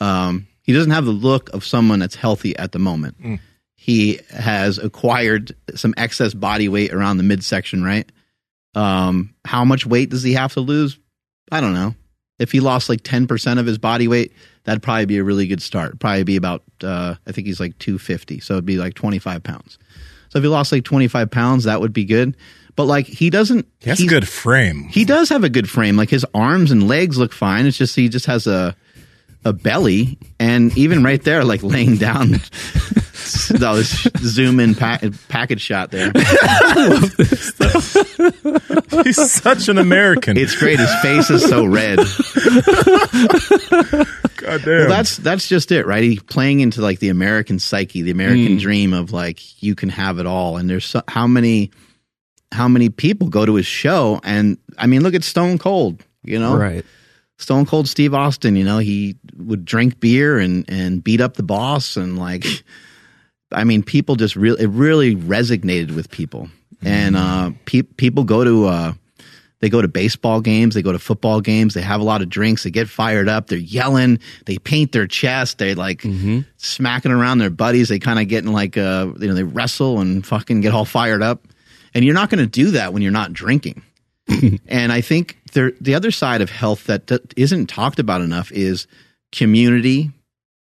Um, 0.00 0.48
he 0.62 0.72
doesn't 0.72 0.90
have 0.90 1.04
the 1.04 1.12
look 1.12 1.50
of 1.50 1.64
someone 1.64 2.00
that's 2.00 2.16
healthy 2.16 2.56
at 2.56 2.72
the 2.72 2.80
moment. 2.80 3.22
Mm. 3.22 3.38
He 3.76 4.18
has 4.30 4.78
acquired 4.78 5.54
some 5.76 5.94
excess 5.96 6.34
body 6.34 6.68
weight 6.68 6.92
around 6.92 7.18
the 7.18 7.22
midsection, 7.22 7.84
right? 7.84 8.10
Um, 8.76 9.34
how 9.44 9.64
much 9.64 9.86
weight 9.86 10.10
does 10.10 10.22
he 10.22 10.34
have 10.34 10.52
to 10.54 10.60
lose? 10.60 10.98
I 11.50 11.60
don't 11.60 11.74
know. 11.74 11.94
If 12.38 12.52
he 12.52 12.60
lost 12.60 12.88
like 12.90 13.02
10% 13.02 13.58
of 13.58 13.64
his 13.66 13.78
body 13.78 14.06
weight, 14.08 14.32
that'd 14.64 14.82
probably 14.82 15.06
be 15.06 15.16
a 15.18 15.24
really 15.24 15.46
good 15.46 15.62
start. 15.62 15.98
Probably 15.98 16.22
be 16.24 16.36
about, 16.36 16.62
uh, 16.84 17.14
I 17.26 17.32
think 17.32 17.46
he's 17.46 17.58
like 17.60 17.78
250. 17.78 18.40
So 18.40 18.54
it'd 18.54 18.66
be 18.66 18.76
like 18.76 18.92
25 18.94 19.42
pounds. 19.42 19.78
So 20.28 20.38
if 20.38 20.42
he 20.42 20.48
lost 20.48 20.70
like 20.70 20.84
25 20.84 21.30
pounds, 21.30 21.64
that 21.64 21.80
would 21.80 21.94
be 21.94 22.04
good. 22.04 22.36
But 22.74 22.84
like 22.84 23.06
he 23.06 23.30
doesn't, 23.30 23.66
He 23.80 23.88
has 23.88 23.98
a 23.98 24.02
he's- 24.02 24.10
good 24.10 24.28
frame. 24.28 24.88
he 24.90 25.06
does 25.06 25.30
have 25.30 25.44
a 25.44 25.48
good 25.48 25.70
frame. 25.70 25.96
Like 25.96 26.10
his 26.10 26.26
arms 26.34 26.70
and 26.70 26.86
legs 26.86 27.16
look 27.16 27.32
fine. 27.32 27.64
It's 27.64 27.78
just 27.78 27.96
he 27.96 28.10
just 28.10 28.26
has 28.26 28.46
a 28.46 28.76
a 29.46 29.52
belly, 29.52 30.18
and 30.40 30.76
even 30.76 31.04
right 31.04 31.22
there, 31.22 31.44
like 31.44 31.62
laying 31.62 31.96
down. 31.96 32.30
that 33.50 33.70
was 33.72 33.88
zoom 34.18 34.58
in 34.58 34.74
pa- 34.74 34.98
package 35.28 35.60
shot 35.60 35.92
there. 35.92 36.10
He's 39.04 39.30
such 39.30 39.68
an 39.68 39.78
American. 39.78 40.36
It's 40.36 40.56
great. 40.56 40.80
His 40.80 40.92
face 41.00 41.30
is 41.30 41.42
so 41.48 41.64
red. 41.64 41.98
God 44.36 44.62
damn. 44.62 44.66
Well, 44.66 44.88
that's 44.88 45.16
that's 45.18 45.48
just 45.48 45.70
it, 45.70 45.86
right? 45.86 46.02
He's 46.02 46.22
playing 46.22 46.60
into 46.60 46.80
like 46.80 46.98
the 46.98 47.08
American 47.08 47.58
psyche, 47.60 48.02
the 48.02 48.10
American 48.10 48.58
mm. 48.58 48.60
dream 48.60 48.92
of 48.92 49.12
like 49.12 49.62
you 49.62 49.76
can 49.76 49.90
have 49.90 50.18
it 50.18 50.26
all. 50.26 50.56
And 50.56 50.68
there's 50.68 50.86
so, 50.86 51.02
how 51.06 51.26
many 51.28 51.70
how 52.52 52.66
many 52.66 52.88
people 52.88 53.28
go 53.28 53.46
to 53.46 53.54
his 53.54 53.66
show, 53.66 54.20
and 54.24 54.58
I 54.76 54.86
mean, 54.88 55.02
look 55.02 55.14
at 55.14 55.22
Stone 55.24 55.58
Cold. 55.58 56.02
You 56.24 56.40
know, 56.40 56.56
Right. 56.56 56.84
Stone 57.38 57.66
Cold 57.66 57.88
Steve 57.88 58.14
Austin, 58.14 58.56
you 58.56 58.64
know, 58.64 58.78
he 58.78 59.16
would 59.36 59.64
drink 59.64 60.00
beer 60.00 60.38
and 60.38 60.64
and 60.68 61.02
beat 61.04 61.20
up 61.20 61.34
the 61.34 61.42
boss 61.42 61.96
and 61.96 62.18
like 62.18 62.44
I 63.52 63.64
mean, 63.64 63.82
people 63.82 64.16
just 64.16 64.36
really 64.36 64.62
it 64.62 64.68
really 64.68 65.14
resonated 65.14 65.94
with 65.94 66.10
people. 66.10 66.48
And 66.82 67.16
uh 67.16 67.50
pe- 67.64 67.82
people 67.82 68.24
go 68.24 68.44
to 68.44 68.66
uh 68.66 68.92
they 69.60 69.70
go 69.70 69.80
to 69.80 69.88
baseball 69.88 70.40
games, 70.42 70.74
they 70.74 70.82
go 70.82 70.92
to 70.92 70.98
football 70.98 71.40
games, 71.40 71.72
they 71.74 71.80
have 71.80 72.00
a 72.00 72.04
lot 72.04 72.20
of 72.20 72.28
drinks, 72.28 72.64
they 72.64 72.70
get 72.70 72.88
fired 72.88 73.28
up, 73.28 73.46
they're 73.46 73.58
yelling, 73.58 74.18
they 74.44 74.58
paint 74.58 74.92
their 74.92 75.06
chest, 75.06 75.58
they 75.58 75.74
like 75.74 76.04
smacking 76.58 77.10
around 77.12 77.38
their 77.38 77.50
buddies, 77.50 77.88
they 77.88 77.98
kind 77.98 78.18
of 78.18 78.28
get 78.28 78.44
in 78.44 78.52
like 78.52 78.76
uh 78.76 79.12
you 79.18 79.28
know, 79.28 79.34
they 79.34 79.42
wrestle 79.42 80.00
and 80.00 80.26
fucking 80.26 80.60
get 80.60 80.72
all 80.74 80.84
fired 80.84 81.22
up. 81.22 81.46
And 81.94 82.04
you're 82.04 82.14
not 82.14 82.28
going 82.28 82.44
to 82.44 82.46
do 82.46 82.72
that 82.72 82.92
when 82.92 83.00
you're 83.00 83.12
not 83.12 83.32
drinking. 83.32 83.82
And 84.68 84.92
I 84.92 85.00
think 85.00 85.35
there, 85.56 85.72
the 85.80 85.94
other 85.94 86.10
side 86.10 86.42
of 86.42 86.50
health 86.50 86.84
that 86.84 87.06
d- 87.06 87.18
isn't 87.34 87.66
talked 87.66 87.98
about 87.98 88.20
enough 88.20 88.52
is 88.52 88.86
community, 89.32 90.10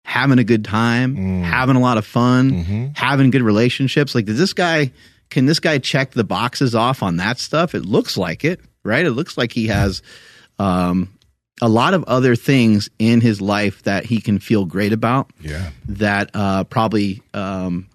having 0.06 0.38
a 0.38 0.43
good 0.43 0.63
time, 0.63 1.15
having 1.41 1.76
a 1.76 1.80
lot 1.80 1.98
of 1.98 2.06
fun, 2.06 2.52
having 2.95 3.32
good 3.32 3.41
relationships. 3.41 4.13
Like, 4.13 4.26
does 4.26 4.38
this 4.38 4.54
guy, 4.54 4.91
can 5.32 5.48
this 5.48 5.60
guy 5.60 5.80
check 5.80 6.12
the 6.12 6.24
boxes 6.24 6.76
off 6.76 7.02
on 7.02 7.17
that 7.17 7.39
stuff? 7.39 7.74
It 7.74 7.84
looks 7.84 8.15
like 8.15 8.45
it, 8.45 8.60
right? 8.84 9.04
It 9.04 9.12
looks 9.12 9.39
like 9.39 9.52
he 9.52 9.67
has 9.67 10.04
um, 10.60 11.10
a 11.62 11.67
lot 11.67 11.95
of 11.95 12.04
other 12.04 12.36
things 12.36 12.88
in 13.00 13.21
his 13.21 13.41
life 13.41 13.82
that 13.84 14.06
he 14.06 14.21
can 14.21 14.38
feel 14.38 14.65
great 14.65 14.93
about 14.93 15.32
yeah. 15.41 15.71
that 15.88 16.30
uh, 16.36 16.63
probably 16.65 17.24
um, 17.34 17.89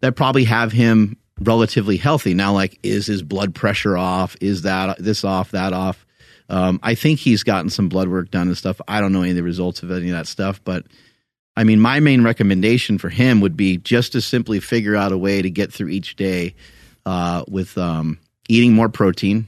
that 0.00 0.16
probably 0.16 0.44
have 0.44 0.72
him 0.72 1.18
relatively 1.40 1.96
healthy. 1.96 2.34
Now, 2.34 2.52
like, 2.52 2.78
is 2.82 3.06
his 3.06 3.22
blood 3.22 3.54
pressure 3.54 3.96
off? 3.96 4.36
Is 4.40 4.62
that 4.62 4.98
this 4.98 5.24
off? 5.24 5.50
That 5.52 5.72
off? 5.72 6.06
Um, 6.48 6.80
I 6.82 6.94
think 6.94 7.20
he's 7.20 7.42
gotten 7.42 7.70
some 7.70 7.88
blood 7.88 8.08
work 8.08 8.30
done 8.30 8.48
and 8.48 8.58
stuff. 8.58 8.80
I 8.88 9.00
don't 9.00 9.12
know 9.12 9.22
any 9.22 9.30
of 9.30 9.36
the 9.36 9.42
results 9.42 9.82
of 9.82 9.90
any 9.90 10.10
of 10.10 10.16
that 10.16 10.26
stuff, 10.26 10.60
but 10.64 10.84
I 11.56 11.64
mean, 11.64 11.80
my 11.80 12.00
main 12.00 12.22
recommendation 12.22 12.98
for 12.98 13.08
him 13.08 13.40
would 13.40 13.56
be 13.56 13.76
just 13.76 14.12
to 14.12 14.20
simply 14.20 14.60
figure 14.60 14.96
out 14.96 15.12
a 15.12 15.18
way 15.18 15.42
to 15.42 15.50
get 15.50 15.72
through 15.72 15.88
each 15.88 16.16
day 16.16 16.54
uh, 17.06 17.44
with 17.48 17.76
um, 17.78 18.18
eating 18.48 18.72
more 18.72 18.88
protein 18.88 19.46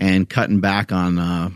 and 0.00 0.28
cutting 0.28 0.60
back 0.60 0.92
on 0.92 1.18
uh, 1.18 1.50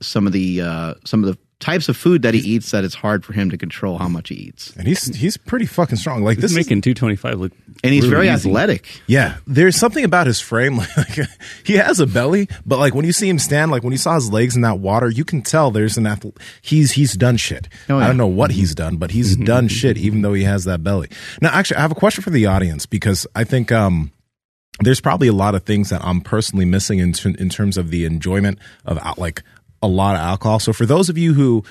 some 0.00 0.26
of 0.26 0.32
the 0.32 0.62
uh, 0.62 0.94
some 1.04 1.24
of 1.24 1.30
the 1.30 1.38
types 1.58 1.88
of 1.88 1.96
food 1.96 2.20
that 2.20 2.34
he 2.34 2.40
eats 2.40 2.70
that 2.72 2.84
it's 2.84 2.94
hard 2.94 3.24
for 3.24 3.32
him 3.32 3.48
to 3.48 3.56
control 3.56 3.96
how 3.96 4.08
much 4.08 4.28
he 4.28 4.34
eats. 4.34 4.76
And 4.76 4.86
he's 4.86 5.06
he's 5.16 5.38
pretty 5.38 5.64
fucking 5.64 5.96
strong. 5.96 6.22
Like 6.22 6.36
this 6.36 6.50
He's 6.50 6.58
is 6.58 6.66
making 6.66 6.82
225 6.82 7.40
look 7.40 7.52
And 7.82 7.94
he's 7.94 8.02
really 8.04 8.26
very 8.26 8.28
easy. 8.28 8.50
athletic. 8.50 8.86
Yeah, 9.06 9.38
there's 9.46 9.74
something 9.76 10.04
about 10.04 10.26
his 10.26 10.38
frame. 10.38 10.76
Like 10.96 11.28
he 11.64 11.74
has 11.74 11.98
a 11.98 12.06
belly, 12.06 12.48
but 12.66 12.78
like 12.78 12.94
when 12.94 13.06
you 13.06 13.12
see 13.12 13.28
him 13.28 13.38
stand, 13.38 13.70
like 13.70 13.82
when 13.82 13.92
you 13.92 13.98
saw 13.98 14.14
his 14.16 14.30
legs 14.30 14.54
in 14.54 14.62
that 14.62 14.80
water, 14.80 15.08
you 15.08 15.24
can 15.24 15.40
tell 15.40 15.70
there's 15.70 15.96
an 15.96 16.06
athlete. 16.06 16.36
He's 16.60 16.92
he's 16.92 17.14
done 17.14 17.38
shit. 17.38 17.68
Oh, 17.88 17.96
I 17.98 18.06
don't 18.06 18.16
know 18.18 18.26
what 18.26 18.50
he's 18.50 18.74
done, 18.74 18.98
but 18.98 19.12
he's 19.12 19.34
done 19.54 19.68
shit, 19.68 19.96
even 19.96 20.20
though 20.20 20.34
he 20.34 20.44
has 20.44 20.64
that 20.64 20.82
belly. 20.84 21.08
Now, 21.40 21.50
actually, 21.54 21.78
I 21.78 21.80
have 21.80 21.92
a 21.92 21.94
question 21.96 22.22
for 22.22 22.30
the 22.30 22.44
audience 22.46 22.84
because 22.84 23.26
I 23.34 23.44
think 23.44 23.72
um, 23.72 24.12
there's 24.80 25.00
probably 25.00 25.28
a 25.28 25.32
lot 25.32 25.54
of 25.54 25.62
things 25.64 25.88
that 25.88 26.04
I'm 26.04 26.20
personally 26.20 26.66
missing 26.66 26.98
in 26.98 27.12
ter- 27.14 27.30
in 27.38 27.48
terms 27.48 27.78
of 27.78 27.90
the 27.90 28.04
enjoyment 28.04 28.58
of 28.84 28.98
al- 28.98 29.14
like 29.16 29.42
a 29.86 29.88
lot 29.88 30.16
of 30.16 30.20
alcohol. 30.20 30.58
So 30.58 30.72
for 30.72 30.84
those 30.84 31.08
of 31.08 31.16
you 31.16 31.32
who, 31.32 31.64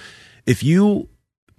if 0.45 0.63
you 0.63 1.09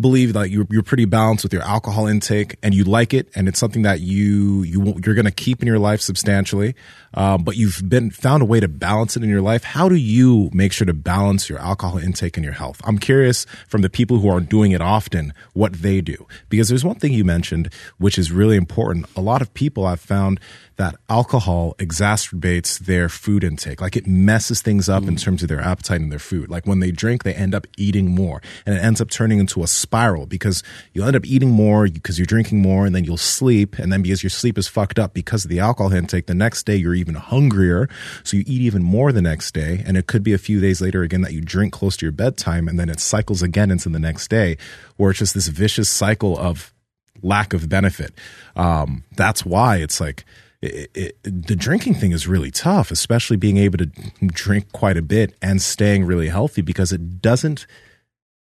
believe 0.00 0.34
that 0.34 0.50
you're, 0.50 0.66
you're 0.70 0.82
pretty 0.82 1.04
balanced 1.04 1.42
with 1.42 1.52
your 1.52 1.62
alcohol 1.62 2.06
intake 2.06 2.56
and 2.62 2.74
you 2.74 2.84
like 2.84 3.14
it 3.14 3.28
and 3.34 3.48
it's 3.48 3.58
something 3.58 3.82
that 3.82 4.00
you 4.00 4.62
you 4.62 4.94
you're 5.04 5.14
going 5.14 5.24
to 5.24 5.30
keep 5.30 5.62
in 5.62 5.66
your 5.66 5.78
life 5.78 6.00
substantially 6.00 6.74
um, 7.14 7.42
but 7.44 7.56
you've 7.56 7.82
been 7.88 8.10
found 8.10 8.42
a 8.42 8.44
way 8.44 8.60
to 8.60 8.68
balance 8.68 9.16
it 9.16 9.22
in 9.22 9.30
your 9.30 9.40
life 9.40 9.64
how 9.64 9.88
do 9.88 9.94
you 9.94 10.50
make 10.52 10.72
sure 10.72 10.84
to 10.84 10.92
balance 10.92 11.48
your 11.48 11.58
alcohol 11.58 11.98
intake 11.98 12.36
and 12.36 12.44
your 12.44 12.52
health? 12.52 12.80
I'm 12.84 12.98
curious 12.98 13.46
from 13.68 13.80
the 13.80 13.88
people 13.88 14.18
who 14.18 14.28
are 14.28 14.40
doing 14.40 14.72
it 14.72 14.82
often 14.82 15.32
what 15.54 15.72
they 15.72 16.00
do. 16.00 16.26
Because 16.48 16.68
there's 16.68 16.84
one 16.84 16.96
thing 16.96 17.12
you 17.12 17.24
mentioned 17.24 17.72
which 17.98 18.18
is 18.18 18.30
really 18.30 18.56
important. 18.56 19.06
A 19.16 19.20
lot 19.22 19.40
of 19.40 19.52
people 19.54 19.86
i've 19.86 20.00
found 20.00 20.40
that 20.76 20.96
alcohol 21.08 21.74
exacerbates 21.78 22.78
their 22.78 23.08
food 23.08 23.42
intake. 23.42 23.80
Like 23.80 23.96
it 23.96 24.06
messes 24.06 24.60
things 24.60 24.88
up 24.88 25.04
in 25.04 25.16
terms 25.16 25.42
of 25.42 25.48
their 25.48 25.60
appetite 25.60 26.00
and 26.00 26.12
their 26.12 26.18
food. 26.18 26.50
Like 26.50 26.66
when 26.66 26.80
they 26.80 26.90
drink, 26.90 27.22
they 27.22 27.32
end 27.32 27.54
up 27.54 27.66
eating 27.78 28.14
more 28.14 28.42
and 28.66 28.76
it 28.76 28.84
ends 28.84 29.00
up 29.00 29.08
turning 29.08 29.38
into 29.38 29.62
a 29.62 29.66
spiral 29.66 30.26
because 30.26 30.62
you'll 30.92 31.06
end 31.06 31.16
up 31.16 31.24
eating 31.24 31.50
more 31.50 31.88
because 31.88 32.18
you're 32.18 32.26
drinking 32.26 32.60
more 32.60 32.84
and 32.84 32.94
then 32.94 33.04
you'll 33.04 33.16
sleep. 33.16 33.78
And 33.78 33.90
then 33.90 34.02
because 34.02 34.22
your 34.22 34.30
sleep 34.30 34.58
is 34.58 34.68
fucked 34.68 34.98
up 34.98 35.14
because 35.14 35.44
of 35.44 35.50
the 35.50 35.60
alcohol 35.60 35.92
intake, 35.92 36.26
the 36.26 36.34
next 36.34 36.64
day 36.66 36.76
you're 36.76 36.94
even 36.94 37.14
hungrier. 37.14 37.88
So 38.22 38.36
you 38.36 38.44
eat 38.46 38.60
even 38.60 38.82
more 38.82 39.12
the 39.12 39.22
next 39.22 39.52
day. 39.52 39.82
And 39.86 39.96
it 39.96 40.06
could 40.06 40.22
be 40.22 40.34
a 40.34 40.38
few 40.38 40.60
days 40.60 40.82
later 40.82 41.02
again 41.02 41.22
that 41.22 41.32
you 41.32 41.40
drink 41.40 41.72
close 41.72 41.96
to 41.98 42.06
your 42.06 42.12
bedtime 42.12 42.68
and 42.68 42.78
then 42.78 42.90
it 42.90 43.00
cycles 43.00 43.42
again 43.42 43.70
into 43.70 43.88
the 43.88 43.98
next 43.98 44.28
day 44.28 44.58
where 44.96 45.10
it's 45.10 45.20
just 45.20 45.34
this 45.34 45.48
vicious 45.48 45.88
cycle 45.88 46.36
of 46.36 46.74
lack 47.22 47.54
of 47.54 47.68
benefit. 47.68 48.12
Um, 48.54 49.04
that's 49.16 49.44
why 49.44 49.76
it's 49.76 50.00
like 50.00 50.24
it, 50.62 50.90
it, 50.94 51.16
the 51.22 51.56
drinking 51.56 51.94
thing 51.94 52.12
is 52.12 52.26
really 52.26 52.50
tough, 52.50 52.90
especially 52.90 53.36
being 53.36 53.56
able 53.58 53.78
to 53.78 53.86
drink 54.26 54.72
quite 54.72 54.96
a 54.96 55.02
bit 55.02 55.34
and 55.42 55.60
staying 55.60 56.04
really 56.04 56.28
healthy 56.28 56.62
because 56.62 56.92
it 56.92 57.20
doesn't 57.20 57.66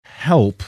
help 0.05 0.62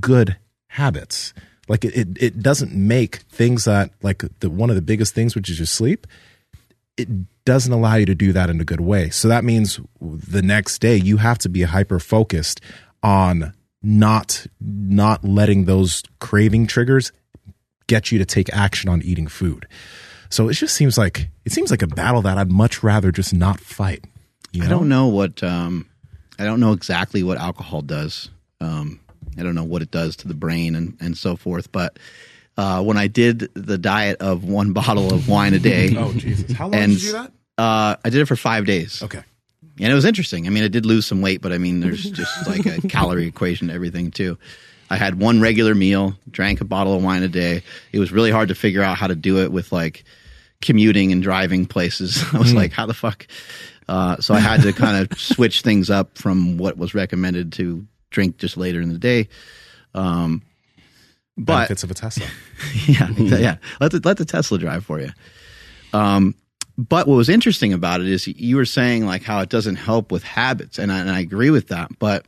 good 0.00 0.36
habits. 0.68 1.34
Like 1.68 1.84
it, 1.84 1.96
it, 1.96 2.22
it 2.22 2.42
doesn't 2.42 2.72
make 2.72 3.16
things 3.30 3.64
that 3.64 3.90
like 4.02 4.24
the 4.40 4.50
one 4.50 4.70
of 4.70 4.76
the 4.76 4.82
biggest 4.82 5.14
things, 5.14 5.34
which 5.34 5.50
is 5.50 5.58
your 5.58 5.66
sleep. 5.66 6.06
It 6.96 7.08
doesn't 7.44 7.72
allow 7.72 7.96
you 7.96 8.06
to 8.06 8.14
do 8.14 8.32
that 8.32 8.48
in 8.48 8.60
a 8.60 8.64
good 8.64 8.80
way. 8.80 9.10
So 9.10 9.28
that 9.28 9.44
means 9.44 9.80
the 10.00 10.42
next 10.42 10.80
day 10.80 10.96
you 10.96 11.18
have 11.18 11.38
to 11.38 11.48
be 11.48 11.62
hyper 11.62 11.98
focused 11.98 12.60
on 13.02 13.52
not 13.82 14.46
not 14.60 15.24
letting 15.24 15.64
those 15.64 16.02
craving 16.20 16.66
triggers 16.66 17.12
get 17.86 18.10
you 18.10 18.18
to 18.18 18.24
take 18.24 18.52
action 18.52 18.88
on 18.88 19.02
eating 19.02 19.26
food. 19.26 19.66
So 20.36 20.50
it 20.50 20.52
just 20.52 20.74
seems 20.76 20.98
like 20.98 21.30
it 21.46 21.52
seems 21.52 21.70
like 21.70 21.80
a 21.80 21.86
battle 21.86 22.20
that 22.20 22.36
I'd 22.36 22.52
much 22.52 22.82
rather 22.82 23.10
just 23.10 23.32
not 23.32 23.58
fight. 23.58 24.04
you 24.52 24.62
I 24.64 24.68
don't 24.68 24.86
know 24.90 25.06
what 25.06 25.42
um, 25.42 25.88
I 26.38 26.44
don't 26.44 26.60
know 26.60 26.72
exactly 26.72 27.22
what 27.22 27.38
alcohol 27.38 27.80
does. 27.80 28.28
Um, 28.60 29.00
I 29.38 29.42
don't 29.42 29.54
know 29.54 29.64
what 29.64 29.80
it 29.80 29.90
does 29.90 30.14
to 30.16 30.28
the 30.28 30.34
brain 30.34 30.74
and, 30.74 30.94
and 31.00 31.16
so 31.16 31.36
forth. 31.36 31.72
But 31.72 31.98
uh, 32.58 32.82
when 32.82 32.98
I 32.98 33.06
did 33.06 33.48
the 33.54 33.78
diet 33.78 34.18
of 34.20 34.44
one 34.44 34.72
bottle 34.80 35.14
of 35.14 35.26
wine 35.26 35.54
a 35.54 35.58
day, 35.58 35.94
Oh 35.96 36.12
Jesus! 36.12 36.52
How 36.54 36.66
long 36.66 36.74
And- 36.74 36.92
did 36.92 37.02
you 37.02 37.08
do 37.08 37.12
that? 37.14 37.32
uh, 37.56 37.96
I 38.04 38.10
did 38.10 38.20
it 38.20 38.26
for 38.26 38.36
five 38.36 38.66
days. 38.66 39.02
Okay. 39.02 39.22
And 39.80 39.90
it 39.90 39.94
was 39.94 40.04
interesting. 40.04 40.46
I 40.46 40.50
mean, 40.50 40.64
I 40.64 40.68
did 40.68 40.84
lose 40.84 41.06
some 41.06 41.22
weight, 41.22 41.40
but 41.40 41.50
I 41.52 41.56
mean, 41.56 41.80
there's 41.80 42.04
just 42.10 42.46
like 42.46 42.66
a 42.66 42.86
calorie 42.88 43.26
equation 43.26 43.68
to 43.68 43.74
everything 43.74 44.10
too. 44.10 44.36
I 44.90 44.96
had 44.98 45.18
one 45.18 45.40
regular 45.40 45.74
meal, 45.74 46.14
drank 46.30 46.60
a 46.60 46.66
bottle 46.66 46.94
of 46.94 47.02
wine 47.02 47.22
a 47.22 47.28
day. 47.28 47.62
It 47.90 48.00
was 48.00 48.12
really 48.12 48.30
hard 48.30 48.48
to 48.48 48.54
figure 48.54 48.82
out 48.82 48.98
how 48.98 49.06
to 49.06 49.14
do 49.16 49.38
it 49.42 49.50
with 49.50 49.72
like 49.72 50.04
commuting 50.62 51.12
and 51.12 51.22
driving 51.22 51.66
places. 51.66 52.24
I 52.32 52.38
was 52.38 52.54
like, 52.54 52.72
how 52.72 52.86
the 52.86 52.94
fuck? 52.94 53.26
Uh, 53.88 54.16
so 54.18 54.34
I 54.34 54.40
had 54.40 54.62
to 54.62 54.72
kind 54.74 55.10
of 55.10 55.18
switch 55.18 55.62
things 55.62 55.90
up 55.90 56.18
from 56.18 56.58
what 56.58 56.76
was 56.76 56.94
recommended 56.94 57.52
to 57.54 57.86
drink 58.10 58.38
just 58.38 58.56
later 58.56 58.80
in 58.80 58.92
the 58.92 58.98
day. 58.98 59.28
Um, 59.94 60.42
but 61.36 61.68
Benefits 61.68 61.82
of 61.82 61.90
a 61.90 61.94
Tesla. 61.94 62.26
yeah, 62.86 63.08
exa- 63.08 63.40
yeah. 63.40 63.56
Let 63.80 63.92
the 63.92 64.00
let 64.04 64.16
the 64.16 64.24
Tesla 64.24 64.58
drive 64.58 64.84
for 64.84 65.00
you. 65.00 65.10
Um, 65.92 66.34
but 66.78 67.06
what 67.06 67.16
was 67.16 67.28
interesting 67.28 67.72
about 67.72 68.00
it 68.00 68.08
is 68.08 68.26
you 68.26 68.56
were 68.56 68.64
saying 68.64 69.06
like 69.06 69.22
how 69.22 69.40
it 69.40 69.48
doesn't 69.48 69.76
help 69.76 70.10
with 70.10 70.22
habits, 70.22 70.78
and 70.78 70.90
I, 70.90 70.98
and 71.00 71.10
I 71.10 71.20
agree 71.20 71.50
with 71.50 71.68
that. 71.68 71.90
But 71.98 72.26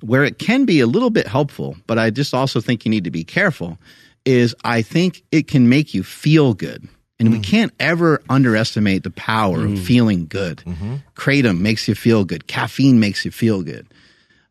where 0.00 0.24
it 0.24 0.38
can 0.38 0.64
be 0.64 0.80
a 0.80 0.86
little 0.86 1.10
bit 1.10 1.26
helpful, 1.26 1.76
but 1.86 1.98
I 1.98 2.10
just 2.10 2.34
also 2.34 2.60
think 2.60 2.84
you 2.84 2.90
need 2.90 3.04
to 3.04 3.10
be 3.10 3.24
careful. 3.24 3.78
Is 4.24 4.54
I 4.64 4.82
think 4.82 5.22
it 5.30 5.46
can 5.48 5.68
make 5.68 5.94
you 5.94 6.02
feel 6.02 6.52
good. 6.52 6.88
And 7.18 7.32
we 7.32 7.38
mm. 7.38 7.44
can't 7.44 7.72
ever 7.80 8.22
underestimate 8.28 9.02
the 9.02 9.10
power 9.10 9.64
of 9.64 9.70
mm. 9.70 9.78
feeling 9.78 10.26
good. 10.26 10.58
Mm-hmm. 10.58 10.96
Kratom 11.14 11.60
makes 11.60 11.88
you 11.88 11.94
feel 11.94 12.24
good. 12.24 12.46
Caffeine 12.46 13.00
makes 13.00 13.24
you 13.24 13.30
feel 13.30 13.62
good. 13.62 13.86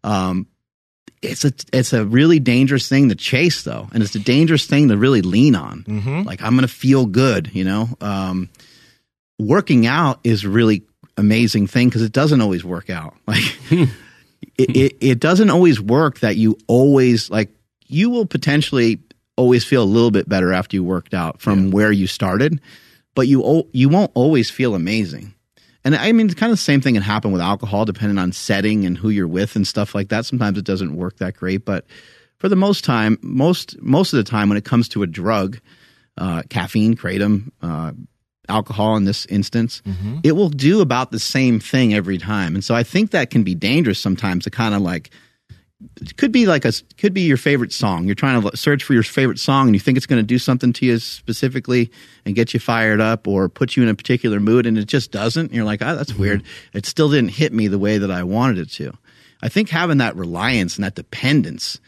Um, 0.03 0.47
it's 1.21 1.45
a 1.45 1.53
it's 1.73 1.93
a 1.93 2.05
really 2.05 2.39
dangerous 2.39 2.87
thing 2.87 3.09
to 3.09 3.15
chase 3.15 3.63
though. 3.63 3.87
And 3.93 4.03
it's 4.03 4.15
a 4.15 4.19
dangerous 4.19 4.65
thing 4.65 4.89
to 4.89 4.97
really 4.97 5.21
lean 5.21 5.55
on. 5.55 5.83
Mm-hmm. 5.83 6.21
Like 6.23 6.41
i'm 6.41 6.55
gonna 6.55 6.67
feel 6.67 7.05
good 7.05 7.51
you 7.53 7.63
know? 7.63 7.89
Um, 8.01 8.49
working 9.39 9.85
out 9.85 10.19
is 10.23 10.45
really 10.45 10.83
amazing 11.17 11.67
thing 11.67 11.89
because 11.89 12.01
it 12.01 12.11
doesn't 12.11 12.41
always 12.41 12.63
work 12.63 12.89
out. 12.89 13.15
Like 13.27 13.43
it, 14.57 14.75
it, 14.75 14.97
it 15.01 15.19
doesn't 15.19 15.49
always 15.49 15.81
work 15.81 16.19
that 16.19 16.35
you 16.35 16.57
always 16.67 17.29
like 17.29 17.49
you 17.87 18.09
will 18.09 18.25
potentially 18.25 18.99
always 19.37 19.63
feel 19.63 19.83
a 19.83 19.85
little 19.85 20.11
bit 20.11 20.27
better 20.29 20.53
after 20.53 20.75
you 20.75 20.83
worked 20.83 21.13
out 21.13 21.41
from 21.41 21.71
where 21.71 21.91
you 21.91 22.07
started 22.07 22.59
but 23.15 23.27
you 23.27 23.67
you 23.73 23.89
won't 23.89 24.11
always 24.13 24.49
feel 24.49 24.75
amazing 24.75 25.35
and 25.85 25.95
I 25.95 26.11
mean, 26.11 26.25
it's 26.25 26.33
kind 26.33 26.51
of 26.51 26.57
the 26.57 26.63
same 26.63 26.81
thing 26.81 26.95
can 26.95 27.03
happen 27.03 27.31
with 27.31 27.41
alcohol, 27.41 27.85
depending 27.85 28.17
on 28.17 28.31
setting 28.31 28.85
and 28.85 28.97
who 28.97 29.09
you're 29.09 29.27
with 29.27 29.55
and 29.55 29.67
stuff 29.67 29.93
like 29.93 30.09
that. 30.09 30.25
Sometimes 30.25 30.57
it 30.57 30.65
doesn't 30.65 30.95
work 30.95 31.17
that 31.17 31.35
great, 31.35 31.63
but 31.63 31.85
for 32.39 32.49
the 32.49 32.55
most 32.55 32.83
time, 32.83 33.19
most 33.21 33.79
most 33.81 34.11
of 34.11 34.17
the 34.17 34.23
time, 34.23 34.49
when 34.49 34.57
it 34.57 34.65
comes 34.65 34.89
to 34.89 35.03
a 35.03 35.07
drug, 35.07 35.59
uh, 36.17 36.41
caffeine, 36.49 36.95
kratom, 36.95 37.51
uh, 37.61 37.91
alcohol 38.49 38.97
in 38.97 39.05
this 39.05 39.27
instance, 39.27 39.83
it 40.23 40.31
will 40.31 40.49
do 40.49 40.81
about 40.81 41.11
the 41.11 41.19
same 41.19 41.59
thing 41.59 41.93
every 41.93 42.17
time. 42.17 42.55
And 42.55 42.63
so 42.63 42.73
I 42.73 42.81
think 42.81 43.11
that 43.11 43.29
can 43.29 43.43
be 43.43 43.53
dangerous 43.53 43.99
sometimes 43.99 44.43
to 44.45 44.49
kind 44.49 44.73
of 44.73 44.81
like 44.81 45.11
it 46.01 46.17
could 46.17 46.31
be 46.31 46.45
like 46.45 46.65
a 46.65 46.73
could 46.97 47.13
be 47.13 47.21
your 47.21 47.37
favorite 47.37 47.73
song. 47.73 48.05
You're 48.05 48.15
trying 48.15 48.41
to 48.41 48.57
search 48.57 48.83
for 48.83 48.93
your 48.93 49.03
favorite 49.03 49.39
song, 49.39 49.67
and 49.67 49.75
you 49.75 49.79
think 49.79 49.97
it's 49.97 50.05
going 50.05 50.21
to 50.21 50.27
do 50.27 50.39
something 50.39 50.73
to 50.73 50.85
you 50.85 50.99
specifically 50.99 51.91
and 52.25 52.35
get 52.35 52.53
you 52.53 52.59
fired 52.59 53.01
up 53.01 53.27
or 53.27 53.49
put 53.49 53.75
you 53.75 53.83
in 53.83 53.89
a 53.89 53.95
particular 53.95 54.39
mood, 54.39 54.65
and 54.65 54.77
it 54.77 54.85
just 54.85 55.11
doesn't. 55.11 55.47
And 55.47 55.53
you're 55.53 55.65
like, 55.65 55.81
oh, 55.81 55.95
that's 55.95 56.11
mm-hmm. 56.11 56.21
weird. 56.21 56.43
It 56.73 56.85
still 56.85 57.09
didn't 57.09 57.31
hit 57.31 57.53
me 57.53 57.67
the 57.67 57.79
way 57.79 57.97
that 57.97 58.11
I 58.11 58.23
wanted 58.23 58.59
it 58.59 58.69
to. 58.71 58.93
I 59.41 59.49
think 59.49 59.69
having 59.69 59.97
that 59.99 60.15
reliance 60.15 60.75
and 60.75 60.83
that 60.83 60.95
dependence 60.95 61.79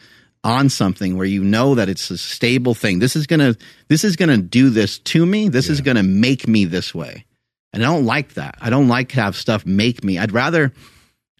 on 0.43 0.69
something 0.69 1.17
where 1.17 1.25
you 1.25 1.43
know 1.43 1.75
that 1.75 1.89
it's 1.89 2.09
a 2.09 2.17
stable 2.17 2.73
thing. 2.73 2.99
This 2.99 3.15
is 3.15 3.27
gonna 3.27 3.55
this 3.87 4.03
is 4.03 4.15
gonna 4.15 4.37
do 4.37 4.69
this 4.69 4.99
to 4.99 5.25
me. 5.25 5.49
This 5.49 5.69
is 5.69 5.81
gonna 5.81 6.03
make 6.03 6.47
me 6.47 6.65
this 6.65 6.93
way. 6.95 7.25
And 7.73 7.83
I 7.83 7.87
don't 7.87 8.05
like 8.05 8.35
that. 8.35 8.55
I 8.61 8.69
don't 8.69 8.87
like 8.87 9.09
to 9.09 9.21
have 9.21 9.35
stuff 9.35 9.65
make 9.65 10.03
me. 10.03 10.17
I'd 10.17 10.31
rather 10.31 10.71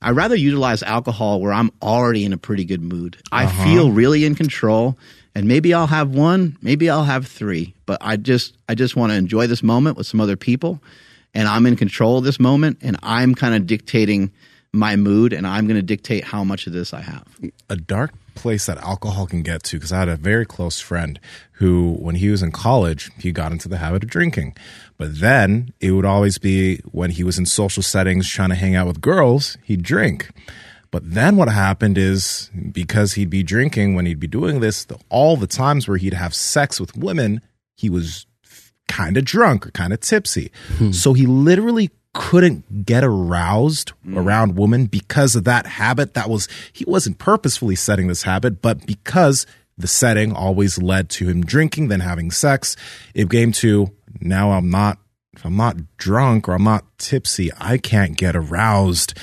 I 0.02 0.12
rather 0.12 0.36
utilize 0.36 0.84
alcohol 0.84 1.42
where 1.42 1.54
I'm 1.54 1.72
already 1.82 2.24
in 2.24 2.34
a 2.34 2.38
pretty 2.38 2.66
good 2.66 2.82
mood. 2.82 3.18
I 3.32 3.46
uh-huh. 3.46 3.64
feel 3.64 3.92
really 3.92 4.26
in 4.26 4.36
control 4.36 4.98
and 5.34 5.48
maybe 5.48 5.74
I'll 5.74 5.88
have 5.88 6.10
one, 6.10 6.58
maybe 6.62 6.90
I'll 6.90 7.04
have 7.04 7.28
3, 7.28 7.74
but 7.86 7.98
I 8.02 8.18
just 8.18 8.56
I 8.70 8.76
just 8.76 8.96
want 8.96 9.12
to 9.12 9.18
enjoy 9.18 9.48
this 9.48 9.64
moment 9.64 9.98
with 9.98 10.08
some 10.08 10.22
other 10.22 10.36
people 10.36 10.82
and 11.34 11.48
I'm 11.48 11.66
in 11.66 11.76
control 11.76 12.18
of 12.18 12.24
this 12.24 12.40
moment 12.40 12.80
and 12.82 12.98
I'm 13.04 13.36
kind 13.36 13.56
of 13.56 13.68
dictating 13.68 14.32
my 14.74 14.96
mood 14.96 15.34
and 15.34 15.48
I'm 15.48 15.68
going 15.68 15.78
to 15.78 15.84
dictate 15.84 16.24
how 16.24 16.44
much 16.44 16.68
of 16.68 16.74
this 16.74 16.94
I 16.94 17.02
have. 17.02 17.28
a 17.70 17.76
dark 17.76 18.14
place 18.38 18.65
that 18.67 18.78
alcohol 18.78 19.28
can 19.28 19.41
get 19.41 19.63
to 19.63 19.78
because 19.78 19.91
I 19.91 20.00
had 20.00 20.10
a 20.10 20.15
very 20.15 20.45
close 20.45 20.80
friend 20.80 21.19
who, 21.54 21.95
when 22.00 22.15
he 22.15 22.30
was 22.30 22.43
in 22.43 22.52
college, 22.52 23.12
he 23.19 23.32
got 23.32 23.52
into 23.52 23.67
the 23.67 23.78
habit 23.78 24.04
of 24.04 24.10
drinking. 24.10 24.56
But 24.97 25.19
then 25.19 25.73
it 25.80 25.91
would 25.91 26.06
always 26.06 26.38
be 26.38 26.78
when 26.91 27.12
he 27.12 27.23
was 27.23 27.38
in 27.38 27.45
social 27.45 27.84
settings 27.84 28.30
trying 28.30 28.50
to 28.50 28.56
hang 28.56 28.76
out 28.76 28.88
with 28.88 29.02
girls, 29.02 29.58
he'd 29.63 29.84
drink. 29.84 30.30
But 30.91 31.13
then 31.13 31.36
what 31.36 31.50
happened 31.50 31.97
is 31.97 32.50
because 32.71 33.13
he'd 33.13 33.30
be 33.30 33.43
drinking 33.43 33.95
when 33.95 34.06
he'd 34.06 34.19
be 34.19 34.28
doing 34.28 34.62
this, 34.62 34.86
the, 34.86 34.97
all 35.10 35.36
the 35.36 35.47
times 35.47 35.88
where 35.88 35.97
he'd 35.97 36.13
have 36.13 36.34
sex 36.34 36.80
with 36.80 36.95
women, 36.95 37.41
he 37.76 37.89
was 37.89 38.26
kind 38.88 39.17
of 39.17 39.26
drunk 39.26 39.67
or 39.67 39.71
kind 39.71 39.93
of 39.93 40.00
tipsy. 40.00 40.52
Hmm. 40.78 40.91
So 40.91 41.13
he 41.13 41.26
literally 41.26 41.91
couldn't 42.13 42.86
get 42.86 43.04
aroused 43.04 43.93
mm. 44.06 44.17
around 44.17 44.58
women 44.58 44.86
because 44.86 45.36
of 45.36 45.43
that 45.43 45.65
habit 45.65 46.13
that 46.13 46.30
was 46.30 46.48
he 46.74 46.86
wasn't 46.86 47.17
purposefully 47.17 47.76
setting 47.76 48.08
this 48.08 48.24
habit 48.24 48.62
but 48.62 48.86
because 48.86 49.46
the 49.78 49.88
setting 49.88 50.34
always 50.34 50.82
led 50.82 51.10
to 51.10 51.28
him 51.28 51.46
drinking 51.46 51.88
then 51.88 52.00
having 52.00 52.32
sex 52.32 52.76
it 53.13 53.30
came 53.30 53.52
to 53.52 53.88
now 54.20 54.52
i'm 54.52 54.70
not 54.70 54.98
if 55.38 55.45
i'm 55.45 55.56
not 55.56 55.78
drunk 55.97 56.50
or 56.50 56.54
i'm 56.54 56.63
not 56.63 56.86
tipsy 56.97 57.50
i 57.60 57.78
can't 57.78 58.17
get 58.17 58.36
aroused 58.36 59.13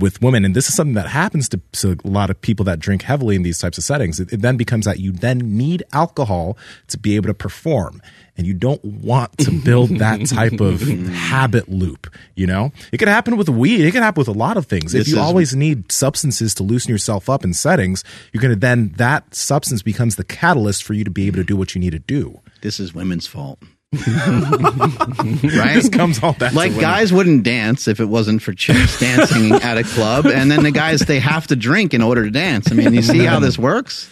with 0.00 0.20
women. 0.22 0.44
And 0.44 0.54
this 0.54 0.68
is 0.68 0.74
something 0.74 0.94
that 0.94 1.08
happens 1.08 1.48
to, 1.50 1.60
to 1.72 1.96
a 2.04 2.08
lot 2.08 2.30
of 2.30 2.40
people 2.40 2.64
that 2.64 2.78
drink 2.78 3.02
heavily 3.02 3.36
in 3.36 3.42
these 3.42 3.58
types 3.58 3.78
of 3.78 3.84
settings. 3.84 4.20
It, 4.20 4.32
it 4.32 4.42
then 4.42 4.56
becomes 4.56 4.84
that 4.86 4.98
you 4.98 5.12
then 5.12 5.56
need 5.56 5.82
alcohol 5.92 6.56
to 6.88 6.98
be 6.98 7.16
able 7.16 7.28
to 7.28 7.34
perform. 7.34 8.02
And 8.36 8.46
you 8.46 8.54
don't 8.54 8.82
want 8.82 9.36
to 9.38 9.50
build 9.50 9.90
that 9.98 10.26
type 10.26 10.60
of 10.60 10.80
habit 10.80 11.68
loop 11.68 12.06
you 12.36 12.46
know? 12.46 12.72
It 12.90 12.98
could 12.98 13.08
happen 13.08 13.36
with 13.36 13.50
weed. 13.50 13.84
It 13.84 13.92
can 13.92 14.02
happen 14.02 14.20
with 14.20 14.28
a 14.28 14.38
lot 14.38 14.56
of 14.56 14.66
things. 14.66 14.94
If 14.94 15.08
you 15.08 15.14
is- 15.14 15.20
always 15.20 15.54
need 15.54 15.92
substances 15.92 16.54
to 16.54 16.62
loosen 16.62 16.90
yourself 16.90 17.28
up 17.28 17.44
in 17.44 17.52
settings 17.52 18.02
you're 18.32 18.40
going 18.40 18.54
to 18.54 18.58
then 18.58 18.92
that 18.96 19.34
substance 19.34 19.82
becomes 19.82 20.16
the 20.16 20.24
catalyst 20.24 20.82
for 20.82 20.94
you 20.94 21.04
to 21.04 21.10
be 21.10 21.26
able 21.26 21.36
to 21.36 21.44
do 21.44 21.56
what 21.56 21.74
you 21.74 21.80
need 21.80 21.90
to 21.90 21.98
do. 21.98 22.40
This 22.62 22.80
is 22.80 22.94
women's 22.94 23.26
fault. 23.26 23.58
Right 23.92 25.74
this 25.74 25.88
comes 25.88 26.22
all 26.22 26.32
back 26.34 26.52
like 26.52 26.78
guys 26.78 27.12
wouldn't 27.12 27.42
dance 27.42 27.88
if 27.88 27.98
it 27.98 28.04
wasn't 28.04 28.40
for 28.40 28.52
chicks 28.52 29.00
dancing 29.00 29.52
at 29.52 29.76
a 29.78 29.82
club 29.82 30.26
and 30.26 30.48
then 30.50 30.62
the 30.62 30.70
guys 30.70 31.00
they 31.00 31.18
have 31.18 31.46
to 31.48 31.56
drink 31.56 31.92
in 31.92 32.00
order 32.00 32.24
to 32.24 32.30
dance 32.30 32.70
i 32.70 32.74
mean 32.74 32.94
you 32.94 33.02
see 33.02 33.24
how 33.24 33.40
this 33.40 33.58
works 33.58 34.08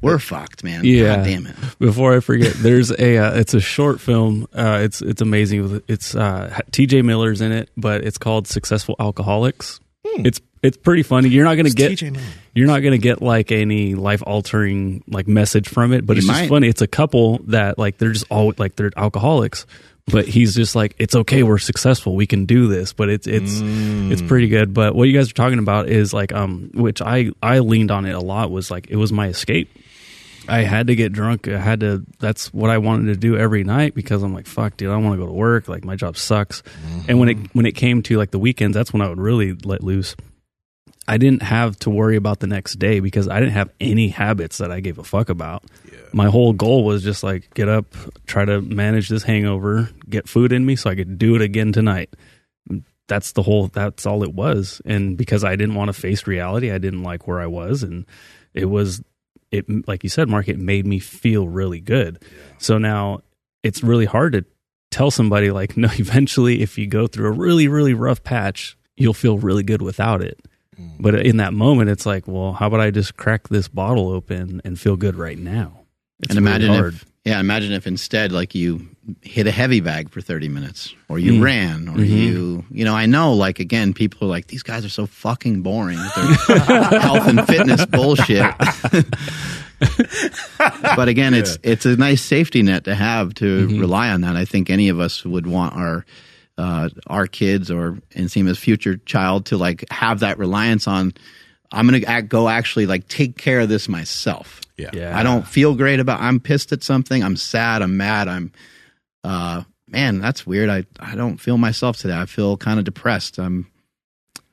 we're 0.00 0.18
fucked 0.18 0.64
man 0.64 0.84
Yeah. 0.84 1.16
God 1.16 1.24
damn 1.24 1.46
it 1.46 1.54
Before 1.78 2.16
I 2.16 2.20
forget, 2.20 2.54
there's 2.54 2.90
a 2.90 3.18
uh, 3.18 3.34
it's 3.38 3.52
a 3.54 3.60
short 3.60 4.00
film. 4.00 4.48
Uh, 4.52 4.80
it's 4.82 5.02
it's 5.02 5.20
amazing. 5.20 5.82
It's 5.86 6.14
uh, 6.16 6.58
T.J. 6.72 7.02
Miller's 7.02 7.40
in 7.42 7.52
it, 7.52 7.68
but 7.76 8.02
it's 8.02 8.16
called 8.18 8.48
Successful 8.48 8.96
Alcoholics. 8.98 9.80
It's 10.04 10.40
it's 10.62 10.76
pretty 10.76 11.02
funny. 11.02 11.28
You're 11.28 11.44
not 11.44 11.56
gonna 11.56 11.68
Who's 11.68 11.74
get 11.74 11.88
T.J. 11.90 12.10
Miller? 12.10 12.24
you're 12.54 12.66
not 12.66 12.80
gonna 12.80 12.98
get 12.98 13.20
like 13.22 13.50
any 13.52 13.94
life 13.94 14.22
altering 14.26 15.02
like 15.08 15.26
message 15.28 15.68
from 15.68 15.92
it, 15.92 16.06
but 16.06 16.14
You 16.16 16.18
it's 16.18 16.28
might. 16.28 16.38
just 16.38 16.48
funny. 16.50 16.68
It's 16.68 16.82
a 16.82 16.86
couple 16.86 17.38
that 17.48 17.78
like 17.78 17.98
they're 17.98 18.12
just 18.12 18.26
all 18.30 18.52
like 18.58 18.76
they're 18.76 18.90
alcoholics, 18.96 19.66
but 20.06 20.26
he's 20.26 20.54
just 20.54 20.74
like 20.74 20.94
it's 20.98 21.14
okay. 21.14 21.42
We're 21.42 21.58
successful. 21.58 22.14
We 22.14 22.26
can 22.26 22.44
do 22.46 22.68
this. 22.68 22.92
But 22.92 23.08
it's 23.08 23.26
it's 23.26 23.60
it's 23.62 24.22
pretty 24.22 24.48
good. 24.48 24.72
But 24.74 24.94
what 24.94 25.04
you 25.08 25.12
guys 25.16 25.30
are 25.30 25.34
talking 25.34 25.58
about 25.58 25.88
is 25.88 26.12
like 26.14 26.32
um, 26.32 26.70
which 26.74 27.00
I 27.02 27.30
I 27.42 27.58
leaned 27.60 27.90
on 27.90 28.04
it 28.06 28.12
a 28.14 28.20
lot 28.20 28.50
was 28.50 28.70
like 28.70 28.88
it 28.90 28.96
was 28.96 29.12
my 29.12 29.28
escape. 29.28 29.68
I 30.48 30.62
had 30.62 30.88
to 30.88 30.96
get 30.96 31.12
drunk. 31.12 31.46
I 31.46 31.56
had 31.56 31.80
to. 31.80 32.04
That's 32.18 32.52
what 32.52 32.68
I 32.68 32.78
wanted 32.78 33.06
to 33.12 33.16
do 33.16 33.36
every 33.36 33.62
night 33.62 33.94
because 33.94 34.24
I'm 34.24 34.34
like, 34.34 34.46
fuck, 34.48 34.76
dude, 34.76 34.90
I 34.90 34.94
don't 34.94 35.04
want 35.04 35.14
to 35.14 35.20
go 35.24 35.26
to 35.26 35.32
work. 35.32 35.68
Like 35.68 35.84
my 35.84 35.94
job 35.94 36.16
sucks. 36.16 36.64
And 37.06 37.20
when 37.20 37.28
it 37.28 37.36
when 37.54 37.64
it 37.64 37.72
came 37.76 38.02
to 38.02 38.16
like 38.18 38.32
the 38.32 38.40
weekends, 38.40 38.74
that's 38.76 38.92
when 38.92 39.02
I 39.02 39.08
would 39.08 39.20
really 39.20 39.52
let 39.64 39.84
loose. 39.84 40.16
I 41.08 41.18
didn't 41.18 41.42
have 41.42 41.76
to 41.80 41.90
worry 41.90 42.16
about 42.16 42.40
the 42.40 42.46
next 42.46 42.74
day 42.78 43.00
because 43.00 43.28
I 43.28 43.40
didn't 43.40 43.54
have 43.54 43.70
any 43.80 44.08
habits 44.08 44.58
that 44.58 44.70
I 44.70 44.80
gave 44.80 44.98
a 44.98 45.04
fuck 45.04 45.28
about. 45.28 45.64
My 46.12 46.26
whole 46.26 46.52
goal 46.52 46.84
was 46.84 47.02
just 47.02 47.22
like 47.22 47.52
get 47.54 47.68
up, 47.68 47.86
try 48.26 48.44
to 48.44 48.60
manage 48.60 49.08
this 49.08 49.24
hangover, 49.24 49.90
get 50.08 50.28
food 50.28 50.52
in 50.52 50.64
me 50.64 50.76
so 50.76 50.90
I 50.90 50.94
could 50.94 51.18
do 51.18 51.34
it 51.34 51.42
again 51.42 51.72
tonight. 51.72 52.14
That's 53.08 53.32
the 53.32 53.42
whole 53.42 53.66
that's 53.66 54.06
all 54.06 54.22
it 54.22 54.32
was. 54.32 54.80
And 54.84 55.16
because 55.16 55.42
I 55.42 55.56
didn't 55.56 55.74
want 55.74 55.88
to 55.88 55.92
face 55.92 56.26
reality, 56.26 56.70
I 56.70 56.78
didn't 56.78 57.02
like 57.02 57.26
where 57.26 57.40
I 57.40 57.46
was 57.46 57.82
and 57.82 58.06
it 58.54 58.66
was 58.66 59.02
it 59.50 59.66
like 59.88 60.04
you 60.04 60.08
said 60.08 60.28
Mark 60.28 60.48
it 60.48 60.58
made 60.58 60.86
me 60.86 61.00
feel 61.00 61.48
really 61.48 61.80
good. 61.80 62.22
So 62.58 62.78
now 62.78 63.22
it's 63.64 63.82
really 63.82 64.06
hard 64.06 64.34
to 64.34 64.44
tell 64.92 65.10
somebody 65.10 65.50
like 65.50 65.76
no 65.76 65.88
eventually 65.94 66.62
if 66.62 66.78
you 66.78 66.86
go 66.86 67.08
through 67.08 67.26
a 67.26 67.32
really 67.32 67.66
really 67.66 67.94
rough 67.94 68.22
patch, 68.22 68.76
you'll 68.96 69.14
feel 69.14 69.38
really 69.38 69.64
good 69.64 69.82
without 69.82 70.22
it. 70.22 70.38
But 71.00 71.14
in 71.26 71.38
that 71.38 71.52
moment, 71.52 71.90
it's 71.90 72.06
like, 72.06 72.28
well, 72.28 72.52
how 72.52 72.66
about 72.68 72.80
I 72.80 72.90
just 72.90 73.16
crack 73.16 73.48
this 73.48 73.66
bottle 73.68 74.08
open 74.10 74.60
and 74.64 74.78
feel 74.78 74.96
good 74.96 75.16
right 75.16 75.38
now? 75.38 75.80
It's 76.20 76.30
and 76.30 76.38
imagine 76.38 76.68
really 76.68 76.80
hard. 76.80 76.94
if 76.94 77.04
yeah, 77.24 77.38
imagine 77.40 77.72
if 77.72 77.86
instead 77.86 78.30
like 78.32 78.54
you 78.54 78.88
hit 79.22 79.46
a 79.48 79.50
heavy 79.52 79.80
bag 79.80 80.10
for 80.10 80.20
30 80.20 80.48
minutes 80.48 80.94
or 81.08 81.18
you 81.18 81.32
Mm. 81.34 81.42
ran 81.42 81.88
or 81.88 81.96
Mhm. 81.96 82.08
you 82.08 82.64
you 82.70 82.84
know, 82.84 82.94
I 82.94 83.06
know 83.06 83.32
like 83.34 83.58
again 83.58 83.92
people 83.92 84.26
are 84.28 84.30
like 84.30 84.46
these 84.46 84.62
guys 84.62 84.84
are 84.84 84.88
so 84.88 85.06
fucking 85.06 85.62
boring 85.62 85.98
health 86.46 87.26
and 87.28 87.44
fitness 87.46 87.84
bullshit. 87.86 88.44
but 90.96 91.08
again, 91.08 91.34
it's 91.34 91.58
it's 91.62 91.86
a 91.86 91.96
nice 91.96 92.22
safety 92.22 92.62
net 92.62 92.84
to 92.84 92.94
have 92.94 93.34
to 93.34 93.66
Mm-hmm. 93.66 93.80
rely 93.80 94.10
on 94.10 94.20
that. 94.22 94.36
I 94.36 94.44
think 94.44 94.70
any 94.70 94.88
of 94.88 94.98
us 95.00 95.24
would 95.24 95.46
want 95.46 95.74
our 95.74 96.04
uh, 96.58 96.88
our 97.06 97.26
kids 97.26 97.70
or 97.70 97.98
and 98.14 98.30
Seema's 98.30 98.58
future 98.58 98.96
child 98.98 99.46
to 99.46 99.56
like 99.56 99.84
have 99.90 100.20
that 100.20 100.38
reliance 100.38 100.86
on. 100.86 101.12
I'm 101.70 101.86
gonna 101.86 102.04
act, 102.06 102.28
go 102.28 102.48
actually 102.48 102.86
like 102.86 103.08
take 103.08 103.38
care 103.38 103.60
of 103.60 103.68
this 103.68 103.88
myself. 103.88 104.60
Yeah. 104.76 104.90
Yeah. 104.92 105.18
I 105.18 105.22
don't 105.22 105.46
feel 105.46 105.74
great 105.74 106.00
about. 106.00 106.20
I'm 106.20 106.40
pissed 106.40 106.72
at 106.72 106.82
something. 106.82 107.22
I'm 107.22 107.36
sad. 107.36 107.82
I'm 107.82 107.96
mad. 107.96 108.28
I'm. 108.28 108.52
Uh, 109.24 109.62
man, 109.88 110.18
that's 110.18 110.46
weird. 110.46 110.68
I 110.68 110.84
I 111.00 111.14
don't 111.14 111.38
feel 111.38 111.58
myself 111.58 111.96
today. 111.96 112.16
I 112.16 112.26
feel 112.26 112.56
kind 112.56 112.78
of 112.78 112.84
depressed. 112.84 113.38
I'm. 113.38 113.70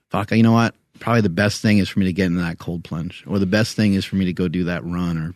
Fuck. 0.10 0.32
You 0.32 0.44
know 0.44 0.54
what? 0.54 0.76
Probably 1.00 1.22
the 1.22 1.30
best 1.30 1.62
thing 1.62 1.78
is 1.78 1.88
for 1.88 2.00
me 2.00 2.06
to 2.06 2.14
get 2.14 2.26
in 2.26 2.36
that 2.36 2.60
cold 2.60 2.84
plunge, 2.84 3.24
or 3.28 3.40
the 3.40 3.46
best 3.46 3.76
thing 3.76 3.94
is 3.94 4.06
for 4.06 4.16
me 4.16 4.26
to 4.26 4.34
go 4.34 4.48
do 4.48 4.66
that 4.66 4.84
run 4.84 5.18
or 5.18 5.34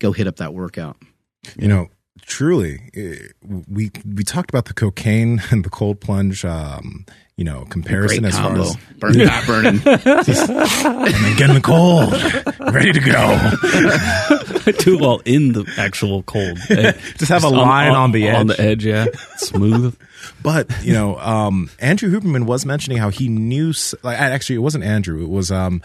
go 0.00 0.12
hit 0.12 0.26
up 0.26 0.36
that 0.36 0.54
workout. 0.54 0.96
You 1.56 1.68
know, 1.68 1.88
truly, 2.28 2.78
eh, 2.94 3.16
we 3.68 3.90
we 4.14 4.22
talked 4.22 4.50
about 4.50 4.66
the 4.66 4.74
cocaine 4.74 5.42
and 5.50 5.64
the 5.64 5.70
cold 5.70 6.00
plunge. 6.00 6.44
Um, 6.44 7.04
you 7.36 7.44
know, 7.44 7.64
comparison 7.66 8.24
as 8.24 8.34
combo. 8.34 8.64
far 8.64 9.10
as 9.10 9.16
Burn 9.16 9.26
fat 9.28 9.46
burning. 9.46 9.74
and 9.86 11.14
then 11.14 11.36
get 11.36 11.48
in 11.50 11.54
the 11.54 11.60
cold, 11.62 12.10
ready 12.74 12.90
to 12.90 12.98
go. 12.98 14.72
too 14.72 14.98
well 14.98 15.20
in 15.24 15.52
the 15.52 15.64
actual 15.76 16.24
cold. 16.24 16.58
Just 17.16 17.30
have 17.30 17.44
a 17.44 17.48
line 17.48 17.92
on 17.92 18.10
the 18.10 18.28
On 18.30 18.50
edge. 18.50 18.56
the 18.56 18.60
edge, 18.60 18.86
yeah, 18.86 19.06
smooth. 19.36 19.96
But 20.42 20.70
you 20.84 20.92
know, 20.92 21.18
um, 21.18 21.70
Andrew 21.78 22.10
Huberman 22.10 22.46
was 22.46 22.64
mentioning 22.64 22.98
how 22.98 23.10
he 23.10 23.28
knew. 23.28 23.72
Like, 24.02 24.18
actually, 24.18 24.56
it 24.56 24.60
wasn't 24.60 24.84
Andrew. 24.84 25.22
It 25.22 25.28
was 25.28 25.50
um, 25.50 25.80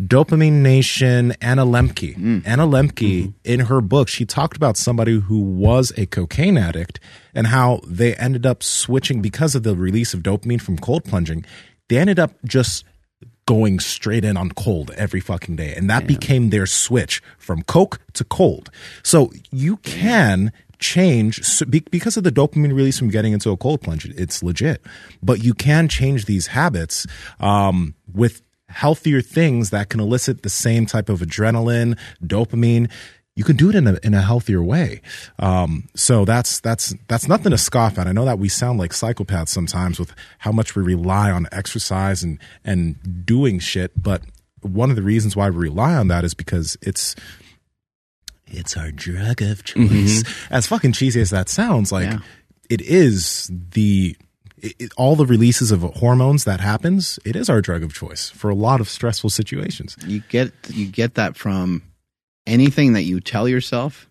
Dopamine 0.00 0.60
Nation 0.62 1.32
Anna 1.40 1.64
Lembke. 1.64 2.16
Anna 2.46 2.66
Lembke, 2.66 3.32
in 3.44 3.60
her 3.60 3.80
book, 3.80 4.08
she 4.08 4.24
talked 4.24 4.56
about 4.56 4.76
somebody 4.76 5.20
who 5.20 5.40
was 5.40 5.92
a 5.96 6.06
cocaine 6.06 6.58
addict 6.58 7.00
and 7.34 7.48
how 7.48 7.80
they 7.86 8.14
ended 8.14 8.46
up 8.46 8.62
switching 8.62 9.22
because 9.22 9.54
of 9.54 9.62
the 9.62 9.76
release 9.76 10.14
of 10.14 10.20
dopamine 10.22 10.60
from 10.60 10.78
cold 10.78 11.04
plunging. 11.04 11.44
They 11.88 11.98
ended 11.98 12.18
up 12.18 12.32
just 12.44 12.84
going 13.46 13.80
straight 13.80 14.26
in 14.26 14.36
on 14.36 14.50
cold 14.50 14.90
every 14.90 15.20
fucking 15.20 15.56
day. 15.56 15.72
And 15.74 15.88
that 15.88 16.06
became 16.06 16.50
their 16.50 16.66
switch 16.66 17.22
from 17.38 17.62
Coke 17.62 17.98
to 18.12 18.22
cold. 18.22 18.70
So 19.02 19.32
you 19.50 19.78
can 19.78 20.52
change 20.78 21.42
so 21.44 21.66
be- 21.66 21.84
because 21.90 22.16
of 22.16 22.24
the 22.24 22.32
dopamine 22.32 22.74
release 22.74 22.98
from 22.98 23.08
getting 23.08 23.32
into 23.32 23.50
a 23.50 23.56
cold 23.56 23.80
plunge. 23.80 24.06
It's 24.06 24.42
legit, 24.42 24.82
but 25.22 25.42
you 25.42 25.54
can 25.54 25.88
change 25.88 26.26
these 26.26 26.48
habits 26.48 27.06
um, 27.40 27.94
with 28.12 28.42
healthier 28.68 29.20
things 29.20 29.70
that 29.70 29.88
can 29.88 30.00
elicit 30.00 30.42
the 30.42 30.50
same 30.50 30.86
type 30.86 31.08
of 31.08 31.20
adrenaline, 31.20 31.98
dopamine. 32.22 32.90
You 33.34 33.44
can 33.44 33.56
do 33.56 33.70
it 33.70 33.76
in 33.76 33.86
a 33.86 33.98
in 34.02 34.14
a 34.14 34.22
healthier 34.22 34.62
way. 34.62 35.00
Um, 35.38 35.88
so 35.94 36.24
that's 36.24 36.60
that's 36.60 36.94
that's 37.06 37.28
nothing 37.28 37.50
to 37.50 37.58
scoff 37.58 37.98
at. 37.98 38.06
I 38.06 38.12
know 38.12 38.24
that 38.24 38.38
we 38.38 38.48
sound 38.48 38.78
like 38.78 38.90
psychopaths 38.90 39.48
sometimes 39.48 39.98
with 39.98 40.12
how 40.38 40.52
much 40.52 40.74
we 40.74 40.82
rely 40.82 41.30
on 41.30 41.46
exercise 41.52 42.22
and 42.22 42.40
and 42.64 43.24
doing 43.24 43.60
shit, 43.60 44.00
but 44.00 44.22
one 44.62 44.90
of 44.90 44.96
the 44.96 45.02
reasons 45.02 45.36
why 45.36 45.48
we 45.50 45.56
rely 45.56 45.94
on 45.94 46.08
that 46.08 46.24
is 46.24 46.34
because 46.34 46.76
it's 46.82 47.14
it's 48.50 48.76
our 48.76 48.90
drug 48.90 49.42
of 49.42 49.64
choice. 49.64 50.22
Mm-hmm. 50.22 50.54
As 50.54 50.66
fucking 50.66 50.92
cheesy 50.92 51.20
as 51.20 51.30
that 51.30 51.48
sounds, 51.48 51.92
like 51.92 52.10
Yeah. 52.10 52.18
it 52.70 52.80
is 52.80 53.50
the 53.72 54.16
it, 54.60 54.74
it- 54.78 54.92
all 54.96 55.14
the 55.16 55.26
releases 55.26 55.70
of 55.70 55.82
hormones 55.82 56.44
that 56.44 56.60
happens. 56.60 57.18
It 57.24 57.36
is 57.36 57.48
our 57.48 57.60
drug 57.60 57.82
of 57.84 57.94
choice 57.94 58.28
for 58.30 58.50
a 58.50 58.54
lot 58.54 58.80
of 58.80 58.88
stressful 58.88 59.30
situations. 59.30 59.96
you 60.06 60.20
get 60.28 60.52
you 60.70 60.86
get 60.86 61.14
that 61.14 61.36
from 61.36 61.82
anything 62.46 62.94
that 62.94 63.02
you 63.02 63.20
tell 63.20 63.48
yourself 63.48 64.08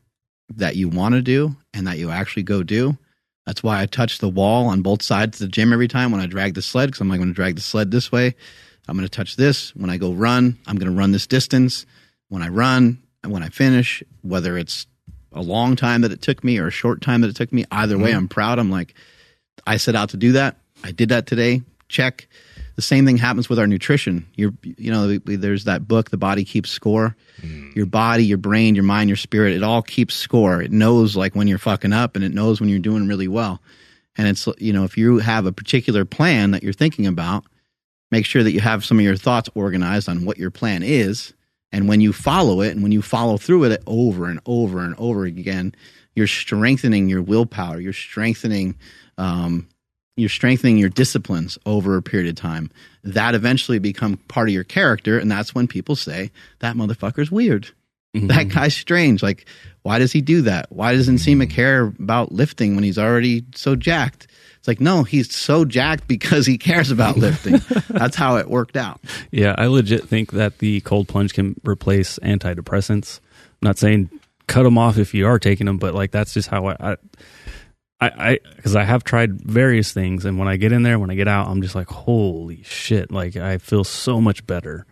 that 0.56 0.76
you 0.76 0.88
want 0.88 1.16
to 1.16 1.22
do 1.22 1.56
and 1.74 1.88
that 1.88 1.98
you 1.98 2.10
actually 2.12 2.44
go 2.44 2.64
do. 2.64 2.98
That's 3.46 3.64
why 3.64 3.82
I 3.82 3.86
touch 3.86 4.20
the 4.20 4.30
wall 4.30 4.68
on 4.68 4.82
both 4.82 5.02
sides 5.02 5.42
of 5.42 5.48
the 5.48 5.52
gym 5.52 5.72
every 5.74 5.88
time 5.88 6.12
when 6.12 6.22
I 6.22 6.26
drag 6.26 6.54
the 6.54 6.62
sled 6.62 6.88
because 6.90 7.02
I'm 7.02 7.10
like, 7.10 7.20
going 7.20 7.30
to 7.30 7.34
drag 7.36 7.56
the 7.56 7.62
sled 7.62 7.92
this 7.92 8.12
way. 8.12 8.36
I'm 8.88 8.96
going 8.96 9.08
to 9.08 9.14
touch 9.16 9.36
this 9.36 9.76
when 9.76 9.90
I 9.90 9.98
go 9.98 10.14
run. 10.14 10.58
I'm 10.68 10.78
going 10.78 10.92
to 10.92 10.98
run 10.98 11.12
this 11.12 11.28
distance 11.28 11.86
when 12.30 12.42
I 12.42 12.48
run 12.50 12.84
and 12.86 12.98
when 13.30 13.43
I 13.43 13.49
finish, 13.49 14.03
whether 14.21 14.57
it's 14.57 14.88
a 15.34 15.41
long 15.41 15.75
time 15.75 16.01
that 16.01 16.11
it 16.11 16.21
took 16.21 16.43
me 16.43 16.57
or 16.57 16.67
a 16.67 16.71
short 16.71 17.01
time 17.01 17.21
that 17.21 17.30
it 17.30 17.36
took 17.36 17.51
me. 17.51 17.65
Either 17.71 17.97
way, 17.97 18.09
mm-hmm. 18.09 18.17
I'm 18.17 18.28
proud. 18.28 18.59
I'm 18.59 18.71
like, 18.71 18.95
I 19.65 19.78
set 19.78 19.95
out 19.95 20.09
to 20.09 20.17
do 20.17 20.34
that. 20.34 20.57
I 20.84 20.91
did 20.91 21.09
that 21.09 21.28
today. 21.28 21.61
Check. 21.89 22.28
The 22.75 22.82
same 22.82 23.05
thing 23.05 23.17
happens 23.17 23.49
with 23.49 23.57
our 23.57 23.65
nutrition. 23.65 24.28
You're, 24.36 24.53
you 24.61 24.91
know, 24.91 25.17
there's 25.17 25.63
that 25.63 25.88
book, 25.88 26.11
The 26.11 26.17
Body 26.17 26.45
Keeps 26.45 26.69
Score. 26.69 27.15
Mm. 27.41 27.75
Your 27.75 27.88
body, 27.88 28.23
your 28.23 28.38
brain, 28.38 28.75
your 28.75 28.84
mind, 28.84 29.09
your 29.09 29.17
spirit, 29.17 29.53
it 29.53 29.63
all 29.63 29.82
keeps 29.82 30.13
score. 30.13 30.61
It 30.61 30.71
knows 30.71 31.15
like 31.15 31.36
when 31.36 31.47
you're 31.47 31.57
fucking 31.57 31.93
up 31.93 32.15
and 32.15 32.23
it 32.23 32.34
knows 32.34 32.59
when 32.59 32.69
you're 32.69 32.80
doing 32.80 33.07
really 33.07 33.28
well. 33.28 33.61
And 34.15 34.28
it's, 34.28 34.47
you 34.59 34.73
know, 34.73 34.84
if 34.84 34.97
you 34.97 35.19
have 35.19 35.45
a 35.45 35.51
particular 35.51 36.05
plan 36.05 36.51
that 36.51 36.63
you're 36.63 36.73
thinking 36.73 37.07
about, 37.07 37.45
make 38.11 38.25
sure 38.25 38.43
that 38.43 38.51
you 38.51 38.59
have 38.59 38.86
some 38.86 38.97
of 38.99 39.03
your 39.03 39.15
thoughts 39.15 39.49
organized 39.55 40.09
on 40.09 40.25
what 40.25 40.38
your 40.38 40.51
plan 40.51 40.84
is. 40.84 41.34
And 41.72 41.88
when 41.88 42.01
you 42.01 42.13
follow 42.13 42.61
it 42.61 42.72
and 42.72 42.82
when 42.82 42.91
you 42.91 43.01
follow 43.01 43.38
through 43.38 43.59
with 43.59 43.72
it 43.72 43.84
over 43.88 44.26
and 44.26 44.39
over 44.45 44.80
and 44.80 44.95
over 44.97 45.26
again, 45.26 45.76
you're 46.15 46.28
strengthening 46.28 47.09
your 47.09 47.22
willpower. 47.22 47.80
You're 47.80 47.93
strengthening, 47.93 48.76
um, 49.18 49.68
you're 50.15 50.30
strengthening 50.30 50.78
your 50.78 50.89
disciplines 50.89 51.57
over 51.65 51.97
a 51.97 52.01
period 52.01 52.30
of 52.30 52.36
time. 52.36 52.72
That 53.03 53.36
eventually 53.36 53.80
become 53.80 54.18
part 54.28 54.49
of 54.49 54.53
your 54.53 54.63
character, 54.63 55.20
and 55.20 55.30
that's 55.30 55.53
when 55.53 55.68
people 55.68 55.95
say 55.95 56.32
that 56.59 56.76
motherfucker's 56.76 57.32
weird. 57.32 57.70
That 58.28 58.47
mm-hmm. 58.47 58.57
guy's 58.57 58.76
strange. 58.76 59.24
Like, 59.24 59.45
why 59.84 59.99
does 59.99 60.11
he 60.11 60.22
do 60.22 60.41
that? 60.43 60.68
Why 60.70 60.93
doesn't 60.93 61.18
Seema 61.18 61.43
mm-hmm. 61.43 61.51
care 61.51 61.86
about 61.99 62.32
lifting 62.32 62.76
when 62.76 62.84
he's 62.84 62.97
already 62.97 63.45
so 63.55 63.76
jacked? 63.76 64.28
It's 64.57 64.68
like, 64.68 64.82
no, 64.82 65.03
he's 65.03 65.34
so 65.34 65.63
jacked 65.63 66.07
because 66.07 66.45
he 66.45 66.57
cares 66.57 66.91
about 66.91 67.18
lifting. 67.18 67.61
that's 67.89 68.15
how 68.15 68.38
it 68.38 68.49
worked 68.49 68.76
out. 68.76 68.99
Yeah, 69.32 69.55
I 69.57 69.68
legit 69.68 70.07
think 70.07 70.32
that 70.32 70.59
the 70.59 70.82
cold 70.82 71.07
plunge 71.07 71.34
can 71.34 71.59
replace 71.63 72.20
antidepressants. 72.20 73.20
I'm 73.61 73.68
not 73.68 73.78
saying 73.78 74.09
cut 74.47 74.63
them 74.63 74.78
off 74.78 74.97
if 74.97 75.13
you 75.13 75.28
are 75.28 75.39
taking 75.39 75.65
them, 75.65 75.78
but 75.78 75.93
like 75.93 76.11
that's 76.11 76.34
just 76.34 76.47
how 76.49 76.68
I, 76.68 76.97
I, 77.99 78.09
I, 78.09 78.39
because 78.55 78.76
I, 78.76 78.84
have 78.84 79.03
tried 79.03 79.41
various 79.41 79.91
things, 79.91 80.26
and 80.26 80.38
when 80.39 80.47
I 80.47 80.57
get 80.57 80.72
in 80.72 80.84
there, 80.84 80.99
when 80.99 81.09
I 81.09 81.15
get 81.15 81.28
out, 81.28 81.47
I'm 81.47 81.61
just 81.61 81.76
like, 81.76 81.88
holy 81.88 82.63
shit! 82.63 83.11
Like 83.11 83.36
I 83.36 83.57
feel 83.57 83.84
so 83.84 84.22
much 84.22 84.45
better. 84.45 84.86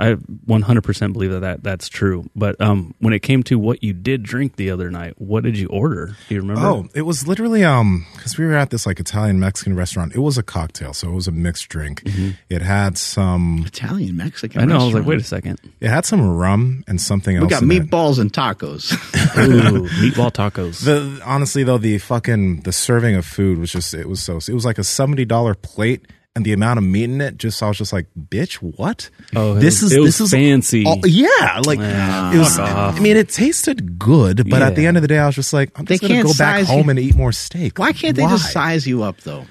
I 0.00 0.14
100% 0.14 1.12
believe 1.12 1.30
that, 1.30 1.40
that 1.40 1.62
that's 1.62 1.88
true. 1.88 2.28
But 2.34 2.58
um, 2.60 2.94
when 3.00 3.12
it 3.12 3.20
came 3.20 3.42
to 3.44 3.58
what 3.58 3.82
you 3.84 3.92
did 3.92 4.22
drink 4.22 4.56
the 4.56 4.70
other 4.70 4.90
night, 4.90 5.14
what 5.20 5.44
did 5.44 5.58
you 5.58 5.68
order? 5.68 6.16
Do 6.28 6.34
you 6.34 6.40
remember? 6.40 6.62
Oh, 6.62 6.88
it 6.94 7.02
was 7.02 7.28
literally 7.28 7.62
um 7.64 8.06
because 8.14 8.38
we 8.38 8.46
were 8.46 8.54
at 8.54 8.70
this 8.70 8.86
like 8.86 8.98
Italian 8.98 9.38
Mexican 9.38 9.76
restaurant. 9.76 10.14
It 10.14 10.20
was 10.20 10.38
a 10.38 10.42
cocktail, 10.42 10.94
so 10.94 11.08
it 11.10 11.14
was 11.14 11.28
a 11.28 11.32
mixed 11.32 11.68
drink. 11.68 12.02
It 12.48 12.62
had 12.62 12.96
some 12.96 13.64
Italian, 13.66 14.16
Mexican. 14.16 14.62
I 14.62 14.64
know. 14.64 14.80
I 14.80 14.84
was 14.84 14.94
like, 14.94 15.06
wait 15.06 15.20
a 15.20 15.24
second. 15.24 15.60
it 15.80 15.88
had 15.88 16.06
some 16.06 16.36
rum 16.36 16.82
and 16.88 17.00
something 17.00 17.36
else. 17.36 17.44
We 17.44 17.48
got 17.50 17.62
in 17.62 17.70
it. 17.70 17.90
meatballs 17.90 18.18
and 18.18 18.32
tacos. 18.32 18.92
Ooh, 19.38 19.86
meatball 20.00 20.32
tacos. 20.32 20.84
The 20.84 21.20
honestly 21.24 21.62
though, 21.62 21.78
the 21.78 21.98
fucking 21.98 22.62
the 22.62 22.72
serving 22.72 23.16
of 23.16 23.26
food 23.26 23.58
was 23.58 23.70
just 23.70 23.92
it 23.92 24.08
was 24.08 24.22
so 24.22 24.36
it 24.36 24.54
was 24.54 24.64
like 24.64 24.78
a 24.78 24.84
seventy 24.84 25.24
dollar 25.26 25.54
plate. 25.54 26.06
And 26.40 26.46
the 26.46 26.54
amount 26.54 26.78
of 26.78 26.84
meat 26.84 27.04
in 27.04 27.20
it, 27.20 27.36
just 27.36 27.62
I 27.62 27.68
was 27.68 27.76
just 27.76 27.92
like, 27.92 28.06
"Bitch, 28.18 28.54
what? 28.54 29.10
Oh, 29.36 29.56
it 29.56 29.60
this 29.60 29.82
was- 29.82 29.92
is 29.92 29.98
it 29.98 30.00
was 30.00 30.16
this 30.16 30.20
is 30.22 30.30
fancy. 30.30 30.86
all- 30.86 31.06
yeah, 31.06 31.60
like 31.66 31.78
it 31.78 32.38
was. 32.38 32.58
off. 32.58 32.96
I 32.96 33.00
mean, 33.00 33.18
it 33.18 33.28
tasted 33.28 33.98
good, 33.98 34.48
but 34.48 34.62
at 34.62 34.74
the 34.74 34.86
end 34.86 34.96
of 34.96 35.02
the 35.02 35.08
day, 35.08 35.18
I 35.18 35.26
was 35.26 35.34
just 35.34 35.52
like, 35.52 35.78
I'm 35.78 35.84
They 35.84 35.98
gonna 35.98 36.14
can't 36.14 36.26
go 36.26 36.32
back 36.38 36.64
home 36.64 36.84
you- 36.84 36.90
and 36.90 36.98
eat 36.98 37.14
more 37.14 37.32
steak. 37.32 37.78
Why 37.78 37.92
can't 37.92 38.16
they 38.16 38.22
Why? 38.22 38.30
just 38.30 38.52
size 38.52 38.86
you 38.86 39.02
up 39.02 39.20
though? 39.20 39.44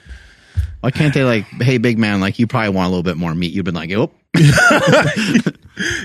Why 0.81 0.89
can't 0.89 1.13
they 1.13 1.23
like, 1.23 1.45
hey, 1.61 1.77
big 1.77 1.99
man, 1.99 2.21
like 2.21 2.39
you 2.39 2.47
probably 2.47 2.69
want 2.69 2.87
a 2.87 2.89
little 2.89 3.03
bit 3.03 3.17
more 3.17 3.35
meat? 3.35 3.51
You've 3.53 3.65
been 3.65 3.75
like, 3.75 3.91
oh, 3.91 4.09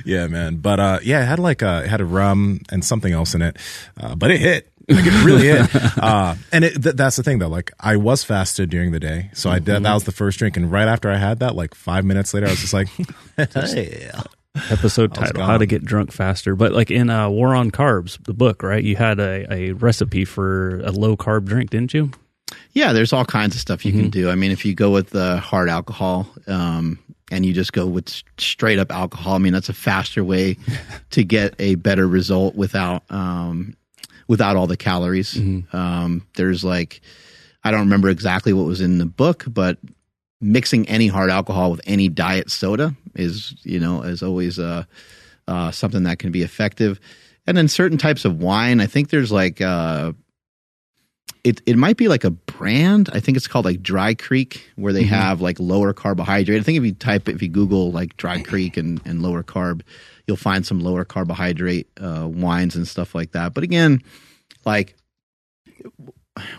Yeah, 0.04 0.26
man. 0.28 0.56
But 0.56 0.80
uh, 0.80 0.98
yeah, 1.02 1.22
it 1.22 1.26
had 1.26 1.38
like 1.38 1.62
a 1.62 1.82
it 1.84 1.88
had 1.88 2.00
a 2.00 2.04
rum 2.04 2.60
and 2.70 2.84
something 2.84 3.12
else 3.12 3.34
in 3.34 3.42
it, 3.42 3.56
uh, 3.98 4.14
but 4.14 4.30
it 4.30 4.40
hit. 4.40 4.70
Like 4.88 5.06
it 5.06 5.24
really 5.24 5.48
hit. 5.48 5.70
Uh, 6.04 6.34
and 6.52 6.64
it, 6.64 6.82
th- 6.82 6.96
that's 6.96 7.16
the 7.16 7.22
thing 7.22 7.38
though. 7.38 7.48
Like 7.48 7.72
I 7.80 7.96
was 7.96 8.24
fasted 8.24 8.68
during 8.68 8.92
the 8.92 9.00
day, 9.00 9.30
so 9.32 9.48
I 9.48 9.58
did, 9.58 9.82
that 9.82 9.94
was 9.94 10.04
the 10.04 10.12
first 10.12 10.38
drink. 10.38 10.56
And 10.56 10.70
right 10.70 10.86
after 10.88 11.10
I 11.10 11.16
had 11.16 11.38
that, 11.38 11.54
like 11.54 11.74
five 11.74 12.04
minutes 12.04 12.34
later, 12.34 12.46
I 12.46 12.50
was 12.50 12.60
just 12.60 12.74
like, 12.74 12.88
hey. 13.36 14.10
Episode 14.70 15.14
title: 15.14 15.42
How 15.42 15.58
to. 15.58 15.66
Get 15.66 15.84
Drunk 15.84 16.12
Faster. 16.12 16.54
But 16.54 16.72
like 16.72 16.90
in 16.90 17.10
uh, 17.10 17.28
War 17.28 17.54
on 17.54 17.70
Carbs, 17.70 18.22
the 18.24 18.34
book, 18.34 18.62
right? 18.62 18.82
You 18.84 18.96
had 18.96 19.18
a, 19.18 19.52
a 19.52 19.72
recipe 19.72 20.24
for 20.24 20.80
a 20.80 20.92
low 20.92 21.16
carb 21.16 21.46
drink, 21.46 21.70
didn't 21.70 21.92
you? 21.94 22.10
Yeah, 22.72 22.92
there's 22.92 23.12
all 23.12 23.24
kinds 23.24 23.54
of 23.54 23.60
stuff 23.60 23.84
you 23.84 23.92
can 23.92 24.10
do. 24.10 24.30
I 24.30 24.34
mean, 24.36 24.50
if 24.52 24.64
you 24.64 24.74
go 24.74 24.90
with 24.90 25.10
the 25.10 25.38
hard 25.38 25.68
alcohol, 25.68 26.28
um, 26.46 26.98
and 27.30 27.44
you 27.44 27.52
just 27.52 27.72
go 27.72 27.86
with 27.86 28.22
straight 28.38 28.78
up 28.78 28.92
alcohol, 28.92 29.34
I 29.34 29.38
mean, 29.38 29.52
that's 29.52 29.68
a 29.68 29.74
faster 29.74 30.22
way 30.22 30.56
to 31.10 31.24
get 31.24 31.54
a 31.58 31.74
better 31.76 32.06
result 32.06 32.54
without 32.54 33.02
um, 33.10 33.76
without 34.28 34.56
all 34.56 34.66
the 34.66 34.76
calories. 34.76 35.36
Um, 35.74 36.26
there's 36.36 36.64
like, 36.64 37.00
I 37.62 37.70
don't 37.70 37.80
remember 37.80 38.08
exactly 38.08 38.52
what 38.52 38.66
was 38.66 38.80
in 38.80 38.98
the 38.98 39.06
book, 39.06 39.44
but 39.48 39.78
mixing 40.40 40.88
any 40.88 41.06
hard 41.06 41.30
alcohol 41.30 41.70
with 41.70 41.80
any 41.86 42.08
diet 42.08 42.50
soda 42.50 42.94
is, 43.14 43.54
you 43.62 43.80
know, 43.80 44.02
is 44.02 44.22
always 44.22 44.58
uh, 44.58 44.84
uh, 45.48 45.70
something 45.70 46.02
that 46.04 46.18
can 46.18 46.32
be 46.32 46.42
effective. 46.42 47.00
And 47.46 47.56
then 47.56 47.68
certain 47.68 47.98
types 47.98 48.24
of 48.24 48.40
wine, 48.40 48.80
I 48.80 48.86
think 48.86 49.10
there's 49.10 49.32
like. 49.32 49.60
Uh, 49.60 50.12
it 51.42 51.60
it 51.66 51.76
might 51.76 51.98
be 51.98 52.08
like 52.08 52.24
a 52.24 52.30
brand. 52.30 53.10
I 53.12 53.20
think 53.20 53.36
it's 53.36 53.46
called 53.46 53.66
like 53.66 53.82
Dry 53.82 54.14
Creek, 54.14 54.66
where 54.76 54.94
they 54.94 55.02
have 55.04 55.42
like 55.42 55.60
lower 55.60 55.92
carbohydrate. 55.92 56.58
I 56.58 56.64
think 56.64 56.78
if 56.78 56.84
you 56.84 56.92
type 56.92 57.28
if 57.28 57.42
you 57.42 57.48
Google 57.48 57.92
like 57.92 58.16
Dry 58.16 58.40
Creek 58.40 58.78
and 58.78 58.98
and 59.04 59.22
lower 59.22 59.42
carb, 59.42 59.82
you'll 60.26 60.36
find 60.36 60.64
some 60.64 60.80
lower 60.80 61.04
carbohydrate 61.04 61.88
uh, 62.00 62.28
wines 62.28 62.76
and 62.76 62.86
stuff 62.88 63.14
like 63.14 63.32
that. 63.32 63.54
But 63.54 63.64
again, 63.64 64.02
like 64.64 64.96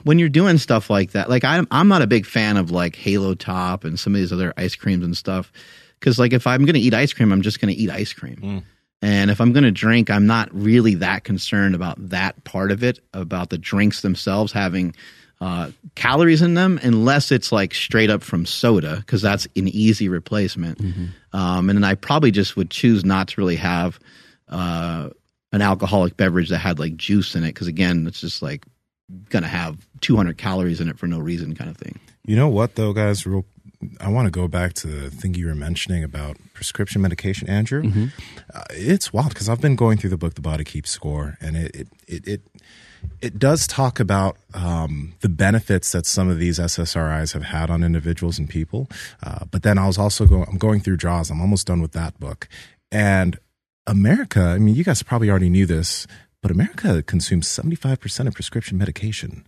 when 0.03 0.19
you're 0.19 0.29
doing 0.29 0.57
stuff 0.57 0.89
like 0.89 1.11
that, 1.11 1.29
like 1.29 1.43
I'm 1.43 1.67
I'm 1.71 1.87
not 1.87 2.01
a 2.01 2.07
big 2.07 2.25
fan 2.25 2.57
of 2.57 2.71
like 2.71 2.95
Halo 2.95 3.33
Top 3.33 3.83
and 3.83 3.99
some 3.99 4.13
of 4.15 4.21
these 4.21 4.33
other 4.33 4.53
ice 4.57 4.75
creams 4.75 5.03
and 5.03 5.15
stuff. 5.17 5.51
Because 5.99 6.19
like 6.19 6.33
if 6.33 6.47
I'm 6.47 6.65
gonna 6.65 6.79
eat 6.79 6.93
ice 6.93 7.13
cream, 7.13 7.31
I'm 7.31 7.41
just 7.41 7.59
gonna 7.59 7.73
eat 7.73 7.89
ice 7.89 8.13
cream. 8.13 8.63
And 9.01 9.29
if 9.29 9.39
I'm 9.39 9.53
going 9.53 9.65
to 9.65 9.71
drink, 9.71 10.09
I'm 10.09 10.25
not 10.25 10.49
really 10.51 10.95
that 10.95 11.25
concerned 11.25 11.75
about 11.75 12.09
that 12.09 12.43
part 12.43 12.71
of 12.71 12.83
it, 12.83 12.99
about 13.13 13.51
the 13.51 13.57
drinks 13.57 14.01
themselves 14.01 14.51
having 14.51 14.95
uh, 15.41 15.71
calories 15.95 16.41
in 16.41 16.53
them, 16.53 16.79
unless 16.81 17.31
it's 17.31 17.51
like 17.51 17.73
straight 17.73 18.09
up 18.09 18.23
from 18.23 18.45
soda, 18.45 18.97
because 18.97 19.21
that's 19.21 19.45
an 19.55 19.67
easy 19.67 20.07
replacement. 20.09 20.79
Um, 21.33 21.69
and 21.69 21.77
then 21.77 21.83
I 21.83 21.95
probably 21.95 22.31
just 22.31 22.55
would 22.55 22.69
choose 22.69 23.03
not 23.03 23.27
to 23.29 23.41
really 23.41 23.57
have 23.57 23.99
uh, 24.49 25.09
an 25.51 25.61
alcoholic 25.61 26.15
beverage 26.17 26.49
that 26.49 26.59
had 26.59 26.79
like 26.79 26.95
juice 26.95 27.35
in 27.35 27.43
it, 27.43 27.47
because 27.47 27.67
again, 27.67 28.07
it's 28.07 28.21
just 28.21 28.41
like 28.41 28.65
going 29.29 29.43
to 29.43 29.49
have 29.49 29.85
200 30.01 30.37
calories 30.37 30.81
in 30.81 30.89
it 30.89 30.97
for 30.97 31.07
no 31.07 31.19
reason, 31.19 31.53
kind 31.55 31.69
of 31.69 31.77
thing. 31.77 31.99
You 32.25 32.35
know 32.35 32.47
what, 32.49 32.75
though, 32.75 32.91
guys? 32.93 33.25
Real, 33.27 33.45
I 33.99 34.09
want 34.09 34.25
to 34.25 34.31
go 34.31 34.47
back 34.47 34.73
to 34.75 34.87
the 34.87 35.11
thing 35.11 35.35
you 35.35 35.45
were 35.47 35.53
mentioning 35.55 36.03
about 36.03 36.37
prescription 36.53 37.01
medication, 37.01 37.47
Andrew. 37.49 37.83
Uh, 38.53 38.63
it's 38.71 39.13
wild 39.13 39.29
because 39.29 39.47
I've 39.47 39.61
been 39.61 39.75
going 39.75 39.97
through 39.97 40.09
the 40.09 40.17
book, 40.17 40.33
The 40.35 40.41
Body 40.41 40.63
Keeps 40.63 40.89
Score, 40.89 41.37
and 41.39 41.55
it 41.55 41.75
it 41.75 41.87
it 42.07 42.27
it, 42.27 42.41
it 43.21 43.39
does 43.39 43.67
talk 43.67 43.99
about 43.99 44.37
um, 44.53 45.13
the 45.21 45.29
benefits 45.29 45.91
that 45.91 46.05
some 46.05 46.29
of 46.29 46.39
these 46.39 46.59
SSRIs 46.59 47.33
have 47.33 47.43
had 47.43 47.69
on 47.69 47.83
individuals 47.83 48.37
and 48.37 48.49
people. 48.49 48.87
Uh, 49.23 49.45
but 49.51 49.63
then 49.63 49.77
I 49.77 49.87
was 49.87 49.97
also 49.97 50.25
going. 50.25 50.45
I'm 50.47 50.57
going 50.57 50.79
through 50.79 50.97
Jaws. 50.97 51.29
I'm 51.29 51.41
almost 51.41 51.67
done 51.67 51.81
with 51.81 51.93
that 51.93 52.19
book, 52.19 52.47
and 52.91 53.39
America. 53.87 54.41
I 54.41 54.59
mean, 54.59 54.75
you 54.75 54.83
guys 54.83 55.01
probably 55.03 55.29
already 55.29 55.49
knew 55.49 55.65
this, 55.65 56.07
but 56.41 56.51
America 56.51 57.01
consumes 57.03 57.47
75 57.47 57.99
percent 57.99 58.27
of 58.27 58.35
prescription 58.35 58.77
medication. 58.77 59.45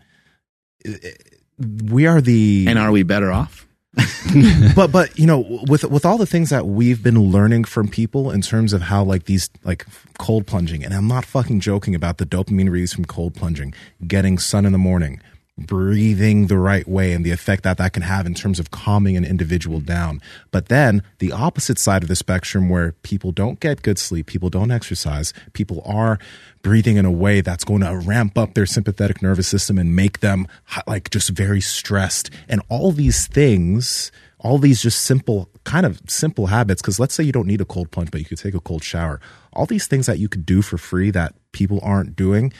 We 1.83 2.05
are 2.07 2.21
the 2.21 2.65
And 2.67 2.79
are 2.79 2.91
we 2.91 3.03
better 3.03 3.31
off? 3.31 3.66
but 4.75 4.91
but 4.91 5.17
you 5.17 5.25
know 5.25 5.39
with 5.67 5.83
with 5.85 6.05
all 6.05 6.17
the 6.17 6.25
things 6.25 6.49
that 6.49 6.67
we've 6.67 7.01
been 7.01 7.19
learning 7.19 7.63
from 7.63 7.87
people 7.87 8.31
in 8.31 8.41
terms 8.41 8.73
of 8.73 8.81
how 8.83 9.03
like 9.03 9.25
these 9.25 9.49
like 9.63 9.85
cold 10.19 10.45
plunging 10.45 10.83
and 10.83 10.93
I'm 10.93 11.07
not 11.07 11.25
fucking 11.25 11.59
joking 11.59 11.95
about 11.95 12.17
the 12.17 12.25
dopamine 12.25 12.69
release 12.69 12.93
from 12.93 13.05
cold 13.05 13.33
plunging 13.33 13.73
getting 14.07 14.37
sun 14.37 14.65
in 14.65 14.71
the 14.71 14.77
morning 14.77 15.19
breathing 15.57 16.47
the 16.47 16.57
right 16.57 16.87
way 16.87 17.13
and 17.13 17.25
the 17.25 17.31
effect 17.31 17.63
that 17.63 17.77
that 17.77 17.93
can 17.93 18.03
have 18.03 18.25
in 18.25 18.33
terms 18.33 18.59
of 18.59 18.69
calming 18.71 19.17
an 19.17 19.25
individual 19.25 19.79
down. 19.79 20.21
But 20.51 20.67
then 20.67 21.01
the 21.19 21.31
opposite 21.31 21.79
side 21.79 22.03
of 22.03 22.09
the 22.09 22.15
spectrum 22.15 22.69
where 22.69 22.91
people 23.03 23.31
don't 23.31 23.59
get 23.59 23.81
good 23.81 23.97
sleep 23.97 24.27
people 24.27 24.49
don't 24.49 24.71
exercise 24.71 25.33
people 25.53 25.81
are 25.85 26.19
breathing 26.61 26.97
in 26.97 27.05
a 27.05 27.11
way 27.11 27.41
that's 27.41 27.63
going 27.63 27.81
to 27.81 27.97
ramp 27.97 28.37
up 28.37 28.53
their 28.53 28.65
sympathetic 28.65 29.21
nervous 29.21 29.47
system 29.47 29.77
and 29.77 29.95
make 29.95 30.19
them 30.19 30.47
like 30.85 31.09
just 31.09 31.29
very 31.29 31.61
stressed. 31.61 32.29
And 32.47 32.61
all 32.69 32.91
these 32.91 33.27
things 33.27 34.11
all 34.39 34.59
these 34.59 34.81
just 34.81 35.01
simple 35.01 35.49
kind 35.63 35.85
of 35.85 35.99
simple 36.07 36.47
habits 36.47 36.81
because 36.81 36.99
let's 36.99 37.13
say 37.13 37.23
you 37.23 37.31
don't 37.31 37.47
need 37.47 37.59
a 37.59 37.65
cold 37.65 37.89
plunge 37.89 38.11
but 38.11 38.19
you 38.19 38.25
could 38.25 38.37
take 38.37 38.53
a 38.53 38.59
cold 38.59 38.83
shower. 38.83 39.19
All 39.53 39.65
these 39.65 39.87
things 39.87 40.05
that 40.05 40.19
you 40.19 40.29
could 40.29 40.45
do 40.45 40.61
for 40.61 40.77
free 40.77 41.09
that 41.11 41.33
people 41.51 41.79
aren't 41.81 42.15
doing 42.15 42.53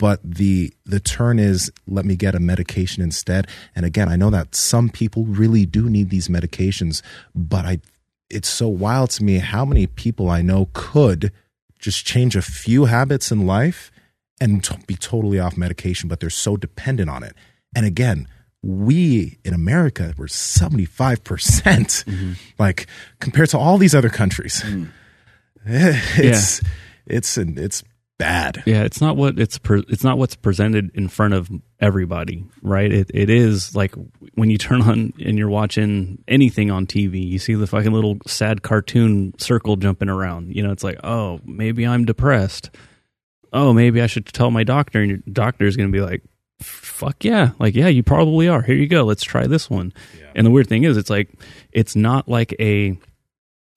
but 0.00 0.18
the 0.24 0.72
the 0.86 0.98
turn 0.98 1.38
is 1.38 1.70
let 1.86 2.06
me 2.06 2.16
get 2.16 2.34
a 2.34 2.40
medication 2.40 3.02
instead. 3.02 3.46
And 3.76 3.84
again 3.84 4.08
i 4.08 4.16
know 4.16 4.30
that 4.30 4.54
some 4.54 4.88
people 4.88 5.24
really 5.26 5.66
do 5.66 5.90
need 5.90 6.08
these 6.10 6.28
medications 6.28 7.02
but 7.34 7.64
i 7.66 7.78
it's 8.30 8.48
so 8.48 8.66
wild 8.66 9.10
to 9.10 9.24
me 9.24 9.38
how 9.38 9.64
many 9.64 9.86
people 9.86 10.30
i 10.30 10.40
know 10.40 10.68
could 10.72 11.32
just 11.78 12.06
change 12.06 12.34
a 12.34 12.42
few 12.42 12.86
habits 12.86 13.30
in 13.30 13.46
life 13.46 13.90
and 14.40 14.64
t- 14.64 14.74
be 14.86 14.96
totally 14.96 15.38
off 15.38 15.56
medication 15.56 16.08
but 16.08 16.18
they're 16.18 16.30
so 16.30 16.56
dependent 16.56 17.10
on 17.10 17.22
it. 17.22 17.34
And 17.76 17.84
again 17.84 18.26
we 18.62 19.38
in 19.44 19.54
america 19.54 20.14
we're 20.18 20.26
75% 20.26 21.18
mm-hmm. 21.18 22.32
like 22.58 22.86
compared 23.18 23.50
to 23.50 23.58
all 23.58 23.76
these 23.78 23.94
other 23.94 24.10
countries. 24.10 24.62
Mm. 24.62 24.88
It's 26.16 26.62
it's 27.06 27.36
an, 27.36 27.58
it's 27.58 27.82
bad 28.20 28.62
Yeah, 28.66 28.82
it's 28.84 29.00
not 29.00 29.16
what 29.16 29.38
it's 29.38 29.58
pre- 29.58 29.84
it's 29.88 30.04
not 30.04 30.18
what's 30.18 30.36
presented 30.36 30.90
in 30.94 31.08
front 31.08 31.34
of 31.34 31.50
everybody, 31.80 32.44
right? 32.62 32.92
It 32.92 33.10
it 33.12 33.30
is 33.30 33.74
like 33.74 33.94
when 34.34 34.50
you 34.50 34.58
turn 34.58 34.82
on 34.82 35.12
and 35.24 35.38
you're 35.38 35.48
watching 35.48 36.22
anything 36.28 36.70
on 36.70 36.86
TV, 36.86 37.26
you 37.26 37.38
see 37.38 37.54
the 37.54 37.66
fucking 37.66 37.92
little 37.92 38.18
sad 38.26 38.62
cartoon 38.62 39.34
circle 39.38 39.76
jumping 39.76 40.08
around. 40.08 40.54
You 40.54 40.62
know, 40.62 40.70
it's 40.70 40.84
like, 40.84 41.00
oh, 41.02 41.40
maybe 41.44 41.86
I'm 41.86 42.04
depressed. 42.04 42.70
Oh, 43.52 43.72
maybe 43.72 44.00
I 44.00 44.06
should 44.06 44.26
tell 44.26 44.50
my 44.50 44.62
doctor, 44.62 45.00
and 45.00 45.10
your 45.10 45.18
doctor 45.32 45.66
is 45.66 45.76
going 45.76 45.90
to 45.90 45.96
be 45.96 46.04
like, 46.04 46.22
fuck 46.60 47.24
yeah, 47.24 47.52
like 47.58 47.74
yeah, 47.74 47.88
you 47.88 48.02
probably 48.02 48.46
are. 48.48 48.62
Here 48.62 48.76
you 48.76 48.86
go, 48.86 49.02
let's 49.04 49.24
try 49.24 49.46
this 49.46 49.68
one. 49.68 49.92
And 50.34 50.46
the 50.46 50.50
weird 50.50 50.68
thing 50.68 50.84
is, 50.84 50.96
it's 50.96 51.10
like 51.10 51.30
it's 51.72 51.96
not 51.96 52.28
like 52.28 52.54
a 52.60 52.96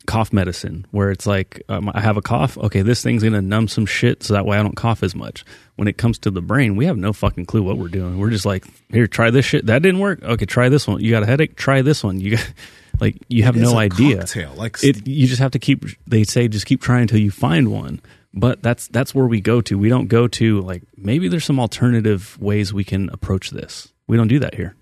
cough 0.06 0.34
medicine 0.34 0.86
where 0.92 1.12
it's 1.12 1.26
like 1.26 1.62
um, 1.70 1.90
I 1.94 2.02
have 2.02 2.18
a 2.18 2.22
cough. 2.22 2.58
Okay, 2.58 2.82
this 2.82 3.02
thing's 3.02 3.24
gonna 3.24 3.42
numb 3.42 3.68
some 3.68 3.86
shit 3.86 4.24
so 4.24 4.34
that 4.34 4.46
way 4.46 4.58
I 4.58 4.64
don't 4.64 4.76
cough 4.76 5.04
as 5.04 5.16
much. 5.16 5.44
When 5.76 5.88
it 5.88 5.98
comes 5.98 6.20
to 6.20 6.32
the 6.32 6.42
brain, 6.42 6.76
we 6.76 6.86
have 6.86 6.98
no 6.98 7.14
fucking 7.14 7.46
clue 7.46 7.64
what 7.64 7.78
we're 7.78 7.88
doing. 7.88 8.20
We're 8.20 8.30
just 8.30 8.46
like, 8.46 8.66
here, 8.90 9.08
try 9.08 9.32
this 9.32 9.46
shit. 9.46 9.66
That 9.66 9.82
didn't 9.82 10.00
work. 10.02 10.22
Okay, 10.24 10.46
try 10.46 10.70
this 10.70 10.88
one. 10.88 11.00
You 11.02 11.10
got 11.12 11.24
a 11.24 11.26
headache? 11.26 11.56
Try 11.56 11.82
this 11.82 12.04
one. 12.04 12.20
You 12.20 12.38
got 12.38 12.54
like 13.00 13.18
you 13.28 13.44
have 13.44 13.56
It's 13.56 13.64
no 13.72 13.78
a 13.78 13.82
idea. 13.82 14.18
cocktail, 14.20 14.54
like- 14.56 14.84
it, 14.84 15.08
you 15.08 15.28
just 15.28 15.40
have 15.40 15.52
to 15.52 15.60
keep. 15.60 15.86
They 16.08 16.24
say 16.24 16.48
just 16.48 16.66
keep 16.66 16.82
trying 16.82 17.04
until 17.04 17.20
you 17.20 17.32
find 17.32 17.72
one. 17.72 18.02
But 18.36 18.64
that's 18.64 18.88
that's 18.88 19.14
where 19.14 19.28
we 19.28 19.42
go 19.42 19.62
to. 19.62 19.78
We 19.78 19.90
don't 19.90 20.08
go 20.08 20.28
to 20.28 20.62
like 20.62 20.82
maybe 20.98 21.28
there's 21.28 21.46
some 21.46 21.60
alternative 21.60 22.36
ways 22.42 22.74
we 22.74 22.84
can 22.84 23.10
approach 23.10 23.52
this. 23.52 23.94
We 24.08 24.18
don't 24.18 24.28
do 24.28 24.40
that 24.40 24.56
here. 24.56 24.76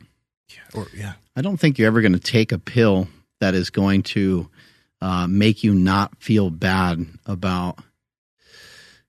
Yeah. 0.50 0.80
or 0.82 0.88
yeah 0.96 1.14
I 1.36 1.42
don't 1.42 1.58
think 1.58 1.78
you're 1.78 1.88
ever 1.88 2.02
going 2.02 2.12
to 2.14 2.20
take 2.20 2.52
a 2.52 2.58
pill 2.58 3.08
that 3.40 3.54
is 3.54 3.70
going 3.70 4.04
to 4.04 4.50
uh, 5.02 5.28
make 5.28 5.64
you 5.64 5.74
not 5.74 6.16
feel 6.22 6.50
bad 6.50 7.06
about 7.26 7.80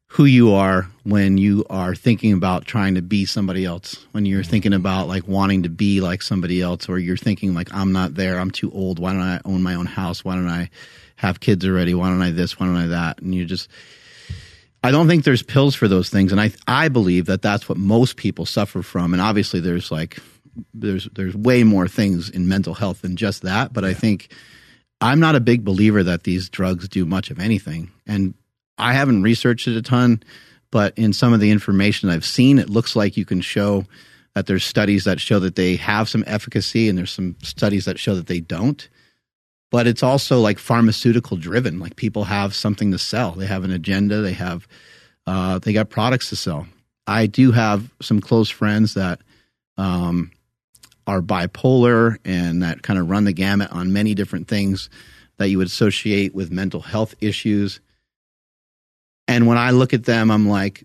who 0.06 0.24
you 0.26 0.52
are 0.52 0.88
when 1.04 1.38
you 1.38 1.64
are 1.70 1.94
thinking 1.94 2.34
about 2.34 2.66
trying 2.66 2.96
to 2.96 3.02
be 3.02 3.24
somebody 3.24 3.64
else. 3.64 4.06
When 4.12 4.26
you're 4.26 4.44
thinking 4.44 4.74
about 4.74 5.08
like 5.08 5.26
wanting 5.26 5.62
to 5.62 5.70
be 5.70 6.00
like 6.00 6.20
somebody 6.20 6.60
else, 6.60 6.88
or 6.88 6.98
you're 6.98 7.16
thinking 7.16 7.54
like 7.54 7.72
I'm 7.72 7.92
not 7.92 8.14
there, 8.14 8.38
I'm 8.38 8.50
too 8.50 8.70
old. 8.72 8.98
Why 8.98 9.12
don't 9.12 9.22
I 9.22 9.40
own 9.44 9.62
my 9.62 9.74
own 9.74 9.86
house? 9.86 10.24
Why 10.24 10.34
don't 10.34 10.48
I 10.48 10.70
have 11.16 11.40
kids 11.40 11.64
already? 11.64 11.94
Why 11.94 12.08
don't 12.08 12.22
I 12.22 12.30
this? 12.30 12.60
Why 12.60 12.66
don't 12.66 12.76
I 12.76 12.88
that? 12.88 13.20
And 13.20 13.34
you 13.34 13.44
just 13.46 13.68
I 14.84 14.90
don't 14.90 15.08
think 15.08 15.24
there's 15.24 15.42
pills 15.42 15.74
for 15.74 15.88
those 15.88 16.10
things, 16.10 16.32
and 16.32 16.40
I 16.40 16.52
I 16.66 16.88
believe 16.88 17.26
that 17.26 17.40
that's 17.40 17.68
what 17.68 17.78
most 17.78 18.16
people 18.16 18.44
suffer 18.44 18.82
from. 18.82 19.14
And 19.14 19.22
obviously, 19.22 19.60
there's 19.60 19.90
like 19.90 20.18
there's 20.74 21.08
there's 21.14 21.34
way 21.34 21.64
more 21.64 21.88
things 21.88 22.28
in 22.28 22.48
mental 22.48 22.74
health 22.74 23.02
than 23.02 23.16
just 23.16 23.42
that. 23.42 23.72
But 23.72 23.84
I 23.84 23.94
think 23.94 24.30
I'm 25.02 25.20
not 25.20 25.34
a 25.34 25.40
big 25.40 25.64
believer 25.64 26.02
that 26.02 26.22
these 26.22 26.48
drugs 26.48 26.88
do 26.88 27.04
much 27.04 27.30
of 27.30 27.38
anything, 27.38 27.90
and 28.06 28.34
I 28.78 28.92
haven't 28.92 29.22
researched 29.22 29.68
it 29.68 29.76
a 29.76 29.82
ton. 29.82 30.22
But 30.70 30.96
in 30.96 31.12
some 31.12 31.34
of 31.34 31.40
the 31.40 31.50
information 31.50 32.08
I've 32.08 32.24
seen, 32.24 32.58
it 32.58 32.70
looks 32.70 32.96
like 32.96 33.16
you 33.18 33.26
can 33.26 33.42
show 33.42 33.84
that 34.34 34.46
there's 34.46 34.64
studies 34.64 35.04
that 35.04 35.20
show 35.20 35.38
that 35.40 35.54
they 35.56 35.76
have 35.76 36.08
some 36.08 36.24
efficacy 36.26 36.88
and 36.88 36.96
there's 36.96 37.10
some 37.10 37.36
studies 37.42 37.84
that 37.84 37.98
show 37.98 38.14
that 38.14 38.26
they 38.26 38.40
don't. 38.40 38.88
But 39.70 39.86
it's 39.86 40.02
also 40.02 40.40
like 40.40 40.58
pharmaceutical 40.58 41.36
driven. 41.36 41.78
Like 41.78 41.96
people 41.96 42.24
have 42.24 42.54
something 42.54 42.90
to 42.92 42.98
sell. 42.98 43.32
They 43.32 43.46
have 43.46 43.64
an 43.64 43.70
agenda. 43.70 44.22
They 44.22 44.32
have 44.32 44.66
uh, 45.26 45.58
they 45.58 45.72
got 45.72 45.90
products 45.90 46.30
to 46.30 46.36
sell. 46.36 46.66
I 47.06 47.26
do 47.26 47.52
have 47.52 47.92
some 48.00 48.20
close 48.20 48.48
friends 48.48 48.94
that 48.94 49.20
um, 49.76 50.30
are 51.06 51.20
bipolar 51.20 52.18
and 52.24 52.62
that 52.62 52.82
kind 52.82 52.98
of 52.98 53.10
run 53.10 53.24
the 53.24 53.32
gamut 53.32 53.70
on 53.72 53.92
many 53.92 54.14
different 54.14 54.48
things 54.48 54.90
that 55.38 55.48
you 55.48 55.58
would 55.58 55.66
associate 55.66 56.34
with 56.34 56.52
mental 56.52 56.80
health 56.80 57.14
issues. 57.20 57.80
And 59.26 59.46
when 59.46 59.58
I 59.58 59.70
look 59.70 59.92
at 59.92 60.04
them, 60.04 60.30
I'm 60.30 60.48
like, 60.48 60.84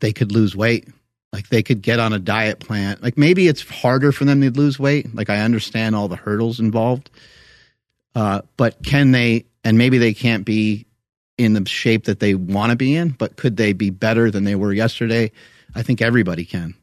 they 0.00 0.12
could 0.12 0.32
lose 0.32 0.56
weight. 0.56 0.88
Like 1.32 1.48
they 1.48 1.62
could 1.62 1.82
get 1.82 1.98
on 1.98 2.12
a 2.12 2.18
diet 2.18 2.60
plan. 2.60 2.96
Like 3.00 3.18
maybe 3.18 3.48
it's 3.48 3.68
harder 3.68 4.12
for 4.12 4.24
them 4.24 4.40
to 4.40 4.50
lose 4.50 4.78
weight. 4.78 5.14
Like 5.14 5.30
I 5.30 5.40
understand 5.40 5.96
all 5.96 6.08
the 6.08 6.16
hurdles 6.16 6.60
involved. 6.60 7.10
Uh, 8.14 8.42
but 8.56 8.82
can 8.84 9.10
they, 9.10 9.44
and 9.64 9.76
maybe 9.76 9.98
they 9.98 10.14
can't 10.14 10.44
be 10.44 10.86
in 11.36 11.54
the 11.54 11.66
shape 11.66 12.04
that 12.04 12.20
they 12.20 12.34
want 12.34 12.70
to 12.70 12.76
be 12.76 12.94
in, 12.94 13.10
but 13.10 13.36
could 13.36 13.56
they 13.56 13.72
be 13.72 13.90
better 13.90 14.30
than 14.30 14.44
they 14.44 14.54
were 14.54 14.72
yesterday? 14.72 15.32
I 15.74 15.82
think 15.82 16.00
everybody 16.00 16.44
can. 16.44 16.74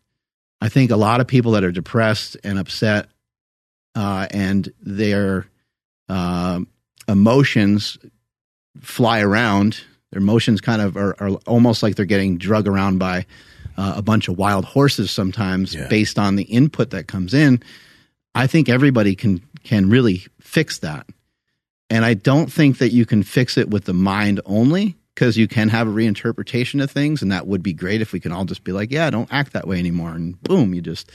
I 0.62 0.70
think 0.70 0.92
a 0.92 0.96
lot 0.96 1.22
of 1.22 1.28
people 1.28 1.54
that 1.54 1.64
are 1.64 1.72
depressed 1.72 2.38
and 2.44 2.60
upset 2.60 3.08
uh, 3.96 4.28
and 4.32 4.72
their 4.82 5.48
uh, 6.08 6.60
emotions 7.08 7.98
fly 8.80 9.22
around, 9.22 9.82
their 10.12 10.22
emotions 10.22 10.62
kind 10.62 10.82
of 10.82 10.96
are, 10.98 11.16
are 11.20 11.32
almost 11.48 11.82
like 11.84 11.96
they're 11.96 12.06
getting 12.06 12.38
drug 12.38 12.68
around 12.68 13.00
by 13.00 13.26
uh, 13.78 13.94
a 13.98 14.02
bunch 14.02 14.28
of 14.28 14.38
wild 14.38 14.66
horses 14.66 15.10
sometimes 15.12 15.74
Yeah. 15.74 15.88
based 15.88 16.20
on 16.20 16.36
the 16.36 16.44
input 16.44 16.92
that 16.92 17.08
comes 17.08 17.34
in. 17.34 17.62
I 18.36 18.48
think 18.48 18.70
everybody 18.70 19.16
can 19.16 19.42
can 19.64 19.90
really 19.90 20.26
fix 20.40 20.80
that. 20.80 21.06
And 21.90 22.06
I 22.06 22.14
don't 22.14 22.52
think 22.52 22.78
that 22.78 22.92
you 22.94 23.06
can 23.06 23.24
fix 23.24 23.58
it 23.58 23.70
with 23.70 23.86
the 23.86 23.94
mind 23.94 24.40
only 24.46 24.96
because 25.16 25.38
you 25.38 25.48
can 25.48 25.70
have 25.70 25.88
a 25.88 25.92
reinterpretation 25.92 26.82
of 26.82 26.90
things. 26.90 27.22
And 27.22 27.32
that 27.32 27.48
would 27.48 27.64
be 27.64 27.74
great 27.74 28.02
if 28.02 28.14
we 28.14 28.20
can 28.20 28.32
all 28.32 28.46
just 28.46 28.64
be 28.64 28.72
like, 28.72 28.92
yeah, 28.92 29.10
don't 29.10 29.32
act 29.32 29.54
that 29.54 29.68
way 29.68 29.80
anymore. 29.80 30.12
And 30.12 30.42
boom, 30.42 30.74
you 30.74 30.82
just 30.82 31.12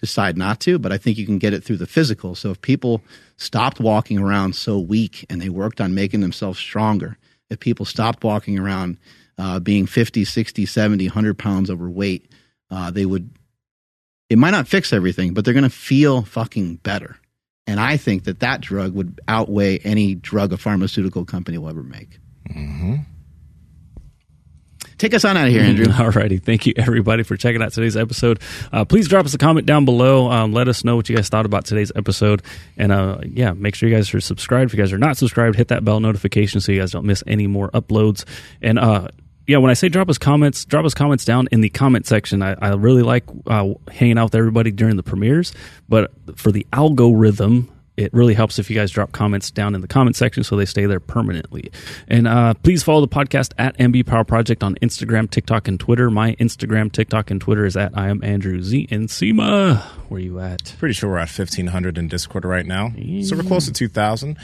decide 0.00 0.36
not 0.36 0.60
to. 0.60 0.78
But 0.78 0.92
I 0.92 0.98
think 0.98 1.18
you 1.18 1.26
can 1.26 1.38
get 1.38 1.54
it 1.54 1.64
through 1.64 1.78
the 1.78 1.86
physical. 1.86 2.34
So 2.34 2.50
if 2.50 2.60
people 2.60 3.02
stopped 3.36 3.80
walking 3.80 4.18
around 4.18 4.54
so 4.54 4.78
weak 4.78 5.26
and 5.30 5.40
they 5.40 5.48
worked 5.48 5.80
on 5.80 5.94
making 5.94 6.20
themselves 6.20 6.58
stronger, 6.58 7.18
if 7.48 7.60
people 7.60 7.84
stopped 7.86 8.22
walking 8.24 8.58
around 8.58 8.98
uh, 9.38 9.58
being 9.58 9.86
50, 9.86 10.24
60, 10.24 10.66
70, 10.66 11.06
100 11.06 11.38
pounds 11.38 11.70
overweight, 11.70 12.30
uh, 12.70 12.90
they 12.90 13.06
would, 13.06 13.30
it 14.28 14.38
might 14.38 14.50
not 14.50 14.68
fix 14.68 14.92
everything, 14.92 15.34
but 15.34 15.44
they're 15.44 15.54
going 15.54 15.64
to 15.64 15.70
feel 15.70 16.22
fucking 16.22 16.76
better. 16.76 17.16
And 17.66 17.80
I 17.80 17.96
think 17.96 18.24
that 18.24 18.40
that 18.40 18.60
drug 18.60 18.94
would 18.94 19.20
outweigh 19.28 19.78
any 19.78 20.14
drug 20.14 20.52
a 20.52 20.56
pharmaceutical 20.56 21.24
company 21.24 21.58
will 21.58 21.68
ever 21.68 21.82
make. 21.82 22.18
Take 25.00 25.14
us 25.14 25.24
on 25.24 25.34
out 25.38 25.46
of 25.46 25.52
here, 25.54 25.62
Andrew. 25.62 25.86
Alrighty, 25.86 26.42
thank 26.42 26.66
you 26.66 26.74
everybody 26.76 27.22
for 27.22 27.34
checking 27.34 27.62
out 27.62 27.72
today's 27.72 27.96
episode. 27.96 28.38
Uh, 28.70 28.84
please 28.84 29.08
drop 29.08 29.24
us 29.24 29.32
a 29.32 29.38
comment 29.38 29.64
down 29.64 29.86
below. 29.86 30.30
Um, 30.30 30.52
let 30.52 30.68
us 30.68 30.84
know 30.84 30.94
what 30.94 31.08
you 31.08 31.16
guys 31.16 31.30
thought 31.30 31.46
about 31.46 31.64
today's 31.64 31.90
episode, 31.96 32.42
and 32.76 32.92
uh, 32.92 33.16
yeah, 33.24 33.54
make 33.54 33.74
sure 33.74 33.88
you 33.88 33.94
guys 33.94 34.12
are 34.12 34.20
subscribed. 34.20 34.72
If 34.72 34.76
you 34.76 34.84
guys 34.84 34.92
are 34.92 34.98
not 34.98 35.16
subscribed, 35.16 35.56
hit 35.56 35.68
that 35.68 35.86
bell 35.86 36.00
notification 36.00 36.60
so 36.60 36.70
you 36.70 36.80
guys 36.80 36.90
don't 36.90 37.06
miss 37.06 37.24
any 37.26 37.46
more 37.46 37.70
uploads. 37.70 38.26
And 38.60 38.78
uh, 38.78 39.08
yeah, 39.46 39.56
when 39.56 39.70
I 39.70 39.74
say 39.74 39.88
drop 39.88 40.10
us 40.10 40.18
comments, 40.18 40.66
drop 40.66 40.84
us 40.84 40.92
comments 40.92 41.24
down 41.24 41.48
in 41.50 41.62
the 41.62 41.70
comment 41.70 42.06
section. 42.06 42.42
I, 42.42 42.54
I 42.60 42.74
really 42.74 43.02
like 43.02 43.24
uh, 43.46 43.72
hanging 43.90 44.18
out 44.18 44.24
with 44.24 44.34
everybody 44.34 44.70
during 44.70 44.96
the 44.96 45.02
premieres, 45.02 45.54
but 45.88 46.12
for 46.36 46.52
the 46.52 46.66
algorithm 46.74 47.72
it 48.00 48.12
really 48.14 48.34
helps 48.34 48.58
if 48.58 48.70
you 48.70 48.76
guys 48.76 48.90
drop 48.90 49.12
comments 49.12 49.50
down 49.50 49.74
in 49.74 49.80
the 49.80 49.88
comment 49.88 50.16
section 50.16 50.42
so 50.42 50.56
they 50.56 50.64
stay 50.64 50.86
there 50.86 51.00
permanently. 51.00 51.70
And 52.08 52.26
uh, 52.26 52.54
please 52.54 52.82
follow 52.82 53.00
the 53.00 53.08
podcast 53.08 53.52
at 53.58 53.76
MB 53.78 54.06
Power 54.06 54.24
Project 54.24 54.62
on 54.62 54.74
Instagram, 54.76 55.30
TikTok, 55.30 55.68
and 55.68 55.78
Twitter. 55.78 56.10
My 56.10 56.34
Instagram, 56.36 56.90
TikTok, 56.90 57.30
and 57.30 57.40
Twitter 57.40 57.64
is 57.64 57.76
at 57.76 57.96
I 57.96 58.08
am 58.08 58.24
Andrew 58.24 58.62
Z 58.62 58.88
and 58.90 59.08
Nsima. 59.08 59.82
Where 60.08 60.20
you 60.20 60.40
at? 60.40 60.74
Pretty 60.78 60.94
sure 60.94 61.10
we're 61.10 61.18
at 61.18 61.28
1,500 61.28 61.98
in 61.98 62.08
Discord 62.08 62.44
right 62.44 62.66
now. 62.66 62.92
So 63.22 63.36
we're 63.36 63.42
close 63.42 63.66
to 63.66 63.72
2,000. 63.72 64.38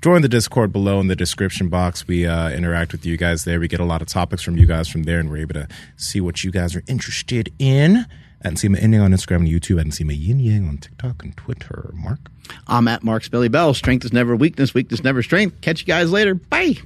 Join 0.00 0.22
the 0.22 0.28
Discord 0.28 0.72
below 0.72 1.00
in 1.00 1.08
the 1.08 1.16
description 1.16 1.68
box. 1.68 2.06
We 2.06 2.24
uh, 2.24 2.50
interact 2.50 2.92
with 2.92 3.04
you 3.04 3.16
guys 3.16 3.44
there. 3.44 3.58
We 3.58 3.66
get 3.66 3.80
a 3.80 3.84
lot 3.84 4.00
of 4.00 4.06
topics 4.06 4.42
from 4.42 4.56
you 4.56 4.64
guys 4.64 4.86
from 4.86 5.02
there, 5.02 5.18
and 5.18 5.28
we're 5.28 5.38
able 5.38 5.54
to 5.54 5.68
see 5.96 6.20
what 6.20 6.44
you 6.44 6.52
guys 6.52 6.76
are 6.76 6.84
interested 6.86 7.52
in. 7.58 8.06
At 8.42 8.52
Nsima 8.54 8.80
Inyang 8.80 9.02
on 9.02 9.10
Instagram 9.12 9.38
and 9.38 9.48
YouTube, 9.48 9.80
at 9.80 9.86
Nsima 9.86 10.16
Yin 10.16 10.38
Yang 10.38 10.68
on 10.68 10.78
TikTok 10.78 11.24
and 11.24 11.36
Twitter. 11.36 11.90
Mark? 11.94 12.20
I'm 12.68 12.86
at 12.88 13.02
Mark 13.02 13.24
Smelly 13.24 13.48
Bell. 13.48 13.74
Strength 13.74 14.04
is 14.04 14.12
never 14.12 14.36
weakness, 14.36 14.74
weakness 14.74 15.02
never 15.02 15.22
strength. 15.22 15.60
Catch 15.60 15.80
you 15.80 15.86
guys 15.86 16.10
later. 16.12 16.34
Bye. 16.34 16.76